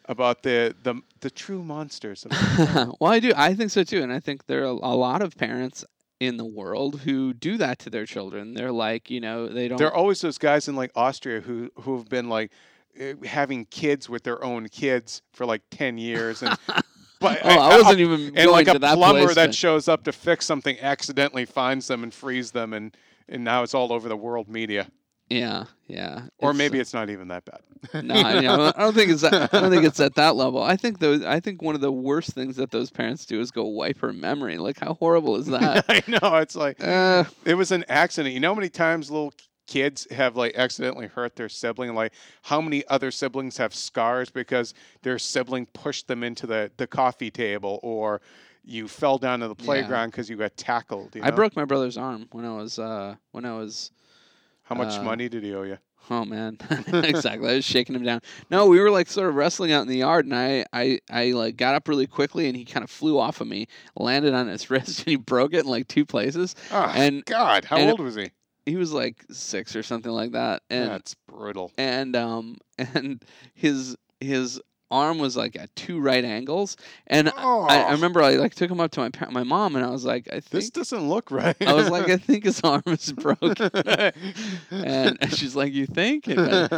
about 0.08 0.44
the 0.44 0.76
the, 0.84 1.02
the 1.20 1.30
true 1.30 1.64
monsters. 1.64 2.26
Of 2.26 2.32
well, 3.00 3.12
I 3.12 3.20
do. 3.20 3.34
I 3.36 3.54
think 3.54 3.72
so 3.72 3.84
too. 3.84 4.02
And 4.02 4.12
I 4.12 4.20
think 4.20 4.48
there 4.48 4.62
are 4.62 4.68
a 4.68 4.96
lot 4.96 5.22
of 5.22 5.38
parents 5.38 5.84
in 6.20 6.38
the 6.38 6.46
world 6.46 7.02
who 7.02 7.34
do 7.34 7.58
that 7.58 7.80
to 7.80 7.90
their 7.90 8.06
children. 8.06 8.54
They're 8.54 8.72
like, 8.72 9.10
you 9.10 9.20
know, 9.20 9.48
they 9.48 9.68
don't. 9.68 9.78
there 9.78 9.88
are 9.88 9.94
always 9.94 10.22
those 10.22 10.38
guys 10.38 10.68
in 10.68 10.76
like 10.76 10.92
Austria 10.96 11.42
who 11.42 11.70
who've 11.82 12.08
been 12.08 12.30
like 12.30 12.52
eh, 12.98 13.14
having 13.26 13.66
kids 13.66 14.10
with 14.10 14.24
their 14.24 14.44
own 14.44 14.68
kids 14.70 15.22
for 15.34 15.46
like 15.46 15.62
10 15.72 15.98
years 15.98 16.42
and 16.42 16.58
but 17.20 17.40
oh, 17.44 17.50
I 17.50 17.78
wasn't 17.78 18.00
even 18.00 18.38
and 18.38 18.52
like 18.52 18.68
a 18.68 18.80
that 18.80 18.96
plumber 18.96 19.26
place, 19.26 19.36
that 19.36 19.48
but- 19.48 19.56
shows 19.56 19.88
up 19.88 20.04
to 20.06 20.12
fix 20.12 20.46
something 20.46 20.80
accidentally 20.80 21.46
finds 21.46 21.88
them 21.88 22.04
and 22.04 22.14
frees 22.14 22.52
them 22.52 22.74
and 22.74 22.96
and 23.30 23.44
now 23.44 23.62
it's 23.62 23.74
all 23.74 23.92
over 23.92 24.08
the 24.10 24.18
world 24.18 24.48
media 24.48 24.88
yeah, 25.30 25.66
yeah. 25.88 26.28
or 26.40 26.52
It's, 26.52 26.58
maybe 26.58 26.78
uh, 26.78 26.82
it's 26.82 26.94
not 26.94 27.10
even 27.10 27.28
that 27.30 27.46
bad 27.46 27.62
no, 28.04 28.16
I, 28.16 28.40
know, 28.42 28.72
I 28.76 28.82
don't 28.82 28.94
think 28.94 29.12
it's. 29.12 29.22
That, 29.22 29.54
I 29.54 29.62
don't 29.62 29.72
think 29.72 29.86
it's 29.86 30.00
at 30.00 30.16
that 30.16 30.36
level. 30.36 30.62
I 30.62 30.76
think 30.76 31.00
those. 31.00 31.24
I 31.24 31.40
think 31.40 31.62
one 31.62 31.76
of 31.76 31.82
the 31.82 31.92
worst 31.92 32.32
things 32.32 32.56
that 32.58 32.72
those 32.72 32.90
parents 32.90 33.26
do 33.26 33.40
is 33.40 33.52
go 33.52 33.66
wipe 33.66 34.00
her 34.00 34.14
memory. 34.14 34.58
Like, 34.58 34.80
how 34.80 34.96
horrible 34.96 35.36
is 35.36 35.46
that? 35.48 35.86
I 35.90 36.04
know 36.08 36.38
it's 36.38 36.56
like 36.56 36.84
uh, 36.84 37.26
It 37.46 37.56
was 37.56 37.72
an 37.72 37.86
accident. 37.88 38.34
You 38.34 38.40
know 38.40 38.50
how 38.50 38.56
many 38.56 38.70
times 38.70 39.12
little 39.12 39.34
kids 39.68 40.08
have 40.12 40.36
like 40.36 40.56
accidentally 40.56 41.08
hurt 41.08 41.36
their 41.36 41.50
sibling? 41.50 41.94
Like 41.94 42.14
how 42.44 42.62
many 42.62 42.86
other 42.88 43.12
siblings 43.12 43.58
have 43.58 43.76
scars 43.76 44.30
because 44.30 44.74
their 45.04 45.20
sibling 45.20 45.66
pushed 45.68 46.08
them 46.08 46.24
into 46.24 46.48
the, 46.48 46.72
the 46.78 46.88
coffee 46.88 47.32
table 47.32 47.80
or 47.84 48.22
you 48.64 48.88
fell 48.88 49.18
down 49.18 49.40
to 49.40 49.48
the 49.48 49.56
playground 49.56 50.10
because 50.10 50.30
you 50.30 50.36
got 50.36 50.56
tackled. 50.58 51.16
You 51.16 51.22
I 51.24 51.32
broke 51.32 51.56
my 51.56 51.66
brother's 51.66 51.98
arm 51.98 52.28
when 52.32 52.44
I 52.44 52.56
was 52.56 52.80
uh, 52.80 53.16
when 53.32 53.46
I 53.46 53.58
was 53.58 53.92
How 54.68 54.76
much 54.76 54.98
uh, 55.00 55.04
money 55.04 55.28
did 55.30 55.44
he 55.44 55.54
owe 55.54 55.64
you? 55.64 55.78
Oh 56.10 56.24
man, 56.24 56.58
exactly. 56.88 57.50
I 57.50 57.56
was 57.56 57.66
shaking 57.66 57.94
him 57.94 58.04
down. 58.04 58.22
No, 58.50 58.68
we 58.68 58.80
were 58.80 58.90
like 58.90 59.08
sort 59.10 59.28
of 59.28 59.36
wrestling 59.36 59.74
out 59.74 59.82
in 59.82 59.90
the 59.90 59.98
yard, 59.98 60.24
and 60.26 60.34
I, 60.34 60.64
I, 60.72 61.00
I 61.12 61.32
like 61.32 61.58
got 61.58 61.76
up 61.76 61.90
really 61.90 62.08
quickly, 62.08 62.48
and 62.48 62.56
he 62.56 62.64
kind 62.64 62.82
of 62.86 62.90
flew 62.90 63.20
off 63.20 63.42
of 63.42 63.48
me, 63.48 63.68
landed 63.98 64.34
on 64.34 64.48
his 64.48 64.70
wrist, 64.70 65.00
and 65.00 65.08
he 65.08 65.16
broke 65.18 65.54
it 65.54 65.66
in 65.66 65.66
like 65.66 65.90
two 65.90 66.06
places. 66.06 66.56
Oh, 66.72 66.94
and- 66.96 67.26
God, 67.26 67.66
how 67.66 67.76
and- 67.76 67.90
old 67.90 68.00
was 68.00 68.16
he? 68.16 68.32
He 68.66 68.78
was 68.78 68.94
like 68.94 69.26
six 69.32 69.76
or 69.76 69.84
something 69.84 70.12
like 70.14 70.32
that, 70.32 70.64
and 70.70 70.92
That's 70.92 71.14
brutal. 71.28 71.74
and 71.78 72.16
um 72.16 72.56
and 72.78 73.22
his 73.54 73.98
his 74.22 74.62
arm 74.90 75.18
was 75.18 75.36
like 75.38 75.56
at 75.56 75.76
two 75.76 76.00
right 76.00 76.24
angles, 76.24 76.78
and 77.08 77.32
Oh, 77.38 77.62
I, 77.70 77.82
I 77.82 77.92
remember 77.92 78.22
I 78.22 78.36
like 78.36 78.56
took 78.56 78.70
him 78.72 78.80
up 78.80 78.92
to 78.92 79.00
my 79.02 79.10
pa- 79.10 79.30
my 79.32 79.44
mom, 79.44 79.76
and 79.76 79.86
I 79.86 79.90
was 79.90 80.06
like, 80.06 80.28
I 80.32 80.36
this 80.36 80.50
think 80.50 80.74
doesn't 80.74 81.08
look 81.10 81.30
right. 81.32 81.56
I 81.62 81.74
was 81.74 81.90
like, 81.90 82.10
I 82.10 82.18
think 82.18 82.46
his 82.46 82.62
arm 82.62 82.84
is 82.88 83.12
broken, 83.14 83.70
and, 84.72 85.18
and 85.22 85.34
she's 85.38 85.56
like, 85.56 85.74
you 85.74 85.86
think? 85.86 86.28
And, 86.28 86.72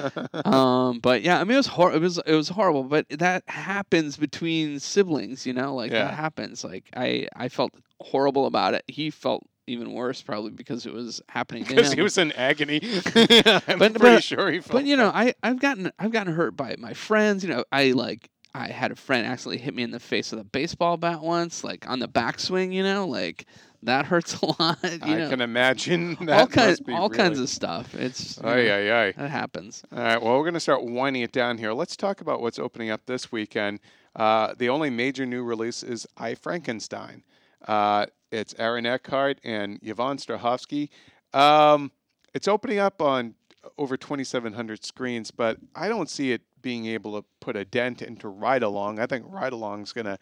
um 0.46 1.00
but 1.00 1.22
yeah 1.22 1.40
i 1.40 1.44
mean 1.44 1.54
it 1.54 1.58
was 1.58 1.68
hor- 1.68 1.94
it 1.94 2.02
was 2.02 2.18
it 2.26 2.34
was 2.34 2.50
horrible 2.50 2.84
but 2.84 3.08
that 3.10 3.44
happens 3.48 4.18
between 4.18 4.80
siblings 4.80 5.46
you 5.46 5.54
know 5.54 5.76
like 5.76 5.92
Yeah. 5.92 6.06
that 6.06 6.14
happens 6.14 6.64
like 6.64 6.86
i 6.96 7.28
i 7.36 7.50
felt 7.50 7.74
horrible 8.02 8.46
about 8.46 8.74
it 8.74 8.84
he 8.88 9.10
felt 9.10 9.44
even 9.70 9.94
worse 9.94 10.22
probably 10.22 10.52
because 10.52 10.86
it 10.86 10.94
was 10.94 11.22
happening 11.30 11.64
because 11.64 11.94
he 11.94 12.02
was 12.02 12.18
in 12.18 12.32
agony. 12.34 12.80
I'm 13.16 13.80
But- 13.80 13.94
pretty 13.94 13.98
but- 14.00 14.24
sure 14.24 14.52
he 14.52 14.60
felt 14.60 14.74
but 14.74 14.86
you 14.86 14.98
know 14.98 15.10
i 15.14 15.34
i've 15.44 15.60
gotten 15.60 15.92
i've 16.00 16.12
gotten 16.12 16.34
hurt 16.34 16.56
by 16.58 16.76
my 16.78 16.94
friends 16.94 17.44
you 17.44 17.50
know 17.50 17.64
i 17.72 17.92
like 17.92 18.30
i 18.54 18.68
had 18.68 18.92
a 18.92 18.96
friend 18.96 19.26
accidentally 19.26 19.58
hit 19.64 19.74
me 19.76 19.84
in 19.84 19.92
the 19.92 20.00
face 20.00 20.32
with 20.32 20.40
a 20.42 20.44
baseball 20.44 20.98
bat 20.98 21.22
once 21.22 21.64
like 21.64 21.88
on 21.90 22.00
the 22.00 22.08
backswing 22.08 22.74
you 22.74 22.84
know 22.84 23.08
like 23.08 23.46
that 23.84 24.06
hurts 24.06 24.34
a 24.42 24.46
lot 24.46 24.78
you 24.84 25.00
I 25.02 25.16
know 25.20 25.30
can 25.30 25.42
imagine 25.42 26.18
that 26.26 26.40
all 26.42 26.48
kinds 26.48 26.82
all 26.90 27.10
kinds 27.10 27.40
of 27.40 27.48
stuff 27.50 27.94
it's 27.96 28.38
Ay, 28.44 28.64
know, 28.64 28.76
ay, 28.76 28.92
ay. 29.08 29.12
that 29.18 29.30
happens 29.30 29.84
All 29.92 30.00
right, 30.00 30.22
well, 30.22 30.34
we're 30.38 30.44
going 30.44 30.54
to 30.56 30.60
start 30.60 30.84
winding 30.84 31.22
it 31.22 31.32
down 31.32 31.58
here. 31.58 31.72
Let's 31.74 31.96
talk 31.96 32.20
about 32.22 32.42
what's 32.42 32.60
opening 32.60 32.90
up 32.90 33.06
this 33.06 33.32
weekend. 33.32 33.80
Uh, 34.16 34.54
the 34.58 34.68
only 34.70 34.90
major 34.90 35.26
new 35.26 35.44
release 35.44 35.82
is 35.84 36.06
I 36.18 36.36
Frankenstein. 36.36 37.24
Uh, 37.66 38.08
it's 38.32 38.56
Aaron 38.58 38.86
Eckhart 38.86 39.40
and 39.44 39.80
Yvonne 39.82 40.18
Strahovski. 40.18 40.90
Um, 41.34 41.92
it's 42.34 42.48
opening 42.48 42.80
up 42.80 43.02
on 43.02 43.36
over 43.78 43.98
2,700 43.98 44.84
screens, 44.84 45.32
but 45.32 45.58
I 45.76 45.90
don't 45.90 46.10
see 46.10 46.32
it 46.32 46.42
being 46.62 46.86
able 46.86 47.20
to 47.20 47.28
put 47.40 47.56
a 47.56 47.66
dent 47.66 48.02
into 48.02 48.28
Ride 48.28 48.64
Along. 48.64 49.00
I 49.00 49.06
think 49.06 49.26
Ride 49.28 49.54
Along 49.54 49.82
is 49.82 49.94
going 49.94 50.06
to 50.06 50.18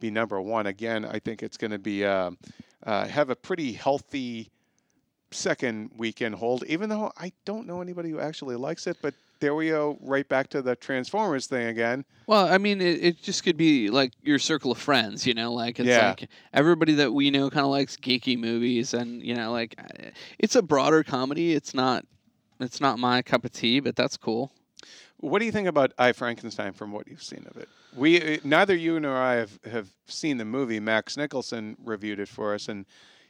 be 0.00 0.10
number 0.10 0.40
one. 0.40 0.66
Again, 0.66 1.04
I 1.04 1.18
think 1.18 1.42
it's 1.42 1.56
going 1.56 1.70
to 1.70 1.78
be 1.78 2.04
uh, 2.04 2.32
uh, 2.84 3.06
have 3.06 3.30
a 3.30 3.36
pretty 3.36 3.72
healthy 3.72 4.50
second 5.30 5.90
weekend 5.96 6.34
hold, 6.34 6.64
even 6.64 6.88
though 6.88 7.12
I 7.16 7.32
don't 7.44 7.66
know 7.66 7.80
anybody 7.80 8.10
who 8.10 8.20
actually 8.20 8.56
likes 8.56 8.86
it. 8.86 8.98
But 9.00 9.14
there 9.42 9.54
we 9.56 9.68
go, 9.68 9.98
right 10.00 10.26
back 10.28 10.48
to 10.50 10.62
the 10.62 10.76
Transformers 10.76 11.48
thing 11.48 11.66
again. 11.66 12.04
Well, 12.28 12.46
I 12.46 12.58
mean, 12.58 12.80
it, 12.80 13.02
it 13.04 13.22
just 13.22 13.42
could 13.42 13.56
be 13.56 13.90
like 13.90 14.12
your 14.22 14.38
circle 14.38 14.70
of 14.70 14.78
friends, 14.78 15.26
you 15.26 15.34
know, 15.34 15.52
like 15.52 15.80
it's 15.80 15.88
Yeah. 15.88 16.10
like 16.10 16.28
everybody 16.54 16.94
that 16.94 17.12
we 17.12 17.30
know 17.32 17.50
kind 17.50 17.64
of 17.66 17.72
likes 17.72 17.96
geeky 17.96 18.38
movies, 18.38 18.94
and 18.94 19.20
you 19.20 19.34
know, 19.34 19.50
like 19.50 19.74
uh, 19.78 20.10
it's 20.38 20.54
a 20.54 20.62
broader 20.62 21.02
comedy. 21.02 21.54
It's 21.54 21.74
not, 21.74 22.06
it's 22.60 22.80
not 22.80 23.00
my 23.00 23.20
cup 23.20 23.44
of 23.44 23.52
tea, 23.52 23.80
but 23.80 23.96
that's 23.96 24.16
cool. 24.16 24.52
What 25.18 25.40
do 25.40 25.44
you 25.44 25.52
think 25.52 25.66
about 25.66 25.92
I 25.98 26.12
Frankenstein 26.12 26.72
from 26.72 26.92
what 26.92 27.08
you've 27.08 27.22
seen 27.22 27.44
of 27.50 27.56
it? 27.56 27.68
We 27.96 28.36
uh, 28.36 28.38
neither 28.44 28.76
you 28.76 29.00
nor 29.00 29.16
I 29.16 29.34
have, 29.34 29.58
have 29.70 29.88
seen 30.06 30.36
the 30.38 30.44
movie. 30.44 30.78
Max 30.78 31.16
Nicholson 31.16 31.76
reviewed 31.84 32.20
it 32.20 32.28
for 32.28 32.54
us, 32.54 32.68
and 32.68 32.86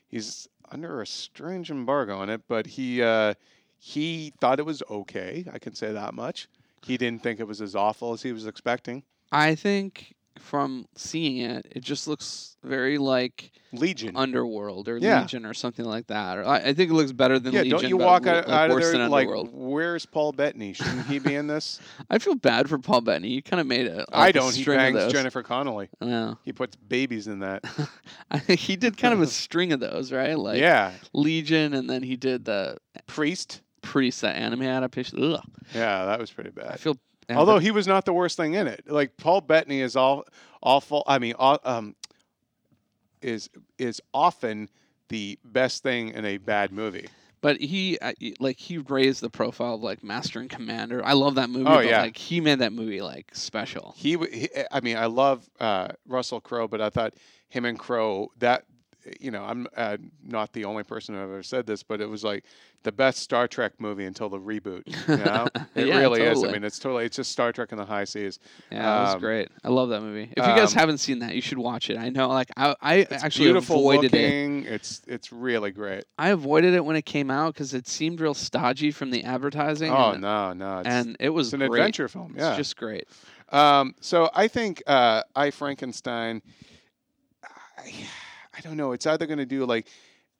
he's 0.09 0.47
under 0.71 1.01
a 1.01 1.07
strange 1.07 1.71
embargo 1.71 2.19
on 2.19 2.29
it. 2.29 2.43
But 2.49 2.67
he 2.67 3.03
uh, 3.03 3.33
he 3.85 4.33
thought 4.41 4.61
it 4.61 4.64
was 4.64 4.80
okay. 4.89 5.45
I 5.53 5.59
can 5.59 5.74
say 5.74 5.91
that 5.91 6.14
much. 6.14 6.49
He 6.85 6.97
didn't 6.97 7.20
think 7.24 7.41
it 7.41 7.49
was 7.49 7.61
as 7.61 7.74
awful 7.74 8.12
as 8.12 8.22
he 8.22 8.30
was 8.33 8.47
expecting. 8.47 9.03
I 9.33 9.57
think 9.57 10.14
from 10.39 10.87
seeing 10.95 11.39
it, 11.39 11.66
it 11.68 11.83
just 11.83 12.07
looks 12.07 12.57
very 12.62 12.97
like 12.97 13.51
Legion. 13.72 14.16
Underworld 14.16 14.89
or 14.89 14.99
Yeah. 14.99 15.22
Legion 15.22 15.45
or 15.45 15.53
something 15.53 15.85
like 15.85 16.07
that. 16.07 16.39
Or 16.39 16.45
I, 16.45 16.59
I 16.59 16.74
think 16.74 16.93
it 16.93 16.95
looks 16.95 17.11
better 17.11 17.41
than 17.41 17.53
yeah, 17.55 17.62
Legion. 17.62 17.78
don't 17.80 17.89
you 17.89 17.97
walk 17.97 18.24
out, 18.28 18.47
like 18.47 18.57
out 18.57 18.70
of 18.70 18.80
there 18.80 19.09
like, 19.09 19.28
where's 19.51 20.07
Paul 20.07 20.30
Bettany? 20.30 20.74
Shouldn't 20.74 21.07
he 21.07 21.18
be 21.18 21.35
in 21.35 21.49
this? 21.49 21.80
I 22.11 22.18
feel 22.18 22.37
bad 22.37 22.68
for 22.68 22.78
Paul 22.78 23.01
Bettany. 23.01 23.30
You 23.30 23.43
kind 23.43 23.61
of 23.61 23.66
made 23.66 23.89
it. 23.89 24.05
I 24.12 24.30
don't. 24.30 24.55
He 24.55 24.64
bangs 24.64 25.12
Jennifer 25.12 25.43
Connelly. 25.43 25.89
Know. 26.01 26.39
He 26.45 26.53
puts 26.53 26.76
babies 26.76 27.26
in 27.26 27.41
that. 27.41 27.64
He 28.47 28.76
did 28.76 28.97
kind 28.97 29.12
of 29.12 29.20
a 29.20 29.26
string 29.45 29.72
of 29.72 29.80
those, 29.80 30.12
right? 30.12 30.39
Like 30.39 30.61
yeah, 30.61 30.93
Legion, 31.12 31.74
and 31.74 31.91
then 31.91 32.05
he 32.05 32.16
did 32.16 32.45
the 32.45 32.78
Priest. 33.07 33.61
Priest, 33.93 34.22
that 34.22 34.36
anime 34.36 34.62
adaptation. 34.62 35.22
Ugh. 35.22 35.40
Yeah, 35.74 36.07
that 36.07 36.18
was 36.18 36.30
pretty 36.30 36.49
bad. 36.49 36.68
I 36.68 36.76
feel. 36.76 36.97
Although 37.28 37.59
he 37.59 37.70
was 37.70 37.86
not 37.86 38.07
the 38.07 38.14
worst 38.14 38.38
thing 38.38 38.55
in 38.55 38.66
it. 38.66 38.84
Like 38.86 39.18
Paul 39.18 39.43
Bettany 39.43 39.80
is 39.80 39.97
all 39.97 40.24
awful. 40.62 41.03
I 41.07 41.18
mean, 41.18 41.34
aw- 41.38 41.59
um, 41.62 41.95
is 43.20 43.51
is 43.78 44.01
often 44.14 44.70
the 45.09 45.38
best 45.45 45.82
thing 45.82 46.09
in 46.09 46.24
a 46.24 46.38
bad 46.38 46.72
movie. 46.72 47.07
but 47.43 47.61
he 47.61 47.99
uh, 47.99 48.12
like 48.40 48.59
he 48.59 48.78
raised 48.78 49.20
the 49.20 49.28
profile 49.28 49.74
of 49.74 49.82
like 49.82 50.03
Master 50.03 50.40
and 50.40 50.49
Commander. 50.49 51.05
I 51.05 51.12
love 51.12 51.34
that 51.34 51.51
movie. 51.51 51.66
Oh, 51.66 51.74
but, 51.74 51.86
yeah. 51.86 52.01
like 52.01 52.16
he 52.16 52.40
made 52.40 52.61
that 52.61 52.72
movie 52.72 53.03
like 53.03 53.30
special. 53.34 53.95
He, 53.97 54.16
he 54.16 54.49
I 54.70 54.80
mean, 54.80 54.97
I 54.97 55.07
love 55.07 55.49
uh, 55.61 55.88
Russell 56.09 56.40
Crowe, 56.40 56.66
but 56.68 56.80
I 56.80 56.88
thought 56.88 57.14
him 57.49 57.66
and 57.66 57.78
Crowe 57.78 58.30
that 58.38 58.64
you 59.20 59.30
know, 59.30 59.42
I'm 59.44 59.66
uh, 59.76 59.96
not 60.22 60.53
the 60.53 60.64
only 60.64 60.82
person 60.84 61.14
who 61.14 61.20
ever 61.20 61.42
said 61.42 61.66
this, 61.66 61.82
but 61.82 62.00
it 62.00 62.07
was 62.09 62.22
like 62.24 62.44
the 62.82 62.92
best 62.92 63.18
Star 63.18 63.46
Trek 63.48 63.72
movie 63.78 64.05
until 64.05 64.28
the 64.28 64.38
reboot. 64.38 64.82
You 64.86 65.16
know, 65.16 65.48
it 65.74 65.86
Yeah, 65.86 65.98
really 65.98 66.22
is. 66.22 66.42
I 66.44 66.53
mean, 66.53 66.64
it's 66.64 66.78
totally 66.78 67.05
it's 67.05 67.16
just 67.16 67.30
Star 67.32 67.53
Trek 67.53 67.72
in 67.72 67.78
the 67.78 67.84
high 67.84 68.05
seas. 68.05 68.38
Yeah, 68.70 68.98
it 68.98 69.03
was 69.03 69.14
Um, 69.14 69.20
great. 69.20 69.48
I 69.64 69.68
love 69.68 69.88
that 69.90 70.00
movie. 70.00 70.32
If 70.36 70.46
you 70.46 70.55
guys 70.55 70.72
um, 70.72 70.78
haven't 70.78 70.98
seen 70.98 71.20
that, 71.20 71.34
you 71.34 71.40
should 71.40 71.59
watch 71.59 71.90
it. 71.90 71.96
I 71.98 72.09
know, 72.09 72.28
like 72.28 72.50
I, 72.57 72.74
I 72.80 73.07
actually 73.11 73.50
avoided 73.50 74.14
it. 74.14 74.18
looking. 74.18 74.64
It's 74.64 75.03
it's 75.07 75.32
really 75.32 75.70
great. 75.70 76.05
I 76.18 76.30
avoided 76.30 76.74
it 76.74 76.84
when 76.84 76.96
it 76.96 77.07
came 77.07 77.30
out 77.30 77.55
because 77.55 77.74
it 77.74 77.86
seemed 77.88 78.20
real 78.20 78.34
stodgy 78.34 78.90
from 78.90 79.11
the 79.11 79.24
advertising. 79.24 79.90
Oh 79.92 80.12
and, 80.12 80.20
no, 80.22 80.53
no, 80.53 80.78
it's, 80.80 80.88
and 80.88 81.16
it 81.20 81.30
was 81.30 81.48
it's 81.48 81.55
an 81.55 81.61
great. 81.61 81.80
adventure 81.80 82.09
film. 82.09 82.34
Yeah, 82.36 82.48
It's 82.50 82.57
just 82.59 82.76
great. 82.76 83.07
Um, 83.50 83.94
so 84.00 84.30
I 84.34 84.48
think 84.48 84.82
uh, 84.86 85.22
I 85.36 85.50
Frankenstein. 85.50 86.42
I, 87.78 87.92
I 88.55 88.61
don't 88.61 88.76
know. 88.76 88.92
It's 88.92 89.07
either 89.07 89.26
going 89.26 89.38
to 89.38 89.46
do 89.46 89.64
like 89.64 89.88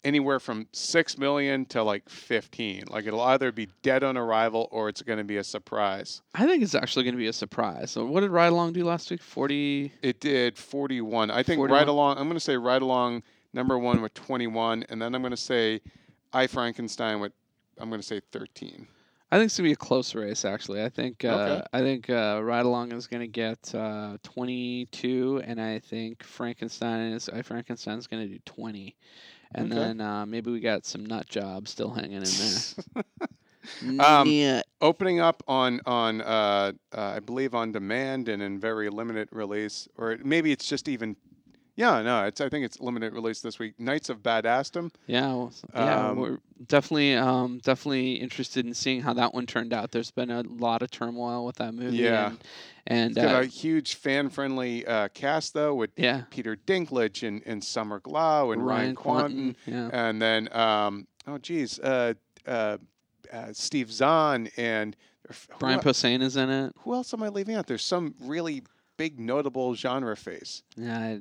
anywhere 0.04 0.40
from 0.40 0.66
six 0.72 1.16
million 1.16 1.64
to 1.66 1.82
like 1.82 2.08
fifteen. 2.08 2.84
Like 2.88 3.06
it'll 3.06 3.22
either 3.22 3.52
be 3.52 3.68
dead 3.82 4.02
on 4.02 4.16
arrival 4.16 4.68
or 4.70 4.88
it's 4.88 5.02
going 5.02 5.18
to 5.18 5.24
be 5.24 5.36
a 5.36 5.44
surprise. 5.44 6.22
I 6.34 6.46
think 6.46 6.62
it's 6.62 6.74
actually 6.74 7.04
going 7.04 7.14
to 7.14 7.18
be 7.18 7.28
a 7.28 7.32
surprise. 7.32 7.90
So, 7.90 8.04
what 8.04 8.20
did 8.20 8.30
Ride 8.30 8.48
Along 8.52 8.72
do 8.72 8.84
last 8.84 9.10
week? 9.10 9.22
Forty. 9.22 9.92
It 10.02 10.20
did 10.20 10.58
forty-one. 10.58 11.30
I 11.30 11.42
think 11.42 11.58
41? 11.58 11.70
right 11.70 11.88
along. 11.88 12.18
I'm 12.18 12.24
going 12.24 12.34
to 12.34 12.40
say 12.40 12.56
right 12.56 12.82
along 12.82 13.22
number 13.52 13.78
one 13.78 14.02
with 14.02 14.14
twenty-one, 14.14 14.84
and 14.88 15.00
then 15.00 15.14
I'm 15.14 15.22
going 15.22 15.30
to 15.30 15.36
say 15.36 15.80
I 16.32 16.46
Frankenstein 16.46 17.20
with. 17.20 17.32
I'm 17.78 17.88
going 17.88 18.00
to 18.00 18.06
say 18.06 18.20
thirteen. 18.32 18.86
I 19.33 19.37
think 19.39 19.47
it's 19.47 19.57
gonna 19.59 19.68
be 19.70 19.72
a 19.72 19.76
close 19.76 20.14
race. 20.14 20.45
Actually, 20.45 20.85
I 20.85 20.91
think 20.91 21.24
uh, 21.24 21.62
Okay. 21.62 21.62
I 21.72 21.80
think 21.80 22.11
uh, 22.11 22.41
Ride 22.45 22.66
Along 22.66 22.93
is 22.93 23.09
gonna 23.09 23.26
get 23.26 23.74
uh, 23.74 24.18
22, 24.22 25.43
and 25.47 25.61
I 25.61 25.78
think 25.80 26.22
Frankenstein 26.22 27.12
is 27.12 27.30
I 27.30 27.43
Frankenstein 27.43 27.99
is 27.99 28.07
gonna 28.07 28.28
do 28.28 28.39
20, 28.45 28.97
and 29.55 29.72
Okay. 29.72 29.72
then 29.72 30.01
uh, 30.03 30.26
maybe 30.26 30.51
we 30.53 30.61
got 30.61 30.85
some 30.87 31.07
nut 31.07 31.28
jobs 31.28 31.70
still 31.70 31.91
hanging 31.93 32.22
in 32.22 32.37
there. 32.39 32.66
Um, 33.99 34.37
Nut. 34.37 34.66
opening 34.80 35.20
up 35.20 35.43
on 35.49 35.80
on 35.87 36.20
uh, 36.20 36.72
uh, 36.93 37.01
I 37.16 37.20
believe 37.20 37.55
on 37.55 37.72
demand 37.72 38.28
and 38.28 38.43
in 38.43 38.59
very 38.61 38.91
limited 38.91 39.28
release, 39.33 39.89
or 39.97 40.18
maybe 40.24 40.53
it's 40.53 40.68
just 40.68 40.89
even. 40.89 41.16
Yeah, 41.75 42.03
no, 42.03 42.25
it's 42.25 42.41
I 42.41 42.49
think 42.49 42.64
it's 42.66 42.81
limited 42.81 43.14
release 43.14 43.41
this 43.41 43.59
week. 43.59 43.81
Knights 43.81 44.11
of 44.11 44.23
Badassdom. 44.23 44.93
Yeah, 45.07 45.27
well, 45.29 45.53
yeah, 45.75 46.09
Um, 46.09 46.18
we're 46.18 46.39
definitely, 46.66 47.14
um, 47.14 47.61
definitely 47.64 48.14
interested 48.14 48.66
in 48.66 48.75
seeing 48.75 49.01
how 49.01 49.14
that 49.14 49.33
one 49.33 49.47
turned 49.47 49.73
out. 49.73 49.91
There's 49.91 50.11
been 50.11 50.31
a 50.31 50.43
lot 50.43 50.83
of 50.83 50.91
turmoil 50.91 51.47
with 51.47 51.57
that 51.57 51.73
movie. 51.73 51.97
Yeah. 51.97 52.27
and, 52.27 52.39
and 52.87 53.14
got 53.14 53.37
uh, 53.37 53.41
a 53.41 53.47
huge 53.47 53.95
fan-friendly 53.95 54.87
uh, 54.87 55.09
cast 55.14 55.55
though, 55.55 55.75
with 55.75 55.91
yeah, 55.97 56.23
Peter 56.31 56.57
Dinklage 56.57 57.27
and, 57.27 57.43
and 57.47 57.64
Summer 57.64 58.01
Glau 58.01 58.53
and 58.53 58.66
Ryan, 58.66 58.95
Kwanten, 58.95 59.55
yeah, 59.66 59.89
and 59.93 60.20
then 60.20 60.53
um, 60.55 61.07
oh 61.27 61.39
geez, 61.39 61.79
uh, 61.79 62.14
uh, 62.47 62.77
uh, 63.33 63.47
Steve 63.53 63.91
Zahn 63.91 64.49
and 64.57 64.97
Brian 65.59 65.79
Posehn 65.81 66.20
is 66.20 66.37
in 66.37 66.51
it. 66.51 66.75
who 66.81 66.93
else 66.93 67.14
am 67.14 67.23
I 67.23 67.29
leaving 67.29 67.55
out? 67.55 67.66
There's 67.66 67.85
some 67.85 68.14
really 68.20 68.62
big 68.97 69.18
notable 69.18 69.75
genre 69.75 70.16
face. 70.16 70.62
Yeah, 70.77 70.99
I, 70.99 71.20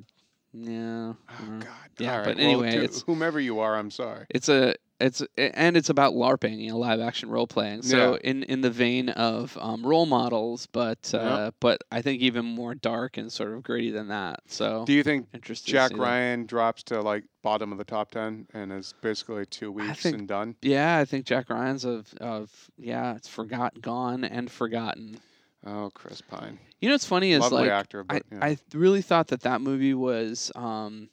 yeah. 0.52 1.12
Oh 1.30 1.32
uh, 1.40 1.58
God. 1.58 1.68
Yeah, 1.98 2.16
right. 2.18 2.24
but 2.24 2.38
anyway, 2.38 2.72
to 2.72 2.78
it's- 2.84 3.02
whomever 3.02 3.40
you 3.40 3.60
are, 3.60 3.76
I'm 3.76 3.90
sorry. 3.90 4.26
it's 4.30 4.48
a 4.48 4.74
it's 5.00 5.20
and 5.36 5.76
it's 5.76 5.90
about 5.90 6.14
larping 6.14 6.58
you 6.60 6.70
know 6.70 6.78
live 6.78 7.00
action 7.00 7.28
role 7.28 7.48
playing 7.48 7.82
so 7.82 8.12
Yeah. 8.12 8.18
in 8.30 8.44
in 8.44 8.60
the 8.60 8.70
vein 8.70 9.08
of 9.08 9.58
um, 9.60 9.84
role 9.84 10.06
models 10.06 10.66
but 10.70 11.10
Yeah. 11.12 11.18
uh, 11.20 11.50
but 11.58 11.82
i 11.90 12.00
think 12.00 12.22
even 12.22 12.44
more 12.44 12.76
dark 12.76 13.16
and 13.16 13.32
sort 13.32 13.52
of 13.52 13.64
gritty 13.64 13.90
than 13.90 14.06
that 14.08 14.42
so 14.46 14.84
Do 14.86 14.92
you 14.92 15.02
think 15.02 15.26
Jack 15.42 15.56
see 15.56 15.72
that. 15.72 15.96
Ryan 15.96 16.46
drops 16.46 16.84
to 16.84 17.00
like 17.00 17.24
bottom 17.42 17.72
of 17.72 17.78
the 17.78 17.84
top 17.84 18.12
ten 18.12 18.46
and 18.54 18.70
is 18.72 18.94
basically 19.02 19.44
two 19.44 19.72
weeks 19.72 20.02
think- 20.02 20.18
and 20.18 20.28
done? 20.28 20.54
yeah 20.62 20.98
i 20.98 21.04
think 21.04 21.26
jack 21.26 21.50
ryan's 21.50 21.84
of 21.84 22.14
of 22.20 22.70
yeah 22.78 23.16
it's 23.16 23.26
forgot 23.26 23.80
gone 23.80 24.22
and 24.22 24.52
forgotten 24.52 25.18
Oh, 25.64 25.90
Chris 25.94 26.20
Pine, 26.20 26.58
you 26.80 26.88
know 26.88 26.94
what's 26.94 27.06
funny 27.06 27.32
is 27.32 27.40
lovely 27.40 27.62
like 27.62 27.70
actor, 27.70 28.04
I, 28.10 28.20
yeah. 28.32 28.38
I 28.42 28.58
really 28.74 29.02
thought 29.02 29.28
that 29.28 29.42
that 29.42 29.60
movie 29.60 29.94
was 29.94 30.50
um, 30.54 31.08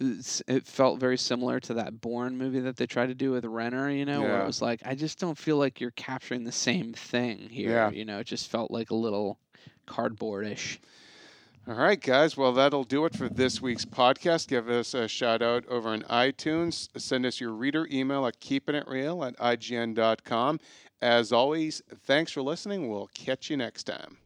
it 0.00 0.66
felt 0.66 0.98
very 1.00 1.18
similar 1.18 1.60
to 1.60 1.74
that 1.74 2.00
Bourne 2.00 2.38
movie 2.38 2.60
that 2.60 2.76
they 2.76 2.86
tried 2.86 3.06
to 3.06 3.14
do 3.14 3.32
with 3.32 3.44
Renner, 3.44 3.90
you 3.90 4.04
know, 4.04 4.22
where 4.22 4.40
it 4.40 4.46
was 4.46 4.62
like 4.62 4.80
I 4.84 4.94
just 4.94 5.18
don't 5.18 5.36
feel 5.36 5.56
like 5.56 5.80
you're 5.80 5.90
capturing 5.92 6.44
the 6.44 6.52
same 6.52 6.92
thing 6.92 7.48
here. 7.50 7.70
Yeah. 7.70 7.90
You 7.90 8.04
know, 8.04 8.18
it 8.20 8.26
just 8.26 8.50
felt 8.50 8.70
like 8.70 8.90
a 8.90 8.94
little 8.94 9.38
cardboardish. 9.86 10.78
All 11.68 11.74
right, 11.74 12.00
guys. 12.00 12.36
Well, 12.36 12.52
that'll 12.52 12.84
do 12.84 13.04
it 13.04 13.14
for 13.14 13.28
this 13.28 13.60
week's 13.60 13.84
podcast. 13.84 14.48
Give 14.48 14.68
us 14.70 14.94
a 14.94 15.06
shout 15.06 15.42
out 15.42 15.66
over 15.66 15.90
on 15.90 16.02
iTunes. 16.02 16.88
Send 16.96 17.26
us 17.26 17.38
your 17.38 17.52
reader 17.52 17.86
email 17.92 18.26
at 18.26 18.40
keepingitreal 18.40 19.26
at 19.26 19.36
ign.com. 19.36 20.58
As 21.02 21.32
always, 21.32 21.82
thanks 22.04 22.32
for 22.32 22.42
listening. 22.42 22.88
We'll 22.88 23.08
catch 23.08 23.50
you 23.50 23.56
next 23.56 23.84
time. 23.84 24.18